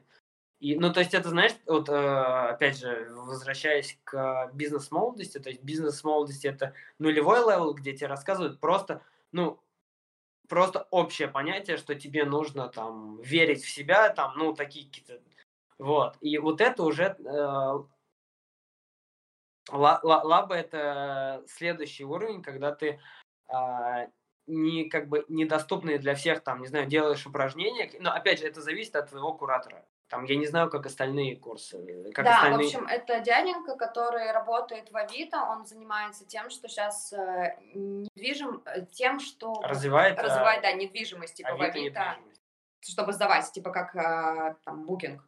[0.60, 5.64] И, ну, то есть это, знаешь, вот, э, опять же, возвращаясь к бизнес-молодости, то есть
[5.64, 9.02] бизнес-молодости это нулевой level, где тебе рассказывают просто,
[9.32, 9.60] ну,
[10.48, 15.22] просто общее понятие, что тебе нужно там верить в себя, там, ну, такие какие-то,
[15.78, 16.18] вот.
[16.22, 17.78] И вот это уже э,
[19.70, 23.00] Ла- ла- Лаба это следующий уровень, когда ты
[23.48, 24.08] а,
[24.48, 27.92] не как бы недоступные для всех там, не знаю, делаешь упражнения.
[28.00, 29.86] Но опять же, это зависит от твоего куратора.
[30.12, 32.68] Там я не знаю, как остальные курсы, э, как да, остальные.
[32.68, 37.14] в общем, это дяденька, который работает в Авито, он занимается тем, что сейчас
[37.74, 42.42] недвижим, э, тем, что развивает, а, развивает, да, недвижимость, типа в Авито Авито, недвижимость.
[42.82, 45.26] чтобы сдавать, типа как э, там букинг.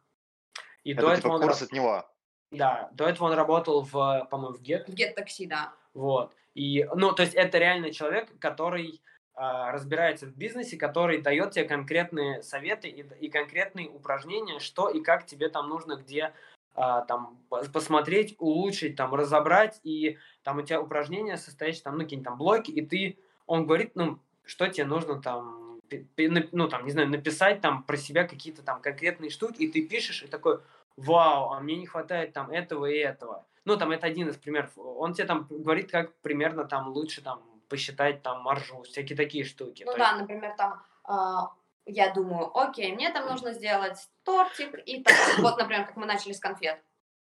[0.82, 2.04] И Это до типа этого он, курс от него.
[2.50, 5.72] да, до этого он работал в, по-моему, в Get, В Get Taxi, да.
[5.94, 6.36] вот.
[6.52, 11.64] И, ну, то есть это реально человек, который а, разбирается в бизнесе, который дает тебе
[11.64, 16.32] конкретные советы и, и конкретные упражнения, что и как тебе там нужно, где
[16.76, 22.02] а, там пос- посмотреть, улучшить, там разобрать, и там у тебя упражнения состоящие там, ну,
[22.02, 25.80] какие-нибудь там блоки, и ты, он говорит, ну, что тебе нужно там,
[26.16, 30.24] ну, там, не знаю, написать там про себя какие-то там конкретные штуки, и ты пишешь,
[30.24, 30.60] и такой,
[30.96, 33.46] вау, а мне не хватает там этого и этого.
[33.64, 34.70] Ну, там, это один из примеров.
[34.76, 37.42] Он тебе там говорит, как примерно там лучше там
[37.74, 39.82] посчитать там маржу, всякие такие штуки.
[39.84, 41.50] Ну То да, есть- например, там а,
[41.86, 46.32] я думаю, окей, мне там нужно сделать тортик и там, вот, например, как мы начали
[46.32, 46.80] с конфет.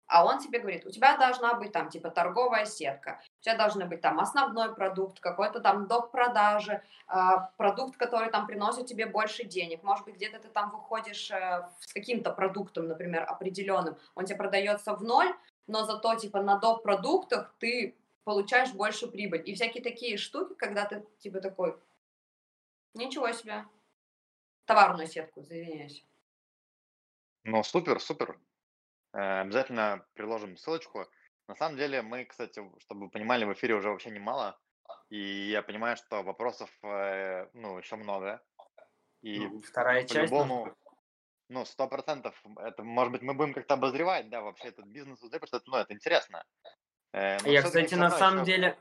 [0.08, 3.86] А он тебе говорит, у тебя должна быть там типа торговая сетка, у тебя должны
[3.86, 6.12] быть там основной продукт, какой-то там доп.
[6.12, 9.84] продажи, а, продукт, который там приносит тебе больше денег.
[9.84, 14.94] Может быть, где-то ты там выходишь э, с каким-то продуктом, например, определенным, он тебе продается
[14.96, 15.34] в ноль,
[15.68, 16.84] но зато типа на доп.
[16.84, 19.44] продуктах ты получаешь больше прибыль.
[19.46, 21.78] И всякие такие штуки, когда ты типа такой,
[22.94, 23.66] ничего себе,
[24.66, 26.06] товарную сетку, извиняюсь.
[27.44, 28.40] Ну, супер, супер.
[29.14, 31.08] Э, Обязательно приложим ссылочку.
[31.48, 34.60] На самом деле, мы, кстати, чтобы вы понимали, в эфире уже вообще немало.
[35.10, 38.42] И я понимаю, что вопросов, э, ну, еще много.
[39.22, 40.14] И ну, вторая часть.
[40.14, 40.76] по-любому,
[41.50, 45.48] ну, сто процентов, это, может быть, мы будем как-то обозревать, да, вообще этот бизнес, потому
[45.48, 46.46] что, ну, это интересно.
[47.14, 48.78] Э, я, кстати, на самом деле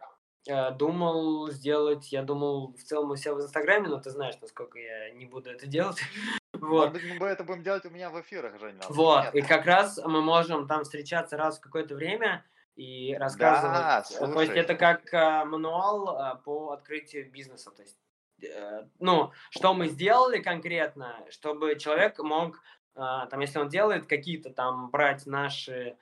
[0.46, 4.78] э, думал сделать, я думал в целом у себя в Инстаграме, но ты знаешь, насколько
[4.78, 5.98] я не буду это делать.
[6.52, 6.92] Вот.
[6.92, 8.80] Может быть, мы это будем делать у меня в эфирах, Женя.
[8.90, 9.34] Вот, Нет.
[9.34, 12.44] и как раз мы можем там встречаться раз в какое-то время
[12.76, 13.76] и рассказывать.
[13.76, 14.32] Да, слушай.
[14.34, 17.70] То есть это как э, мануал э, по открытию бизнеса.
[17.70, 17.98] То есть,
[18.42, 22.56] э, ну, что мы сделали конкретно, чтобы человек мог,
[22.94, 23.00] э,
[23.30, 25.96] там, если он делает какие-то там, брать наши э,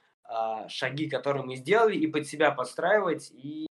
[0.68, 3.66] шаги, которые мы сделали, и под себя подстраивать, и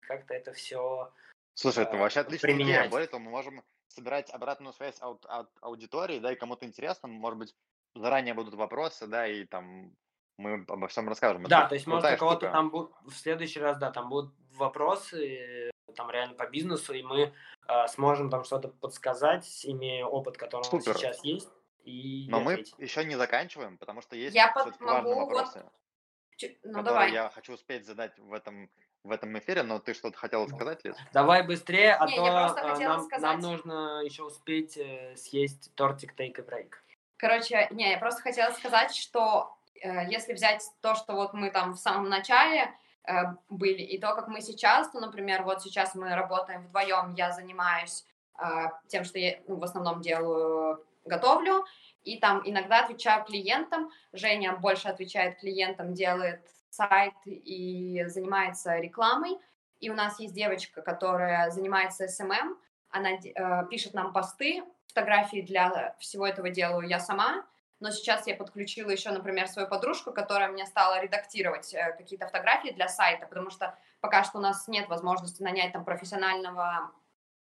[0.00, 1.12] как-то это все
[1.54, 2.80] Слушай, это вообще отличная применять.
[2.80, 2.90] идея.
[2.90, 7.38] Более того, мы можем собирать обратную связь от, от аудитории, да, и кому-то интересно, может
[7.38, 7.54] быть,
[7.94, 9.92] заранее будут вопросы, да, и там
[10.36, 11.44] мы обо всем расскажем.
[11.44, 14.34] Да, Это то есть, может, у кого-то там будет в следующий раз, да, там будут
[14.52, 17.32] вопросы, там реально по бизнесу, и мы
[17.68, 20.94] э, сможем там что-то подсказать, имея опыт, который Супер.
[20.94, 21.48] сейчас есть.
[21.86, 24.78] И Но мы еще не заканчиваем, потому что есть я под...
[24.80, 26.50] важные вопросы, вот...
[26.64, 27.12] ну, давай.
[27.12, 28.68] я хочу успеть задать в этом
[29.04, 30.96] в этом эфире, но ты что-то хотела сказать, Лиз?
[31.12, 33.22] Давай быстрее, а не, то а, нам, сказать...
[33.22, 36.72] нам нужно еще успеть э, съесть тортик Take a Break.
[37.16, 41.74] Короче, не, я просто хотела сказать, что э, если взять то, что вот мы там
[41.74, 43.12] в самом начале э,
[43.48, 48.04] были, и то, как мы сейчас, то, например, вот сейчас мы работаем вдвоем, я занимаюсь
[48.38, 51.64] э, тем, что я ну, в основном делаю, готовлю,
[52.02, 59.38] и там иногда отвечаю клиентам, Женя больше отвечает клиентам, делает сайт и занимается рекламой.
[59.80, 62.56] И у нас есть девочка, которая занимается SMM,
[62.90, 67.44] она э, пишет нам посты, фотографии для всего этого делаю я сама,
[67.80, 72.70] но сейчас я подключила еще, например, свою подружку, которая мне стала редактировать э, какие-то фотографии
[72.70, 76.90] для сайта, потому что пока что у нас нет возможности нанять там профессионального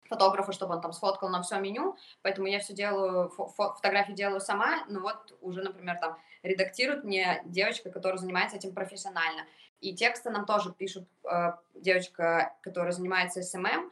[0.07, 4.41] фотографа, чтобы он там сфоткал на все меню, поэтому я все делаю, фо- фотографии делаю
[4.41, 9.45] сама, ну вот уже, например, там редактирует мне девочка, которая занимается этим профессионально.
[9.79, 13.91] И тексты нам тоже пишут э, девочка, которая занимается СММ,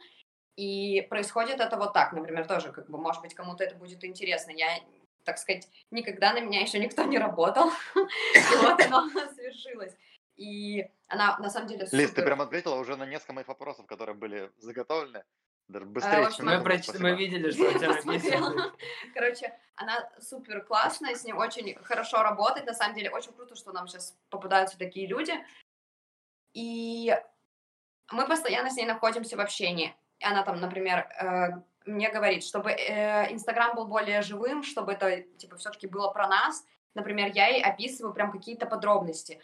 [0.56, 4.50] и происходит это вот так, например, тоже, как бы, может быть, кому-то это будет интересно.
[4.50, 4.68] Я,
[5.24, 9.94] так сказать, никогда на меня еще никто не работал, и вот оно свершилось.
[10.36, 14.14] И она, на самом деле, Лиз, ты прям ответила уже на несколько моих вопросов, которые
[14.16, 15.24] были заготовлены.
[15.68, 16.88] Даже а, быстрее, а, общем, мы, проч...
[16.98, 18.72] мы видели, что у тебя написано.
[19.14, 22.66] Короче, она супер классная, с ней очень хорошо работать.
[22.66, 25.32] На самом деле, очень круто, что нам сейчас попадаются такие люди.
[26.52, 27.14] И
[28.12, 29.94] мы постоянно с ней находимся в общении.
[30.22, 31.48] Она там, например, э,
[31.84, 36.64] мне говорит, чтобы э, Инстаграм был более живым, чтобы это, типа, все-таки было про нас.
[36.94, 39.40] Например, я ей описываю прям какие-то подробности.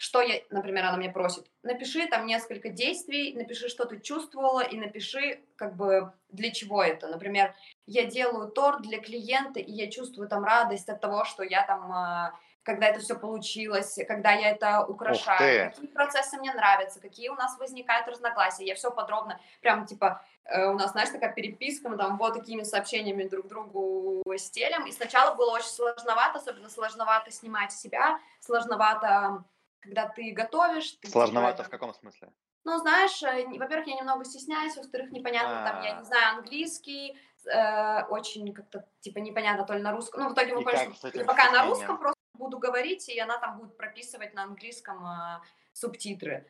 [0.00, 1.50] Что я, например, она мне просит?
[1.62, 7.06] Напиши там несколько действий, напиши, что ты чувствовала, и напиши, как бы, для чего это.
[7.06, 7.54] Например,
[7.84, 11.92] я делаю торт для клиента, и я чувствую там радость от того, что я там
[11.92, 12.32] а,
[12.62, 17.58] когда это все получилось, когда я это украшаю, какие процессы мне нравятся, какие у нас
[17.58, 18.64] возникают разногласия.
[18.64, 22.62] Я все подробно, прям типа э, у нас, знаешь, такая переписка, мы там вот такими
[22.62, 24.86] сообщениями друг другу стелем.
[24.86, 29.44] И сначала было очень сложновато, особенно сложновато снимать себя, сложновато
[29.80, 30.92] когда ты готовишь...
[31.00, 32.32] Ты Сложновато типа, в каком смысле?
[32.64, 36.04] Ну, знаешь, э, во-первых, я немного стесняюсь, во-вторых, непонятно, там, я не а.
[36.04, 37.16] знаю, английский,
[37.46, 40.22] э, очень как-то, типа, непонятно, то ли на русском.
[40.22, 43.58] Ну, в итоге поняли, что я пока на русском просто буду говорить, и она там
[43.58, 45.40] будет прописывать на английском э,
[45.72, 46.46] субтитры,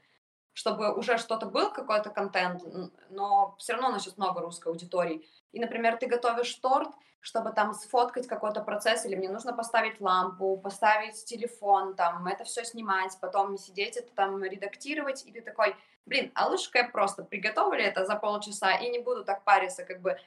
[0.53, 2.63] чтобы уже что-то был, какой-то контент,
[3.11, 5.25] но все равно у нас сейчас много русской аудитории.
[5.53, 6.91] И, например, ты готовишь торт,
[7.21, 12.65] чтобы там сфоткать какой-то процесс, или мне нужно поставить лампу, поставить телефон, там, это все
[12.65, 17.81] снимать, потом сидеть это там редактировать, и ты такой, блин, а лучше я просто приготовлю
[17.81, 20.19] это за полчаса и не буду так париться, как бы.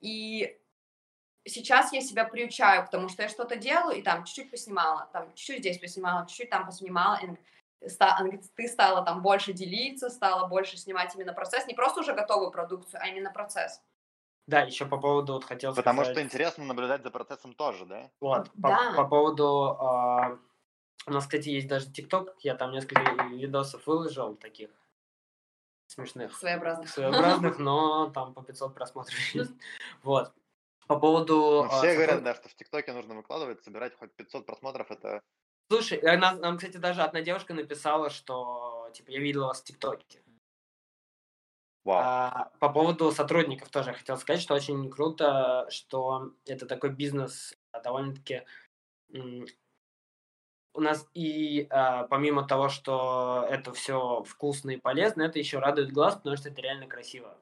[0.00, 0.58] И
[1.44, 5.34] сейчас я себя приучаю к тому, что я что-то делаю, и там чуть-чуть поснимала, там
[5.34, 7.36] чуть-чуть здесь поснимала, чуть-чуть там поснимала, и
[8.56, 13.00] ты стала там больше делиться, стала больше снимать именно процесс, не просто уже готовую продукцию,
[13.02, 13.82] а именно процесс.
[14.48, 16.16] Да, еще по поводу, вот хотел Потому сказать...
[16.16, 18.10] что интересно наблюдать за процессом тоже, да?
[18.18, 18.92] Вот, да.
[18.92, 19.76] по, по поводу...
[19.78, 20.38] Э,
[21.06, 24.70] у нас, кстати, есть даже ТикТок, я там несколько видосов выложил таких
[25.86, 26.34] смешных.
[26.34, 26.88] Своеобразных.
[26.88, 29.14] Своеобразных, но там по 500 просмотров
[30.02, 30.32] Вот.
[30.86, 31.64] По поводу...
[31.64, 35.20] Ну, все а, говорят, да, что в ТикТоке нужно выкладывать, собирать хоть 500 просмотров, это...
[35.70, 39.64] Слушай, э, нам, нам, кстати, даже одна девушка написала, что, типа, я видела вас в
[39.64, 40.22] ТикТоке.
[41.88, 42.02] Вау.
[42.04, 47.80] А, по поводу сотрудников тоже хотел сказать, что очень круто, что это такой бизнес а,
[47.80, 48.42] довольно-таки
[50.74, 55.90] у нас и а, помимо того, что это все вкусно и полезно, это еще радует
[55.90, 57.38] глаз, потому что это реально красиво.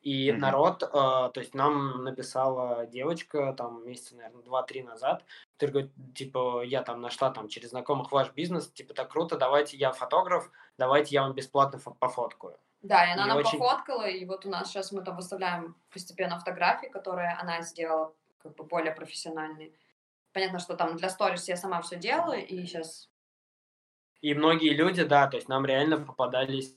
[0.00, 0.40] И Мгм.
[0.40, 5.24] народ, э, то есть нам написала девочка там месяца, наверное, два-три назад,
[5.56, 9.76] которая говорит, типа, я там нашла там через знакомых ваш бизнес, типа, так круто, давайте
[9.76, 12.58] я фотограф, давайте я вам бесплатно фо- пофоткаю.
[12.84, 15.74] Да, и она И нам очень- пофоткала, и вот у нас сейчас мы там выставляем
[15.90, 19.72] постепенно фотографии, которые она сделала как бы более профессиональные.
[20.32, 23.08] Понятно, что там для сторис я сама все делаю, и сейчас...
[24.20, 26.76] И многие люди, да, то есть нам реально попадались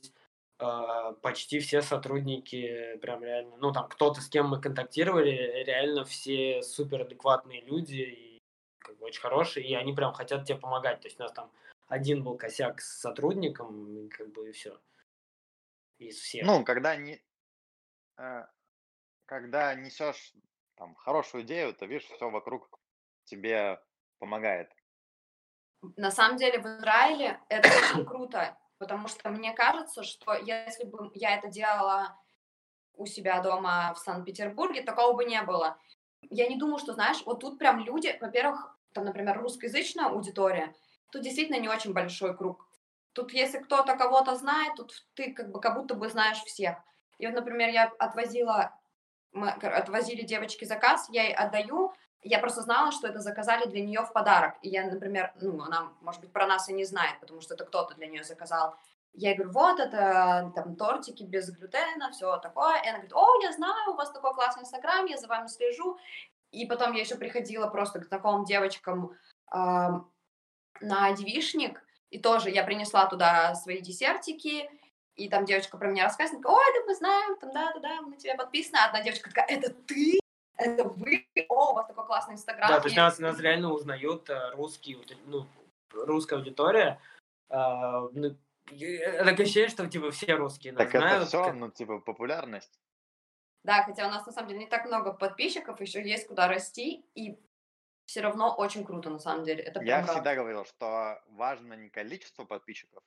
[0.58, 6.62] э, почти все сотрудники, прям реально, ну там кто-то, с кем мы контактировали, реально все
[6.62, 8.38] супер адекватные люди и
[8.78, 11.00] как бы очень хорошие, и они прям хотят тебе помогать.
[11.02, 11.50] То есть у нас там
[11.86, 14.78] один был косяк с сотрудником, и как бы и все.
[15.98, 16.46] Из всех.
[16.46, 17.22] Ну, когда не,
[18.18, 18.46] э,
[19.26, 20.32] когда несешь
[20.76, 22.80] там хорошую идею, то видишь, все вокруг
[23.24, 23.80] тебе
[24.18, 24.70] помогает.
[25.96, 31.10] На самом деле в Израиле это очень круто, потому что мне кажется, что если бы
[31.14, 32.18] я это делала
[32.94, 35.78] у себя дома в Санкт-Петербурге, такого бы не было.
[36.22, 40.74] Я не думаю, что, знаешь, вот тут прям люди, во-первых, там, например, русскоязычная аудитория,
[41.12, 42.67] тут действительно не очень большой круг.
[43.18, 46.76] Тут, если кто-то кого-то знает, тут ты как бы как будто бы знаешь всех.
[47.18, 48.78] И вот, например, я отвозила,
[49.32, 51.92] мы отвозили девочке заказ, я ей отдаю,
[52.22, 54.54] я просто знала, что это заказали для нее в подарок.
[54.62, 57.64] И я, например, ну, она, может быть, про нас и не знает, потому что это
[57.64, 58.76] кто-то для нее заказал.
[59.14, 62.76] Я говорю, вот, это там тортики без глютена, все такое.
[62.82, 65.98] И она говорит, о, я знаю, у вас такой классный инстаграм, я за вами слежу.
[66.52, 69.10] И потом я еще приходила просто к знакомым девочкам
[69.50, 70.08] ам,
[70.80, 74.70] на девишник, и тоже я принесла туда свои десертики,
[75.16, 78.36] и там девочка про меня рассказывает, ой, да мы знаем, там, да-да-да, мы на тебя
[78.36, 78.78] подписаны.
[78.78, 80.18] А одна девочка такая, это ты?
[80.56, 81.26] Это вы?
[81.48, 82.68] О, у вас такой классный инстаграм.
[82.68, 85.46] Да, то есть нас, нас реально узнают э, русские, ну,
[85.92, 87.00] русская аудитория.
[87.48, 88.36] А, ну,
[88.70, 91.28] ощущение, что типа все русские нас Так это знают.
[91.28, 92.78] все, как- ну, типа, популярность.
[93.64, 97.04] Да, хотя у нас на самом деле не так много подписчиков, еще есть куда расти,
[97.14, 97.38] и
[98.08, 99.62] все равно очень круто, на самом деле.
[99.62, 103.02] Это Я прям всегда говорил, что важно не количество подписчиков,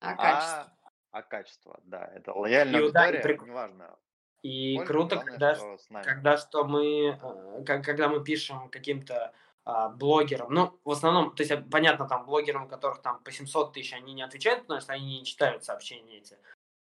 [0.00, 0.76] А качество.
[0.82, 1.80] а, а качество.
[1.84, 3.96] Да, это лояльная И вот, да, и аудитория, прик- неважно.
[4.42, 6.04] И сколько, круто, главное, когда, что с нами.
[6.04, 9.32] когда что мы, э, когда мы пишем каким-то
[9.64, 13.30] а, блогерам, ну, в основном, то есть, э, понятно, там, блогерам, у которых там по
[13.30, 16.36] 700 тысяч, они не отвечают, потому что они не читают сообщения эти.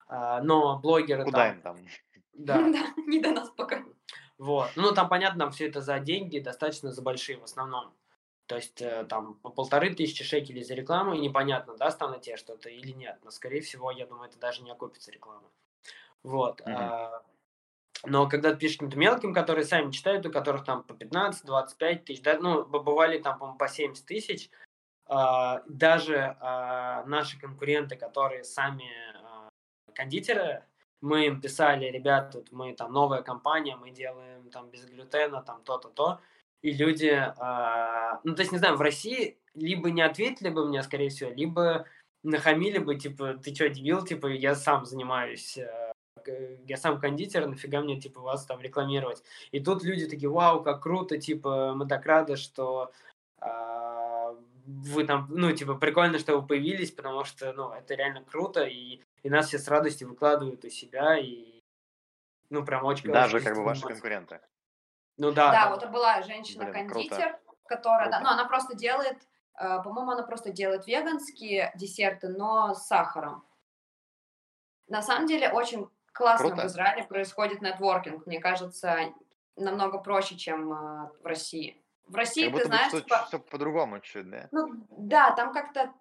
[0.08, 1.78] А, но блогеры Куда там, им там?
[2.34, 3.84] да, Да, не до нас пока.
[4.42, 4.72] Вот.
[4.76, 7.94] Ну, там, понятно, там все это за деньги, достаточно за большие в основном.
[8.48, 12.38] То есть, э, там, по полторы тысячи шекелей за рекламу, и непонятно, даст она тебе
[12.38, 13.20] что-то или нет.
[13.24, 15.48] Но, скорее всего, я думаю, это даже не окупится реклама.
[16.24, 16.60] Вот.
[16.66, 17.22] А,
[18.04, 22.24] Но когда ты пишешь каким-то мелким, которые сами читают, у которых там по 15-25 тысяч,
[22.24, 24.50] да, ну, бывали там, по-моему, по 70 тысяч,
[25.06, 28.90] а, даже а, наши конкуренты, которые сами
[29.24, 29.50] а,
[29.94, 30.66] кондитеры,
[31.02, 35.64] мы им писали, ребят, тут мы там новая компания, мы делаем там без глютена, там
[35.64, 36.20] то-то, то.
[36.62, 40.84] И люди, а, ну, то есть, не знаю, в России либо не ответили бы мне,
[40.84, 41.86] скорее всего, либо
[42.24, 45.94] нахамили бы, типа, ты что, дебил, типа, я сам занимаюсь, э,
[46.68, 49.24] я сам кондитер, нафига мне, типа, вас там рекламировать.
[49.52, 52.92] И тут люди такие, вау, как круто, типа, мы так рады, что
[53.40, 58.64] а, вы там, ну, типа, прикольно, что вы появились, потому что, ну, это реально круто,
[58.64, 61.62] и, и нас все с радостью выкладывают у себя, и,
[62.50, 64.42] ну, прям очень Даже очень как бы ваши конкуренты.
[65.18, 65.88] Ну да, Да, да, вот да.
[65.88, 68.24] была женщина-кондитер, которая, да, Круто.
[68.24, 69.18] ну, она просто делает,
[69.60, 73.46] э, по-моему, она просто делает веганские десерты, но с сахаром.
[74.88, 76.64] На самом деле, очень классно Круто.
[76.64, 78.26] в Израиле происходит нетворкинг.
[78.26, 78.98] Мне кажется,
[79.56, 81.82] намного проще, чем э, в России.
[82.08, 84.50] В России, Как ты будто бы знаешь, тут типа, все по-другому чуть, да?
[84.52, 85.94] ну, да, там как-то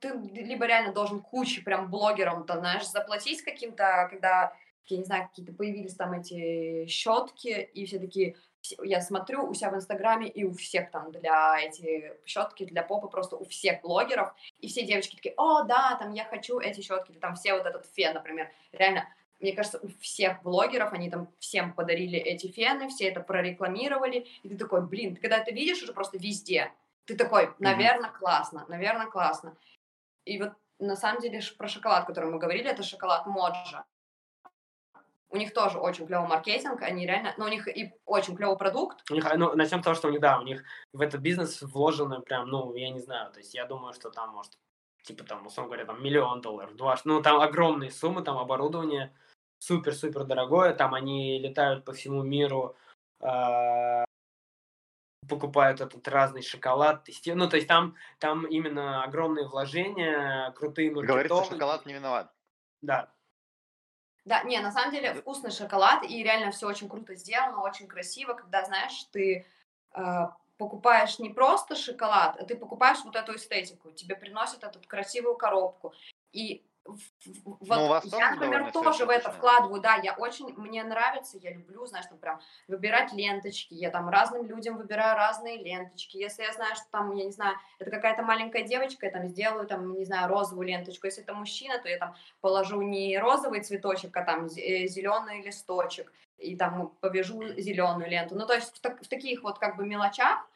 [0.00, 4.52] ты либо реально должен куче прям блогерам, там, знаешь, заплатить каким-то, когда,
[4.86, 8.36] я не знаю, какие-то появились там эти щетки, и все такие,
[8.82, 13.08] я смотрю у себя в Инстаграме, и у всех там для эти щетки для попы
[13.08, 17.12] просто у всех блогеров, и все девочки такие, о, да, там я хочу эти щетки,
[17.12, 19.08] там все вот этот фен, например, реально,
[19.40, 24.48] мне кажется, у всех блогеров, они там всем подарили эти фены, все это прорекламировали, и
[24.48, 26.72] ты такой, блин, ты когда это видишь уже просто везде,
[27.06, 29.56] ты такой, наверное, классно, наверное, классно.
[30.24, 33.84] И вот на самом деле про шоколад, который мы говорили, это шоколад Моджа.
[35.28, 39.02] У них тоже очень клевый маркетинг, они реально, ну, у них и очень клевый продукт,
[39.10, 40.62] У них, ну, начнем с того, что у них, да, у них
[40.92, 44.30] в этот бизнес вложено прям, ну, я не знаю, то есть я думаю, что там,
[44.30, 44.56] может,
[45.02, 49.12] типа там, условно говоря, там миллион долларов, два, ну, там огромные суммы, там оборудование
[49.58, 52.76] супер-супер дорогое, там они летают по всему миру,
[53.20, 54.04] а,
[55.28, 61.34] покупают этот разный шоколад, тестируют, ну, то есть там, там именно огромные вложения, крутые Говорится,
[61.34, 61.52] маркетологи.
[61.52, 62.32] шоколад не виноват.
[62.82, 63.12] Да.
[64.24, 68.34] Да, не, на самом деле вкусный шоколад, и реально все очень круто сделано, очень красиво,
[68.34, 69.46] когда, знаешь, ты
[69.94, 70.00] э,
[70.56, 75.92] покупаешь не просто шоколад, а ты покупаешь вот эту эстетику, тебе приносят эту красивую коробку,
[76.32, 76.98] и вот
[77.78, 81.52] Ну, у вас я, например, тоже в это вкладываю, да, я очень, мне нравится, я
[81.52, 86.52] люблю, знаешь, там прям выбирать ленточки, я там разным людям выбираю разные ленточки, если я
[86.52, 90.04] знаю, что там, я не знаю, это какая-то маленькая девочка, я там сделаю, там, не
[90.04, 94.48] знаю, розовую ленточку, если это мужчина, то я там положу не розовый цветочек, а там
[94.48, 98.34] зеленый листочек, и там повяжу зеленую ленту.
[98.34, 100.46] Ну, то есть в, так- в таких вот как бы мелочах,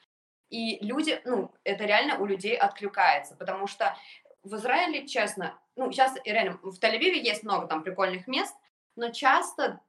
[0.50, 3.94] и люди, ну, это реально у людей откликается, потому что
[4.42, 8.54] в Израиле, честно, ну, сейчас реально в Тель-Авиве есть много там прикольных мест,
[8.96, 9.80] но часто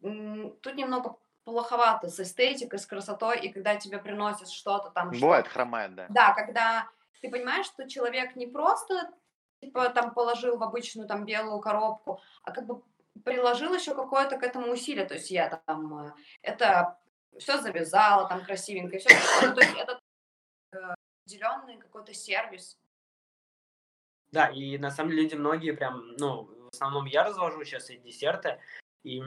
[0.00, 5.48] тут немного плоховато с эстетикой, с красотой, и когда тебе приносят что-то там, что- Бывает,
[5.48, 6.06] хромает, да.
[6.08, 6.88] да, когда
[7.20, 9.10] ты понимаешь, что человек не просто
[9.60, 12.82] типа там положил в обычную там белую коробку, а как бы
[13.24, 15.06] приложил еще какое-то к этому усилие.
[15.06, 16.12] То есть я там э,
[16.42, 16.98] это
[17.38, 19.08] все завязала там красивенько, все.
[19.40, 20.00] То есть это
[21.24, 22.78] определенный какой-то сервис.
[24.34, 27.96] Да, и на самом деле люди многие прям, ну, в основном я развожу сейчас и
[27.98, 28.58] десерты,
[29.04, 29.22] и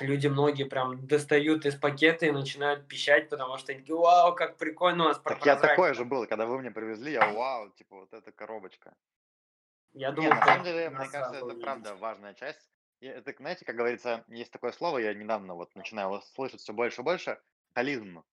[0.00, 4.56] люди многие прям достают из пакета и начинают пищать, потому что они такие, вау, как
[4.56, 5.94] прикольно у нас Так я такое прозрачно».
[5.94, 8.94] же был, когда вы мне привезли, я вау, типа вот эта коробочка.
[9.92, 11.62] Я думаю, на самом деле, мне кажется, это увидеть.
[11.62, 12.66] правда важная часть.
[13.00, 16.72] И это, знаете, как говорится, есть такое слово, я недавно вот начинаю его слышать все
[16.72, 17.38] больше и больше,
[17.74, 18.24] холизм.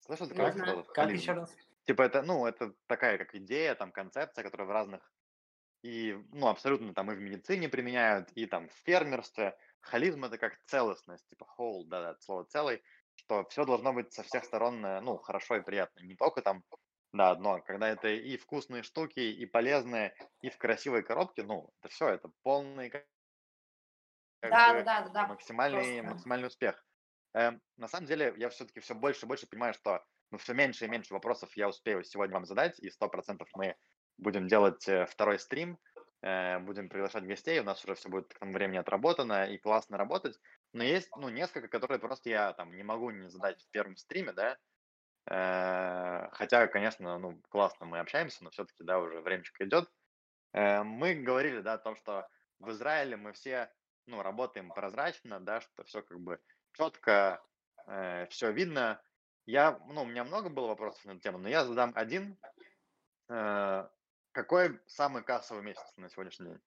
[0.00, 0.82] Слышал такое слово?
[0.84, 1.54] Как еще раз?
[1.84, 5.12] Типа это, ну, это такая как идея, там, концепция, которая в разных
[5.82, 9.56] и, ну, абсолютно там и в медицине применяют, и там в фермерстве.
[9.80, 12.82] Холизм это как целостность, типа whole, да, да, от слова целый,
[13.14, 16.00] что все должно быть со всех сторон, э, ну, хорошо и приятно.
[16.00, 16.64] Не только там,
[17.12, 21.88] да, одно, когда это и вкусные штуки, и полезные, и в красивой коробке, ну, это
[21.92, 23.06] все, это полный как
[24.42, 26.02] Да, бы да, да, да, максимальный, просто.
[26.02, 26.84] максимальный успех.
[27.34, 30.84] Эм, на самом деле, я все-таки все больше и больше понимаю, что ну, все меньше
[30.84, 33.76] и меньше вопросов я успею сегодня вам задать, и сто процентов мы
[34.18, 35.78] будем делать э, второй стрим,
[36.22, 39.96] э, будем приглашать гостей, у нас уже все будет к тому времени отработано и классно
[39.96, 40.38] работать.
[40.72, 44.32] Но есть, ну, несколько, которые просто я там не могу не задать в первом стриме,
[44.32, 44.58] да,
[45.30, 49.90] Э, хотя, конечно, ну, классно мы общаемся, но все-таки, да, уже времечко идет.
[50.54, 52.26] Мы говорили, да, о том, что
[52.58, 53.70] в Израиле мы все,
[54.06, 56.40] ну, работаем прозрачно, да, что все как бы
[56.72, 57.42] четко,
[58.30, 59.00] все видно.
[59.44, 62.38] Я, ну, у меня много было вопросов на эту тему, но я задам один.
[64.38, 66.60] Э, Какой самый кассовый месяц на сегодняшний день?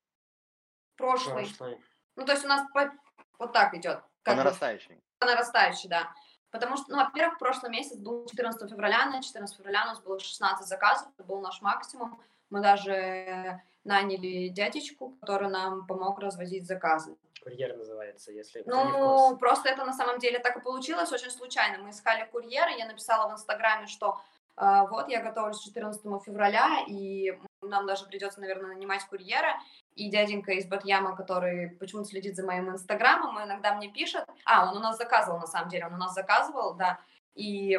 [0.98, 1.46] Прошлый.
[1.46, 1.82] Прошлый.
[2.16, 2.92] Ну, то есть у нас по-
[3.40, 4.02] вот так идет.
[4.24, 5.02] По нарастающей.
[5.20, 6.12] по нарастающей, да.
[6.52, 10.20] Потому что, ну, во-первых, прошлый месяц был 14 февраля, на 14 февраля у нас было
[10.20, 12.22] 16 заказов, это был наш максимум.
[12.50, 17.16] Мы даже наняли дядечку, который нам помог развозить заказы.
[17.42, 21.82] Курьер называется, если Ну, просто это на самом деле так и получилось очень случайно.
[21.82, 24.20] Мы искали курьера, я написала в Инстаграме, что
[24.58, 29.60] э, вот я готовлюсь к 14 февраля, и нам даже придется, наверное, нанимать курьера.
[29.96, 34.26] И дяденька из Батьяма, который почему-то следит за моим Инстаграмом, иногда мне пишет.
[34.46, 37.00] А, он у нас заказывал, на самом деле, он у нас заказывал, да.
[37.36, 37.78] И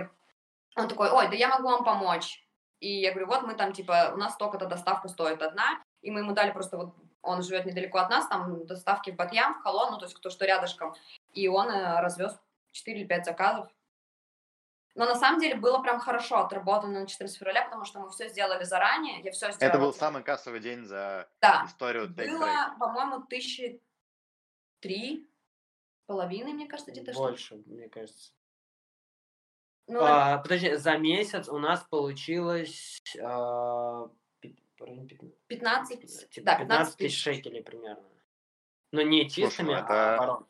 [0.77, 2.47] он такой, ой, да я могу вам помочь.
[2.81, 6.21] И я говорю, вот мы там, типа, у нас столько-то доставка стоит одна, и мы
[6.21, 9.93] ему дали просто вот, он живет недалеко от нас, там доставки в Батьям, в Холон,
[9.93, 10.95] ну, то есть кто что рядышком,
[11.33, 12.37] и он э, развез
[12.73, 13.69] 4 или 5 заказов.
[14.95, 18.29] Но на самом деле было прям хорошо отработано на 14 февраля, потому что мы все
[18.29, 19.73] сделали заранее, я все сделала.
[19.75, 23.81] Это был самый кассовый день за Да, историю было, по-моему, тысячи
[24.81, 25.27] три
[26.03, 28.33] с половиной, мне кажется, где-то что Больше, мне кажется.
[29.89, 34.09] Ну, А, подожди, за месяц у нас получилось а,
[34.41, 38.05] пи- в районе пятна- 15, типа да, 15 15 тысяч шекелей примерно.
[38.93, 40.47] Но не чистыми, ну а это- оборот.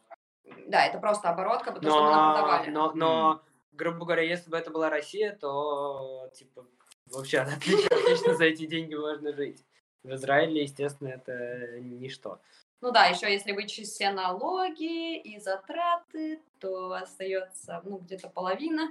[0.67, 2.71] Да, это просто оборотка, потому что мы Но, продавали.
[2.71, 3.43] но, но,
[3.73, 6.67] грубо говоря, если бы это была Россия, то, типа,
[7.07, 9.65] вообще отлично, отлично за эти деньги можно жить.
[10.03, 12.41] В Израиле, естественно, это ничто.
[12.81, 18.91] Ну да, еще если вычесть все налоги и затраты, то остается ну, где-то половина.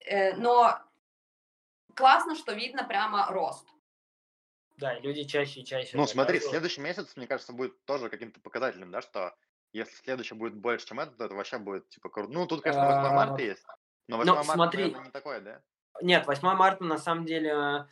[0.00, 0.80] Э, Но
[1.94, 3.66] классно, что видно прямо рост.
[4.78, 6.50] Да, и люди чаще и чаще Ну, смотри, заказывают.
[6.50, 9.34] следующий месяц, мне кажется, будет тоже каким-то показателем, да, что
[9.72, 12.32] если следующий будет больше, чем этот, то это вообще будет, типа, круто.
[12.32, 13.64] Ну, тут, конечно, 8 А, марта есть,
[14.08, 14.82] но 8 ну, марта, смотри.
[14.84, 15.62] наверное, не такое, да?
[16.02, 17.86] Нет, 8 марта, на самом деле,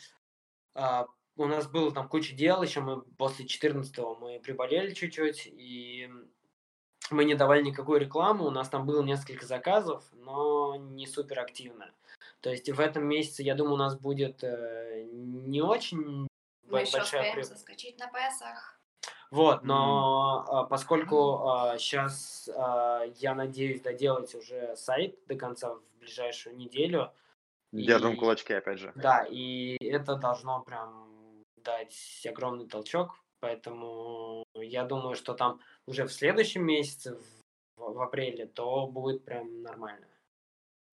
[0.75, 1.07] а,
[1.37, 6.11] у нас было там куча дел, еще мы после 14 мы приболели чуть-чуть, и
[7.11, 11.93] мы не давали никакую рекламу, у нас там было несколько заказов, но не супер активно.
[12.41, 16.29] То есть в этом месяце, я думаю, у нас будет э, не очень Мы
[16.71, 18.76] бо- еще большая успеем при- заскочить на Песах.
[19.31, 21.43] Вот, но а, поскольку
[21.79, 22.49] сейчас
[23.17, 27.13] я надеюсь доделать уже сайт до конца в ближайшую неделю.
[27.73, 28.93] Держим и- кулачки, опять же.
[28.95, 36.13] Да, и это должно прям дать огромный толчок, поэтому я думаю, что там уже в
[36.13, 37.17] следующем месяце,
[37.77, 40.07] в, в апреле, то будет прям нормально.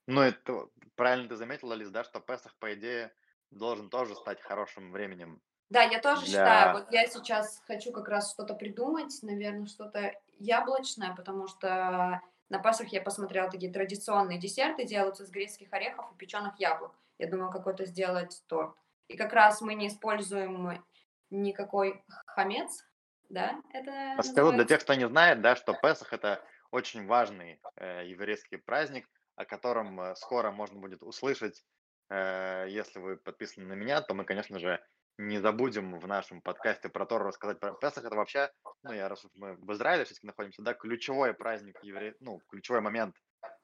[0.08, 3.14] Ну, это правильно ты заметил, Алис, да, что Песах, по идее,
[3.52, 5.42] должен тоже стать хорошим временем.
[5.70, 10.14] Да, я тоже Для- считаю, вот я сейчас хочу как раз что-то придумать, наверное, что-то
[10.40, 16.18] яблочное, потому что на Пасхах я посмотрела такие традиционные десерты, делаются из грецких орехов и
[16.18, 16.94] печеных яблок.
[17.18, 18.76] Я думаю, какой-то сделать торт.
[19.08, 20.84] И как раз мы не используем
[21.30, 22.86] никакой хамец,
[23.30, 28.04] да, это Расскажу для тех, кто не знает, да, что Песах это очень важный э,
[28.06, 31.64] еврейский праздник, о котором э, скоро можно будет услышать.
[32.10, 34.84] Э, если вы подписаны на меня, то мы, конечно же,
[35.18, 38.06] не забудем в нашем подкасте про Тору рассказать про Песах.
[38.06, 38.52] Это вообще,
[38.84, 42.16] ну, я раз уж мы в Израиле все-таки находимся, да, ключевой праздник евре...
[42.20, 43.16] ну, ключевой момент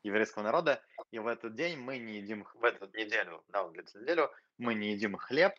[0.03, 0.81] еврейского народа.
[1.11, 4.76] И в этот день мы не едим, в эту неделю, да, вот эту неделю, мы
[4.76, 5.53] не едим хлеб,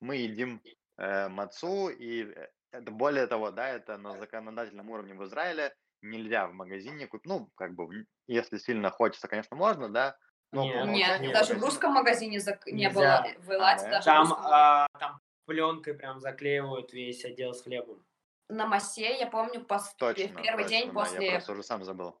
[0.00, 0.60] мы едим
[0.98, 6.46] э, мацу, и э, это более того, да, это на законодательном уровне в Израиле нельзя
[6.48, 10.16] в магазине купить, ну, как бы, в- если сильно хочется, конечно, можно, да,
[10.52, 13.90] но Нет, Нет, умолчанию даже в русском магазине зак- не было в Элате, да?
[13.90, 18.04] даже в Там, а, там пленкой прям заклеивают весь отдел с хлебом.
[18.48, 21.84] На массе, я помню, пос- Точно, в первый точно, день после я просто уже сам
[21.84, 22.16] забыл.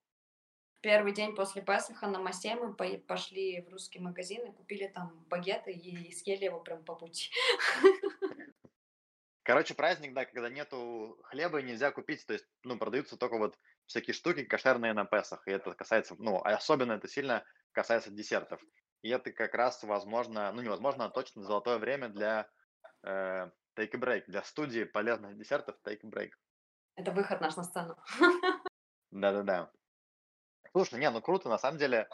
[0.80, 5.24] первый день после Песаха на массе мы по- пошли в русский магазин и купили там
[5.28, 7.30] багеты и съели его прям по пути.
[9.50, 14.14] Короче, праздник, да, когда нету хлеба, нельзя купить, то есть, ну, продаются только вот всякие
[14.14, 18.62] штуки кошерные на Песах, и это касается, ну, а особенно это сильно касается десертов.
[19.02, 22.48] И это как раз, возможно, ну, невозможно, а точно золотое время для
[23.02, 26.30] э, Take a Break, для студии полезных десертов Take a Break.
[26.94, 27.96] Это выход наш на сцену.
[29.10, 29.72] Да-да-да.
[30.70, 32.08] Слушай, не, ну круто, на самом деле,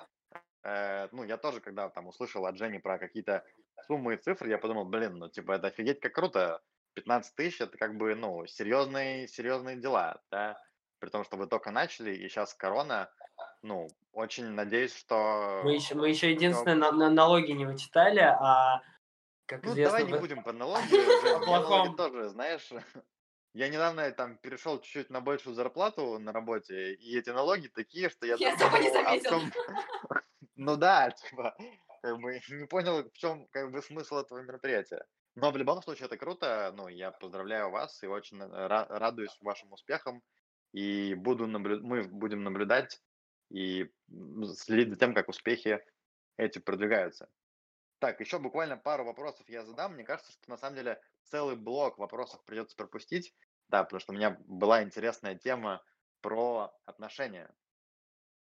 [0.63, 3.45] э, ну, я тоже, когда там услышал от Жени про какие-то
[3.87, 6.63] суммы и цифры, я подумал, блин, ну, типа, это офигеть как круто,
[6.97, 10.59] 15 тысяч, это как бы, ну, серьезные, серьезные дела, да,
[10.99, 13.11] при том, что вы только начали, и сейчас корона,
[13.63, 15.61] ну, очень надеюсь, что...
[15.63, 18.83] Мы еще, мы еще единственное на, на- налоги не вычитали, а
[19.45, 21.97] как Ну, известно, давай не будем по налоги, налоги плохом.
[21.97, 22.67] тоже, знаешь,
[23.55, 28.25] я недавно там перешел чуть-чуть на большую зарплату на работе, и эти налоги такие, что
[28.27, 29.53] я Я этого не чём-
[30.57, 31.55] Ну да, типа,
[32.01, 35.05] как бы не понял, в чем как бы смысл этого мероприятия.
[35.37, 39.37] Но в любом случае это круто, ну, я поздравляю вас и очень э, ра- радуюсь
[39.43, 40.23] вашим успехам,
[40.73, 41.83] и буду наблю...
[41.83, 43.03] мы будем наблюдать
[43.51, 43.93] и
[44.55, 45.85] следить за тем, как успехи
[46.39, 47.31] эти продвигаются.
[47.99, 49.95] Так, еще буквально пару вопросов я задам.
[49.95, 53.35] Мне кажется, что на самом деле целый блок вопросов придется пропустить.
[53.69, 55.83] Да, потому что у меня была интересная тема
[56.21, 57.55] про отношения.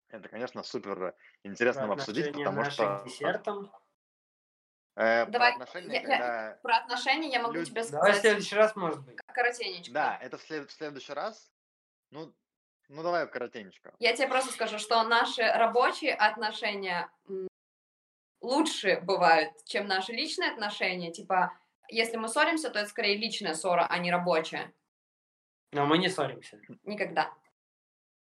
[0.08, 3.83] Это, конечно, супер интересно про обсудить, потому что к
[4.96, 6.58] э, про Давай, отношения, я- я- когда...
[6.62, 9.16] Про отношения я могу Люди- тебе Давай в сказать следующий раз, может быть.
[9.26, 9.92] коротенечко.
[9.92, 11.50] Да, это в, след- в следующий раз.
[12.10, 12.34] Ну,
[12.88, 13.94] ну давай коротенечко.
[13.98, 17.10] Я тебе просто скажу, что наши рабочие отношения
[18.40, 21.10] лучше бывают, чем наши личные отношения.
[21.12, 21.56] Типа,
[21.88, 24.72] если мы ссоримся, то это скорее личная ссора, а не рабочая.
[25.72, 26.60] Но мы не ссоримся.
[26.84, 27.32] Никогда.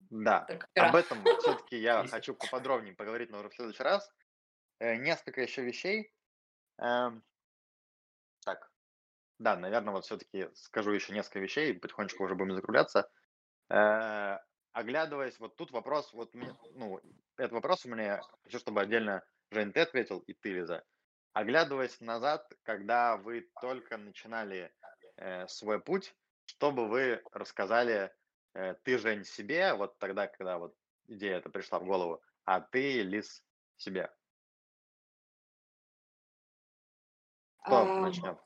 [0.09, 0.45] Да,
[0.75, 4.11] об этом все-таки я хочу поподробнее поговорить, наверное, в следующий раз.
[4.79, 6.13] Э, несколько еще вещей.
[6.77, 7.23] Эм,
[8.43, 8.71] так,
[9.39, 13.09] да, наверное, вот все-таки скажу еще несколько вещей, потихонечку уже будем закругляться.
[13.69, 14.39] Э,
[14.73, 17.01] оглядываясь, вот тут вопрос, вот, ну,
[17.37, 20.83] этот вопрос у меня, хочу, чтобы отдельно Жень, ты ответил, и ты, Лиза.
[21.33, 24.73] Оглядываясь назад, когда вы только начинали
[25.17, 26.15] э, свой путь,
[26.45, 28.13] что бы вы рассказали
[28.53, 30.75] э, ты, Жень, себе, вот тогда, когда вот
[31.07, 33.43] идея эта пришла в голову, а ты, Лиз,
[33.77, 34.09] себе?
[37.61, 38.37] Кто начнет?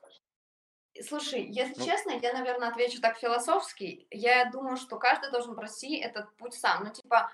[1.03, 1.85] Слушай, если Ну.
[1.85, 4.07] честно, я, наверное, отвечу так философски.
[4.11, 6.85] Я думаю, что каждый должен пройти этот путь сам.
[6.85, 7.29] Ну, типа,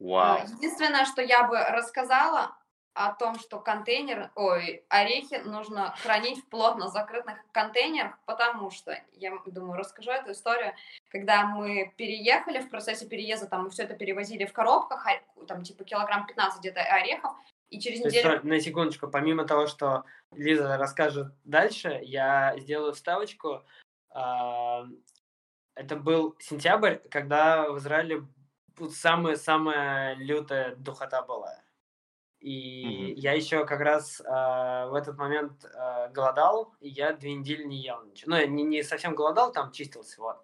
[0.00, 0.38] э, Вау.
[0.44, 2.56] единственное, что я бы рассказала
[2.94, 9.32] о том, что контейнер, ой, орехи нужно хранить в плотно закрытых контейнерах, потому что, я
[9.46, 10.74] думаю, расскажу эту историю,
[11.08, 15.06] когда мы переехали, в процессе переезда, там, мы все это перевозили в коробках,
[15.48, 17.32] там, типа, килограмм 15 где-то орехов,
[17.72, 18.38] и через То есть, неделю...
[18.38, 23.62] стой, на секундочку, помимо того, что Лиза расскажет дальше, я сделаю вставочку.
[24.10, 28.26] Это был сентябрь, когда в Израиле
[28.90, 31.58] самая-самая лютая духота была.
[32.40, 33.14] И Мгм.
[33.20, 37.76] я еще как раз а, в этот момент а, голодал, и я две недели не
[37.80, 38.32] ел ничего.
[38.32, 40.42] Ну, я не, не совсем голодал, там чистился, вот.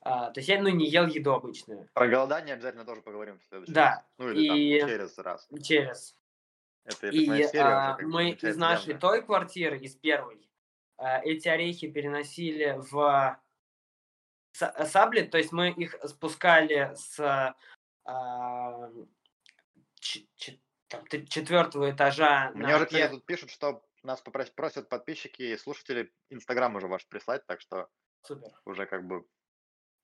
[0.00, 1.88] А, то есть я, ну, не ел еду обычную.
[1.92, 4.04] Про голодание обязательно тоже поговорим в следующий Да, раз.
[4.18, 5.48] Ну или и- там через раз.
[5.62, 6.16] через.
[6.84, 9.00] Это, И серия а, мы из нашей явно.
[9.00, 10.46] той квартиры, из первой,
[10.98, 13.40] а, эти орехи переносили в
[14.56, 17.18] са- саблет, то есть мы их спускали с
[18.04, 18.90] а,
[20.00, 20.28] ч-
[20.88, 25.56] там, четвертого этажа Мне на уже, кстати, тут пишут, что нас попрос- просят подписчики и
[25.56, 27.88] слушатели Инстаграм уже ваш прислать, так что
[28.22, 28.50] Супер.
[28.66, 29.26] уже как бы...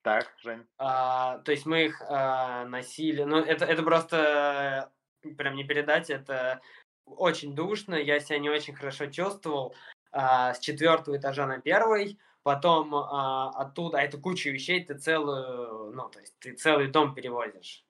[0.03, 0.67] Так, Жень.
[0.79, 3.23] А, то есть мы их а, носили.
[3.25, 6.61] Ну, это, это просто э, прям не передать, это
[7.05, 9.75] очень душно, я себя не очень хорошо чувствовал.
[10.13, 15.93] А, с четвертого этажа на первый, потом а, оттуда, а это куча вещей, ты целую,
[15.95, 17.85] ну, то есть ты целый дом перевозишь.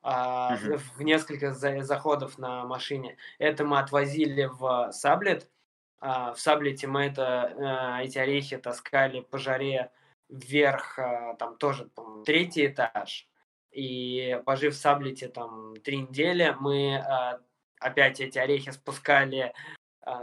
[0.00, 0.78] а, в, Мгм.
[0.78, 3.16] в несколько за- заходов на машине.
[3.40, 5.50] Это мы отвозили в Саблет.
[6.00, 9.90] А, в Саблете мы это, э, эти орехи таскали по жаре
[10.28, 11.90] вверх, а, там тоже
[12.24, 13.26] третий этаж.
[13.72, 17.40] И пожив в Саблете там три недели, мы а,
[17.80, 19.52] опять эти орехи спускали
[20.02, 20.18] а,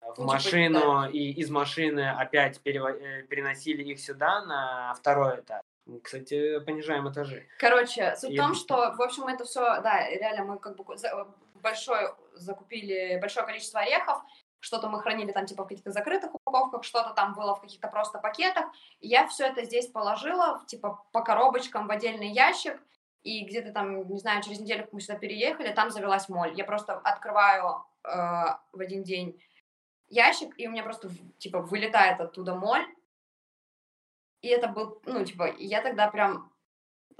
[0.00, 5.40] в Ну, типа, машину, и из машины опять перево- э, переносили их сюда, на второй
[5.40, 5.60] этаж.
[5.86, 7.46] Мы, Кстати, понижаем этажи.
[7.58, 10.84] Короче, суть в том, что, в общем, это все, да, реально мы как бы
[11.54, 14.22] большой закупили большое количество орехов,
[14.60, 18.18] что-то мы хранили там типа в каких-то закрытых упаковках, что-то там было в каких-то просто
[18.18, 18.66] пакетах.
[19.00, 22.80] И я все это здесь положила, типа по коробочкам в отдельный ящик,
[23.22, 26.54] и где-то там, не знаю, через неделю, мы сюда переехали, там завелась моль.
[26.54, 28.08] Я просто открываю э,
[28.72, 29.42] в один день
[30.08, 32.86] ящик, и у меня просто, типа, вылетает оттуда моль.
[34.40, 36.52] И это был, ну, типа, я тогда прям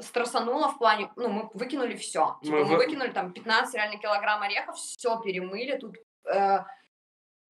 [0.00, 2.38] стрессанула в плане, ну, мы выкинули все.
[2.42, 5.76] Типа, Мы мы, вы- выкинули там 15 реально килограмм орехов, все перемыли.
[5.78, 5.96] Тут,
[6.32, 6.60] э,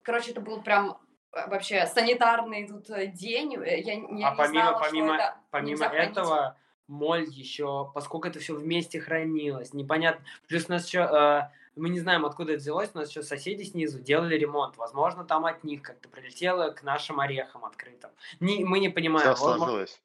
[0.09, 0.97] короче, это был прям
[1.32, 3.55] э, вообще санитарный тут э, день.
[3.56, 6.10] Э, Я, не- я А не помимо- знала, помимо- что это Помимо хранить.
[6.10, 6.56] этого,
[6.86, 10.24] моль еще, поскольку это все вместе хранилось, непонятно.
[10.48, 14.01] Плюс у нас еще, мы не знаем, откуда это взялось, у нас еще соседи снизу
[14.01, 14.78] делали ремонт.
[14.78, 18.10] Возможно, там от них как-то прилетело к нашим орехам открытым.
[18.40, 19.35] Не, мы не понимаем.
[19.35, 20.01] Все сложилось.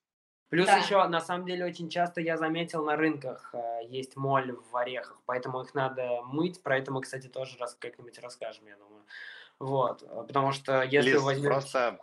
[0.49, 0.77] Плюс Да.
[0.77, 5.19] еще, на самом деле, очень часто я заметил на рынках э, есть моль в орехах,
[5.25, 6.61] поэтому их надо мыть.
[6.61, 9.01] Про это мы, кстати, тоже раз как-нибудь расскажем, я думаю.
[9.64, 11.48] Вот, э, потому что если Лиз, вы возьмете...
[11.48, 11.99] просто...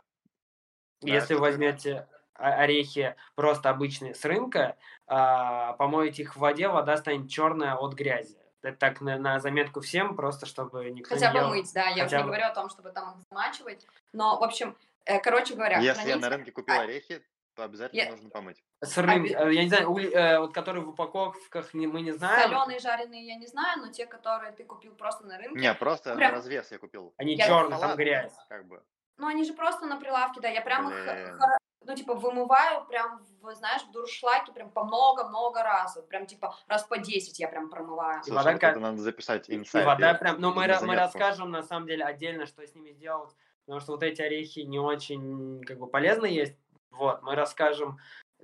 [1.03, 4.77] Да, Если что вы возьмете орехи просто обычные с рынка,
[5.07, 8.39] а, помоете их в воде, вода станет черная от грязи.
[8.63, 11.49] Это так на, на заметку всем, просто чтобы никто Хотя не бы ел.
[11.51, 12.29] мыть, да, я уже хотя не бы.
[12.29, 13.87] говорю о том, чтобы там их замачивать.
[14.13, 17.23] Но, в общем, э, короче говоря, Если я хранить- на рынке купил а- орехи,
[17.61, 18.63] то обязательно Я- нужно помыть.
[18.81, 22.01] С рынка, Оби- э, я не знаю, ули- э, вот которые в упаковках не- мы
[22.01, 25.59] не знаем, Соленые, жареные я не знаю, но те, которые ты купил просто на рынке,
[25.61, 27.13] Не, просто Прям- на развес я купил.
[27.19, 28.33] они Я- черные, Ну там грязь.
[28.49, 28.83] Как бы.
[29.19, 31.37] ну они же просто на прилавке, да, я прям их, Блин.
[31.39, 36.25] хоро- ну, типа, вымываю прям, в, знаешь, в дуршлаке прям по много-много раз, вот прям,
[36.27, 38.23] типа, раз по 10 я прям промываю.
[38.23, 39.85] Слушай, вода вот как- это надо записать И инсайт.
[39.87, 43.31] вода я прям, ну мы, мы расскажем на самом деле отдельно, что с ними сделать,
[43.67, 46.57] потому что вот эти орехи не очень как бы полезно есть.
[46.91, 47.99] Вот, мы расскажем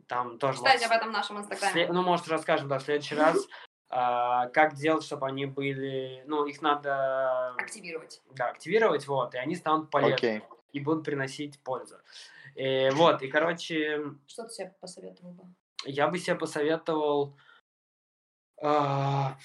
[0.07, 0.59] там тоже.
[0.59, 1.73] Читайте может, об этом в нашем инстаграме.
[1.87, 3.47] сле- Ну, может, расскажем, да, в следующий раз,
[3.89, 8.23] а, как делать, чтобы они были, ну, их надо, Активировать.
[8.31, 10.43] да, активировать, вот, и они станут полезны
[10.73, 11.97] и будут приносить пользу.
[12.55, 15.45] И, вот, и, короче, Что ты себе посоветовал бы?
[15.85, 17.37] я бы себе посоветовал,
[18.63, 19.37] а,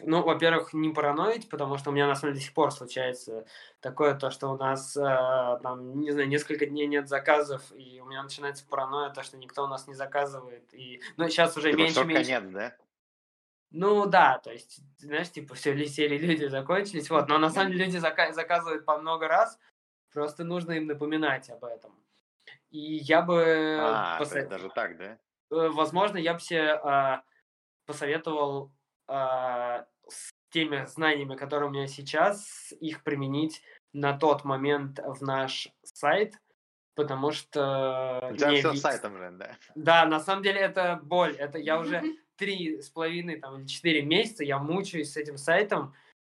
[0.00, 3.46] ну, во-первых, не параноить, потому что у меня на самом деле до сих пор случается
[3.80, 8.06] такое, то, что у нас, а, там, не знаю, несколько дней нет заказов, и у
[8.06, 10.72] меня начинается паранойя, то, что никто у нас не заказывает.
[10.74, 12.40] И, ну, сейчас уже Типа, меньше, меньше.
[12.52, 12.76] да?
[13.70, 17.86] Ну да, то есть, знаешь, типа, все серии люди закончились, вот, но на самом деле
[17.86, 19.58] люди зака- заказывают по много раз,
[20.12, 21.92] просто нужно им напоминать об этом.
[22.70, 25.18] И я бы, А, то посо- есть даже так, да?
[25.50, 27.22] э, возможно, я бы себе а,
[27.86, 28.72] посоветовал
[29.08, 33.62] с теми знаниями, которые у меня сейчас, их применить
[33.92, 36.34] на тот момент в наш сайт,
[36.94, 38.28] потому что...
[38.32, 39.56] У тебя все ви- с сайтом, Жень, да?
[39.74, 42.02] Да, на самом деле это боль, это я уже
[42.36, 45.94] три с половиной там, или четыре месяца я мучаюсь с этим сайтом,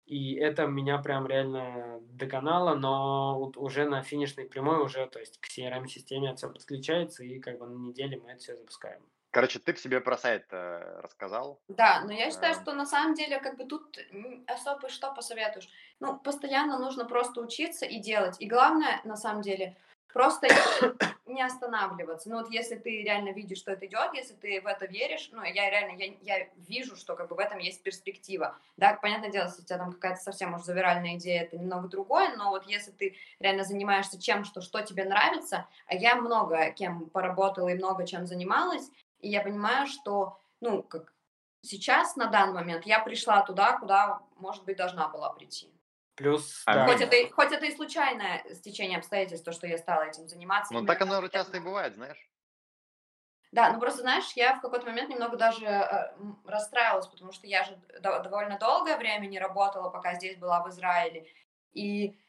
[0.06, 5.38] и это меня прям реально доконало, но вот уже на финишной прямой уже, то есть
[5.40, 9.02] к CRM-системе все подключается, и как бы на неделе мы это все запускаем.
[9.38, 11.62] Короче, ты себе про сайт э, рассказал.
[11.68, 12.60] Да, но я считаю, Эм.
[12.60, 13.96] что на самом деле как бы тут
[14.48, 15.70] особо что посоветуешь.
[16.00, 18.38] Ну, постоянно нужно просто учиться и делать.
[18.40, 19.76] И главное, на самом деле,
[20.12, 20.48] просто
[21.28, 22.32] не останавливаться.
[22.32, 25.44] Ну вот если ты реально видишь, что это идет, если ты в это веришь, ну
[25.44, 28.58] я реально, я, я вижу, что как бы в этом есть перспектива.
[28.78, 32.36] Да, понятное дело, если у тебя там какая-то совсем уж завиральная идея, это немного другое,
[32.36, 37.08] но вот если ты реально занимаешься чем, что, что тебе нравится, а я много кем
[37.12, 41.14] поработала и много чем занималась, и я понимаю, что, ну, как
[41.62, 45.74] сейчас, на данный момент, я пришла туда, куда, может быть, должна была прийти.
[46.16, 46.86] Плюс, А да.
[46.88, 50.74] Хоть это, хоть это и случайное стечение обстоятельств, то, что я стала этим заниматься.
[50.74, 52.30] Ну, так оно часто и бывает, знаешь.
[53.52, 56.14] Да, ну просто, знаешь, я в какой-то момент немного даже э,
[56.46, 60.70] расстраивалась, потому что я же до- довольно долгое время не работала, пока здесь была в
[60.70, 61.28] Израиле.
[61.72, 62.20] И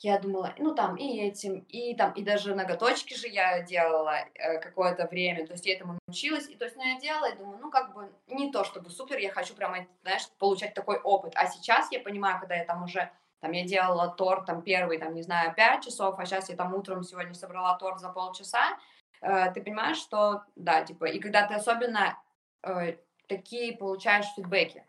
[0.00, 4.58] я думала, ну там и этим, и там, и даже ноготочки же я делала э,
[4.58, 7.58] какое-то время, то есть я этому научилась, и то есть, ну, я делала, и думаю,
[7.60, 11.46] ну, как бы, не то чтобы супер, я хочу прямо, знаешь, получать такой опыт, а
[11.46, 13.10] сейчас я понимаю, когда я там уже,
[13.40, 16.74] там, я делала торт, там, первый, там, не знаю, 5 часов, а сейчас я там
[16.74, 18.76] утром сегодня собрала торт за полчаса,
[19.20, 22.18] э, ты понимаешь, что, да, типа, и когда ты особенно
[22.62, 22.96] э,
[23.26, 24.84] такие получаешь фидбэки,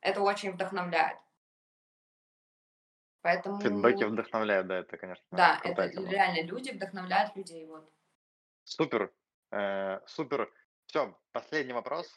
[0.00, 1.18] это очень вдохновляет.
[3.22, 3.60] Поэтому...
[3.60, 6.08] Фидбэки вдохновляют, да, это, конечно, Да, это тема.
[6.08, 7.90] реально люди вдохновляют людей, вот.
[8.64, 9.12] Супер,
[9.50, 10.52] э, супер.
[10.86, 12.16] Все, последний вопрос,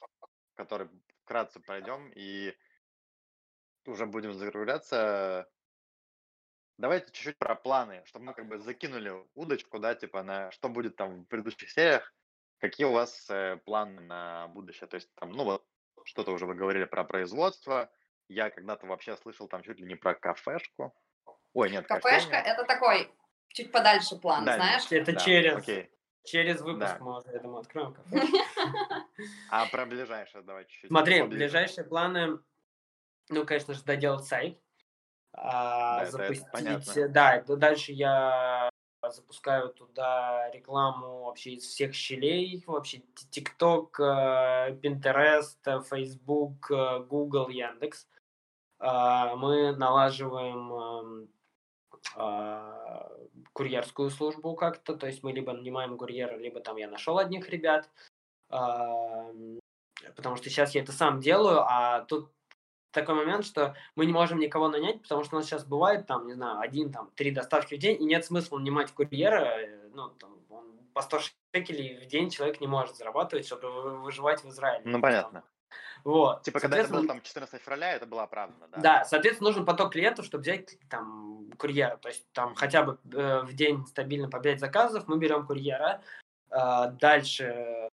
[0.56, 0.90] который
[1.24, 2.56] вкратце пройдем, и
[3.86, 5.50] уже будем закругляться.
[6.78, 10.96] Давайте чуть-чуть про планы, чтобы мы как бы закинули удочку, да, типа на что будет
[10.96, 12.14] там в предыдущих сериях,
[12.60, 15.66] какие у вас э, планы на будущее, то есть там, ну вот,
[16.06, 17.92] что-то уже вы говорили про производство,
[18.30, 20.94] я когда-то вообще слышал там чуть ли не про кафешку.
[21.54, 23.14] Ой, нет, Кафешка— это такой
[23.50, 24.90] чуть подальше план, Да, знаешь?
[24.92, 25.92] Это Да, через, окей.
[26.24, 26.98] через выпуск Да.
[27.00, 28.22] мы думаю, откроем кафе.
[29.50, 30.90] А про ближайшее давай чуть-чуть.
[30.90, 32.40] Смотри, ближайшие планы,
[33.30, 34.60] ну, конечно же, доделать сайт,
[35.34, 37.10] а, Да, это- это запустить, понятно.
[37.10, 38.70] да, дальше я
[39.12, 48.08] запускаю туда рекламу вообще из всех щелей, вообще ТикТок, Pinterest, э, Facebook, э, Google, Яндекс.
[48.80, 51.30] Мы налаживаем эм,
[53.54, 57.90] курьерскую службу как-то, то есть мы либо нанимаем курьера, либо там я нашел одних ребят,
[58.50, 59.32] а,
[60.16, 62.32] потому что сейчас я это сам делаю, а тут
[62.92, 66.28] такой момент, что мы не можем никого нанять, потому что у нас сейчас бывает там,
[66.28, 70.10] не знаю, один, там, три доставки в день, и нет смысла нанимать курьера, э, ну,
[70.10, 71.20] там, он по 100
[71.54, 74.84] шекелей в день человек не может зарабатывать, чтобы вы- выживать в Израиле.
[74.86, 75.44] Ну, понятно.
[76.04, 76.44] Вот.
[76.44, 78.82] Типа, когда это было там 14 февраля, это было оправдано, да?
[78.82, 81.98] да, соответственно, нужен поток клиентов, чтобы взять там курьера.
[81.98, 86.02] То есть там хотя бы э, в день стабильно по 5 заказов мы берем курьера.
[86.50, 87.90] А, дальше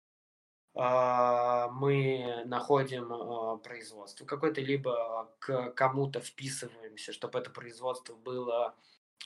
[0.75, 8.75] мы находим а, производство какое-то, либо к кому-то вписываемся, чтобы это производство было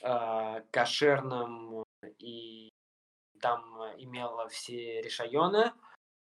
[0.02, 1.84] а, кошерным
[2.18, 2.68] и
[3.40, 3.62] там
[3.96, 5.72] имело все решайоны.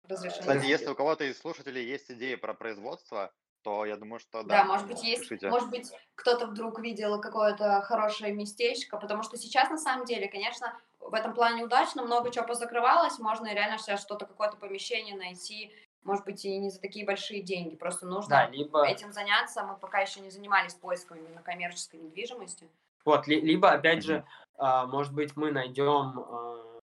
[0.07, 3.33] Кстати, если у кого-то из слушателей есть идеи про производство,
[3.63, 4.65] то я думаю, что Да, да.
[4.65, 5.49] может быть, есть, пишите.
[5.49, 10.79] может быть, кто-то вдруг видел какое-то хорошее местечко, потому что сейчас, на самом деле, конечно,
[11.09, 15.71] в этом плане удачно, много чего позакрывалось, можно реально сейчас что-то, какое-то помещение найти,
[16.03, 19.75] может быть, и не за такие большие деньги, просто нужно Да, либо этим заняться, мы
[19.77, 22.69] пока еще не занимались поиском именно коммерческой недвижимости.
[23.05, 24.25] Вот, ли- либо, опять же,
[24.57, 26.79] а, может быть, мы найдем а,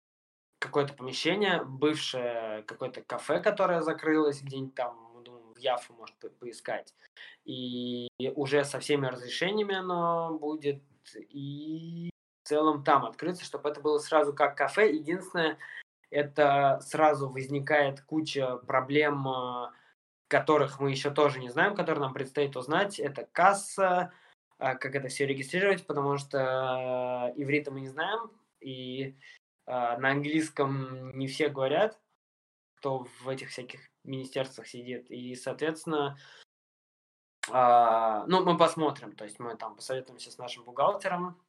[0.60, 6.30] какое-то помещение, бывшее какое-то кафе, которое закрылось где-нибудь там, ну, думаю, в Яфу, может, по-
[6.30, 6.94] поискать.
[7.46, 10.82] И уже со всеми разрешениями оно будет,
[11.30, 12.10] и
[12.50, 14.92] целом там открыться, чтобы это было сразу как кафе.
[14.92, 15.58] Единственное,
[16.10, 19.72] это сразу возникает куча проблем, а,
[20.28, 23.00] которых мы еще тоже не знаем, которые нам предстоит узнать.
[23.00, 24.12] Это касса,
[24.58, 29.16] а, как это все регистрировать, потому что э, иврита мы не знаем, и
[29.66, 32.00] а, на английском не все говорят,
[32.76, 36.18] кто в этих всяких министерствах сидит, и, соответственно,
[37.52, 41.42] а, ну, мы посмотрим, то есть мы там посоветуемся с нашим бухгалтером.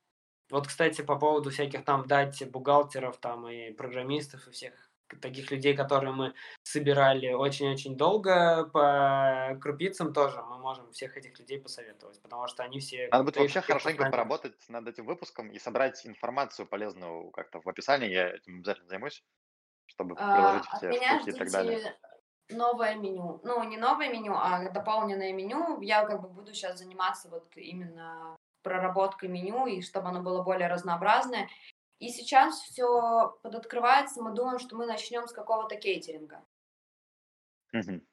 [0.51, 4.91] Вот, кстати, по поводу всяких там дать бухгалтеров там и программистов и всех
[5.21, 11.61] таких людей, которые мы собирали очень-очень долго по крупицам тоже, мы можем всех этих людей
[11.61, 13.09] посоветовать, потому что они все...
[13.11, 14.11] Надо будет вообще хорошенько познания.
[14.13, 18.11] поработать над этим выпуском и собрать информацию полезную как-то в описании.
[18.11, 19.25] Я этим обязательно займусь,
[19.87, 21.99] чтобы А, приложить От все меня штуки и так далее.
[22.51, 23.41] новое меню.
[23.43, 25.81] Ну, не новое меню, а дополненное меню.
[25.81, 30.69] Я как бы буду сейчас заниматься вот именно проработкой меню, и чтобы оно было более
[30.69, 31.49] разнообразное.
[31.99, 36.43] И сейчас все подоткрывается, мы думаем, что мы начнем с какого-то кейтеринга.
[37.73, 38.07] Мгм.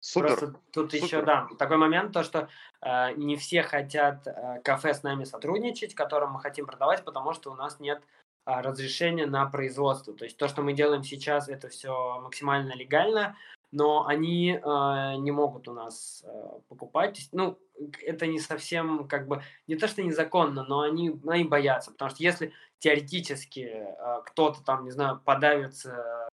[0.00, 0.28] Супер.
[0.28, 1.26] Просто тут еще, супер.
[1.26, 2.48] да, такой момент, то, что
[2.80, 7.52] э, не все хотят э, кафе с нами сотрудничать, которым мы хотим продавать, потому что
[7.52, 8.02] у нас нет
[8.46, 10.14] а, разрешение на производство.
[10.14, 13.36] То есть то, что мы делаем сейчас, это все максимально легально,
[13.72, 17.28] но они э, не могут у нас э, покупать.
[17.32, 17.58] Ну,
[18.04, 22.22] это не совсем как бы не то, что незаконно, но они, они боятся, потому что
[22.22, 26.28] если теоретически э, кто-то там, не знаю, подавится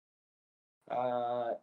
[0.87, 0.93] э,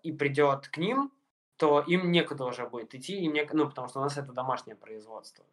[0.02, 1.12] и придет к ним,
[1.56, 4.76] то им некуда уже будет идти, им не, ну, потому что у нас это домашнее
[4.76, 5.44] производство.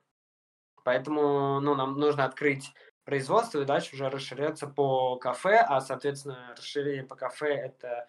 [0.83, 2.73] Поэтому, ну, нам нужно открыть
[3.03, 8.07] производство и дальше уже расширяться по кафе, а, соответственно, расширение по кафе– это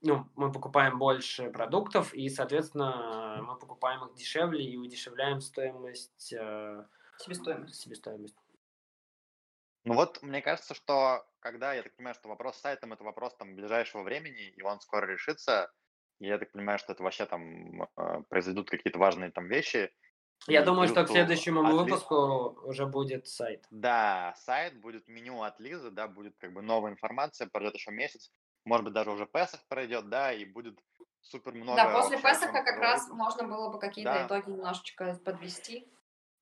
[0.00, 6.84] ну, мы покупаем больше продуктов, и, соответственно, мы покупаем их дешевле и удешевляем стоимость, э,
[7.18, 7.80] Себестоимость.
[7.80, 8.36] себестоимость.
[9.84, 13.34] Ну вот, мне кажется, что когда, я так понимаю, что вопрос с сайтом это вопрос
[13.36, 15.72] там ближайшего времени, и он скоро решится,
[16.20, 17.86] и я так понимаю, что это вообще там э,
[18.28, 19.90] произойдут какие-то важные там вещи.
[20.46, 23.66] Я и думаю, что к следующему от выпуску уже будет сайт.
[23.70, 28.30] Да, сайт, будет меню от Лизы, да, будет как бы новая информация, пройдет еще месяц,
[28.64, 30.78] может быть, даже уже Песах пройдет, да, и будет
[31.20, 34.26] супер много Да, после Песаха как раз можно было бы какие-то Да.
[34.26, 35.90] итоги немножечко подвести.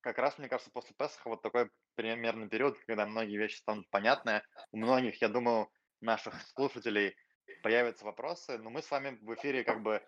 [0.01, 4.43] Как раз, мне кажется, после Песаха вот такой примерный период, когда многие вещи станут понятны.
[4.71, 5.69] У многих, я думаю,
[6.01, 7.17] наших слушателей
[7.63, 10.03] появятся вопросы, но мы с вами в эфире как бы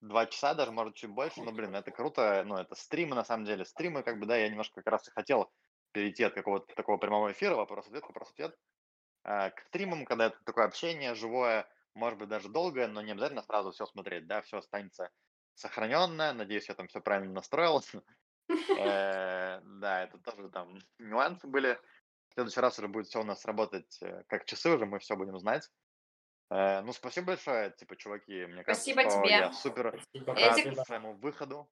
[0.00, 3.44] два часа, даже, может, чуть больше, но, блин, это круто, ну, это стримы, на самом
[3.46, 5.50] деле, стримы, как бы, да, я немножко как раз и хотел
[5.92, 8.54] перейти от какого-то такого прямого эфира, вопрос-ответ, вопрос-ответ,
[9.28, 13.72] к стримам, когда это такое общение живое, может быть, даже долгое, но не обязательно сразу
[13.72, 15.10] все смотреть, да, все останется
[15.54, 17.82] сохраненное, надеюсь, я там все правильно настроил.
[18.78, 21.78] Э, Да, это тоже там нюансы были.
[22.30, 25.16] В следующий раз уже будет все у нас работать э, как часы уже, мы все
[25.16, 25.68] будем знать.
[26.50, 28.46] Э, Ну, спасибо большое, типа, чуваки.
[28.46, 29.30] Мне кажется, Спасибо что тебе.
[29.30, 31.68] я супер рад своему выходу.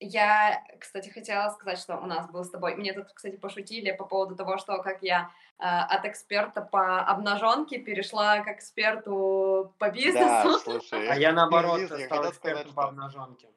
[0.00, 2.76] Я, кстати, хотела сказать, что у нас был с тобой.
[2.76, 7.78] Мне тут, кстати, пошутили по поводу того, что как я э, от эксперта по обнаженке
[7.78, 10.60] перешла к эксперту по Да, бизнесу.
[10.60, 11.08] слушай.
[11.08, 13.48] А я наоборот Лиз, я стал хотел сказать, экспертом по обнаженке.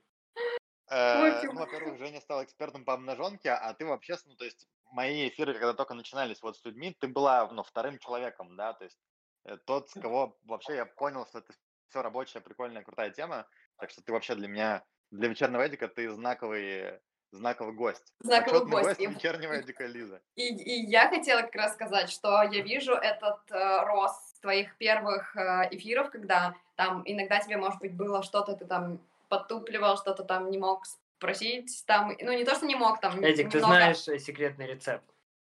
[0.90, 5.30] э, Ну, во-первых, Женя стал экспертом по обнаженке, а ты вообще, ну, то есть, мои
[5.30, 9.00] эфиры, когда только начинались вот с людьми, ты была, ну, вторым человеком, да, то есть,
[9.46, 11.54] э, тот, с кого вообще я понял, что это
[11.90, 13.48] все рабочая, прикольная, крутая тема,
[13.78, 17.00] так что ты вообще для меня, для вечернего эдика ты знаковый,
[17.32, 18.14] знаковый гость.
[18.20, 18.88] Знаковый Почетный гость.
[18.88, 20.22] гость И- вечернего эдика Лиза.
[20.36, 25.36] И, и я хотела как раз сказать, что я вижу этот э, рост твоих первых
[25.36, 30.50] э, эфиров, когда там иногда тебе, может быть, было что-то, ты там подтупливал, что-то там
[30.50, 34.08] не мог спросить, там, ну не то, что не мог, там Эдик, ты немного знаешь
[34.08, 35.06] э, секретный рецепт?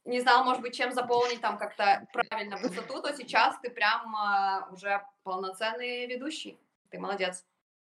[0.07, 4.73] не знал, может быть, чем заполнить там как-то правильно пустоту, то сейчас ты прям э,
[4.73, 6.59] уже полноценный ведущий.
[6.91, 7.45] Ты молодец.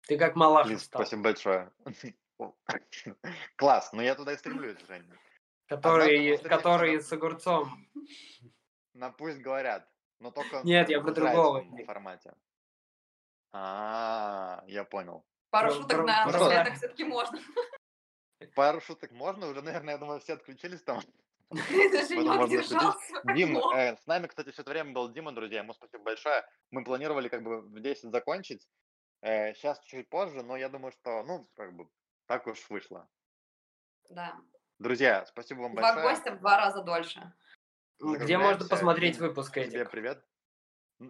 [0.06, 1.72] Ты как малаха Лиз, стал, спасибо большое.
[3.56, 5.18] Класс, ну я туда и стремлюсь, Женя.
[5.66, 7.02] который да.
[7.02, 7.88] с огурцом.
[8.94, 11.64] На пусть говорят, но только Нет, я про другого.
[11.86, 12.34] формате.
[13.52, 15.24] А, я понял.
[15.50, 17.40] Пару шуток на напоследок все-таки можно.
[18.54, 21.00] Пару шуток можно, уже, наверное, я думаю, все отключились там.
[21.50, 26.44] Дим, э, с нами, кстати, все это время был Дима, друзья, ему спасибо большое.
[26.70, 28.68] Мы планировали как бы в 10 закончить,
[29.22, 31.88] сейчас чуть позже, но я думаю, что, ну, как бы,
[32.26, 33.08] так уж вышло.
[34.08, 34.36] Да.
[34.78, 36.14] Друзья, спасибо вам Два большое.
[36.14, 37.32] гостя в два раза дольше.
[38.00, 39.90] Где можно посмотреть выпуск, Тебе Эдик?
[39.90, 40.26] привет.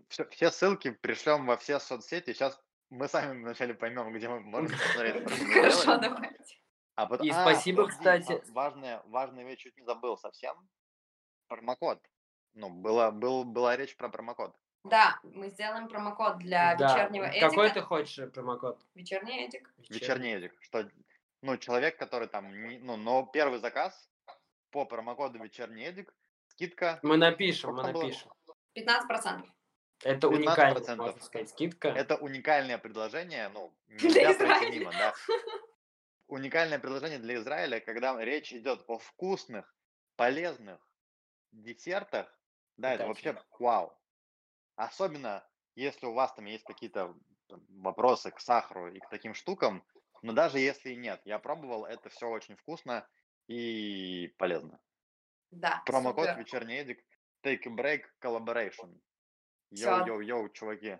[0.08, 2.32] Все, все ссылки пришлем во все соцсети.
[2.32, 2.60] Сейчас
[2.90, 5.28] мы сами вначале поймем, где мы можем посмотреть.
[5.54, 6.58] Хорошо, давайте.
[6.96, 8.32] А потом, И а, спасибо, подожди, кстати.
[8.32, 10.68] ва- Важная, важная вещь, чуть не забыл совсем.
[11.46, 12.04] Промокод.
[12.54, 14.56] Ну, была, был, была речь про промокод.
[14.84, 16.88] Да, мы сделаем промокод для Да.
[16.94, 17.48] вечернего Эдика.
[17.48, 18.80] Какой ты хочешь промокод?
[18.94, 19.72] Вечерний Эдик.
[19.88, 20.54] Вечерний Эдик.
[20.60, 20.88] Что,
[21.42, 24.10] ну, человек, который там, не- ну, но первый заказ
[24.70, 26.14] по промокоду Вечерний Эдик,
[26.48, 26.98] скидка.
[27.02, 28.02] Мы напишем, Сколько мы там было?
[28.04, 28.32] напишем.
[28.74, 29.46] 15%.
[30.02, 30.34] Это 15%.
[30.34, 31.88] уникальная, можно сказать, скидка.
[31.88, 35.14] Это уникальное предложение, ну, Для нельзя пройти мимо, да.
[36.28, 39.74] Уникальное предложение для Израиля, когда речь идет о вкусных,
[40.16, 40.78] полезных
[41.52, 42.32] десертах,
[42.76, 43.92] да, это вообще вау.
[44.80, 47.14] Особенно, если у вас там есть какие-то
[47.68, 49.84] вопросы к сахару и к таким штукам,
[50.22, 53.06] но даже если и нет, я пробовал, это все очень вкусно
[53.46, 54.80] и полезно.
[55.50, 56.38] Да, Промокод супер.
[56.38, 57.04] вечерний Эдик,
[57.44, 58.98] Take a Break Collaboration.
[59.70, 60.98] Йоу-йоу-йоу, чуваки.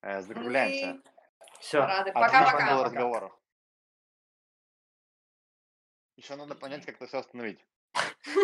[0.00, 0.94] Э, закругляемся.
[0.94, 1.02] Мы
[1.60, 1.80] Все.
[1.80, 2.10] рады.
[2.12, 2.84] Отличный был Пока-пока.
[2.84, 3.40] разговор.
[6.16, 7.62] Еще надо понять, как это все остановить.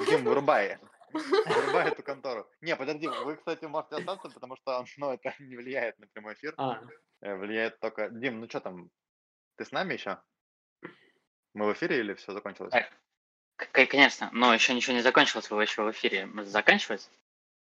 [0.09, 0.79] Дим, вырубай.
[1.13, 2.49] Вырубай эту контору.
[2.61, 6.55] Не, подожди, вы, кстати, можете остаться, потому что ну, это не влияет на прямой эфир.
[6.57, 6.83] А,
[7.21, 8.09] Э, Влияет только...
[8.11, 8.91] Дим, ну что там?
[9.57, 10.21] Ты с нами еще?
[11.55, 12.75] Мы в эфире или все закончилось?
[12.75, 16.29] Э, Конечно, но еще ничего не закончилось, вы еще в эфире.
[16.45, 17.09] Заканчивать?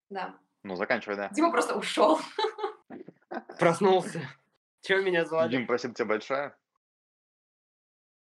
[0.10, 0.38] Да.
[0.64, 1.30] Ну, заканчивай, да.
[1.30, 2.20] Дима просто ушел.
[3.60, 4.22] Проснулся.
[4.82, 5.52] Чего меня звали?
[5.52, 6.56] Дим, спасибо тебе большое.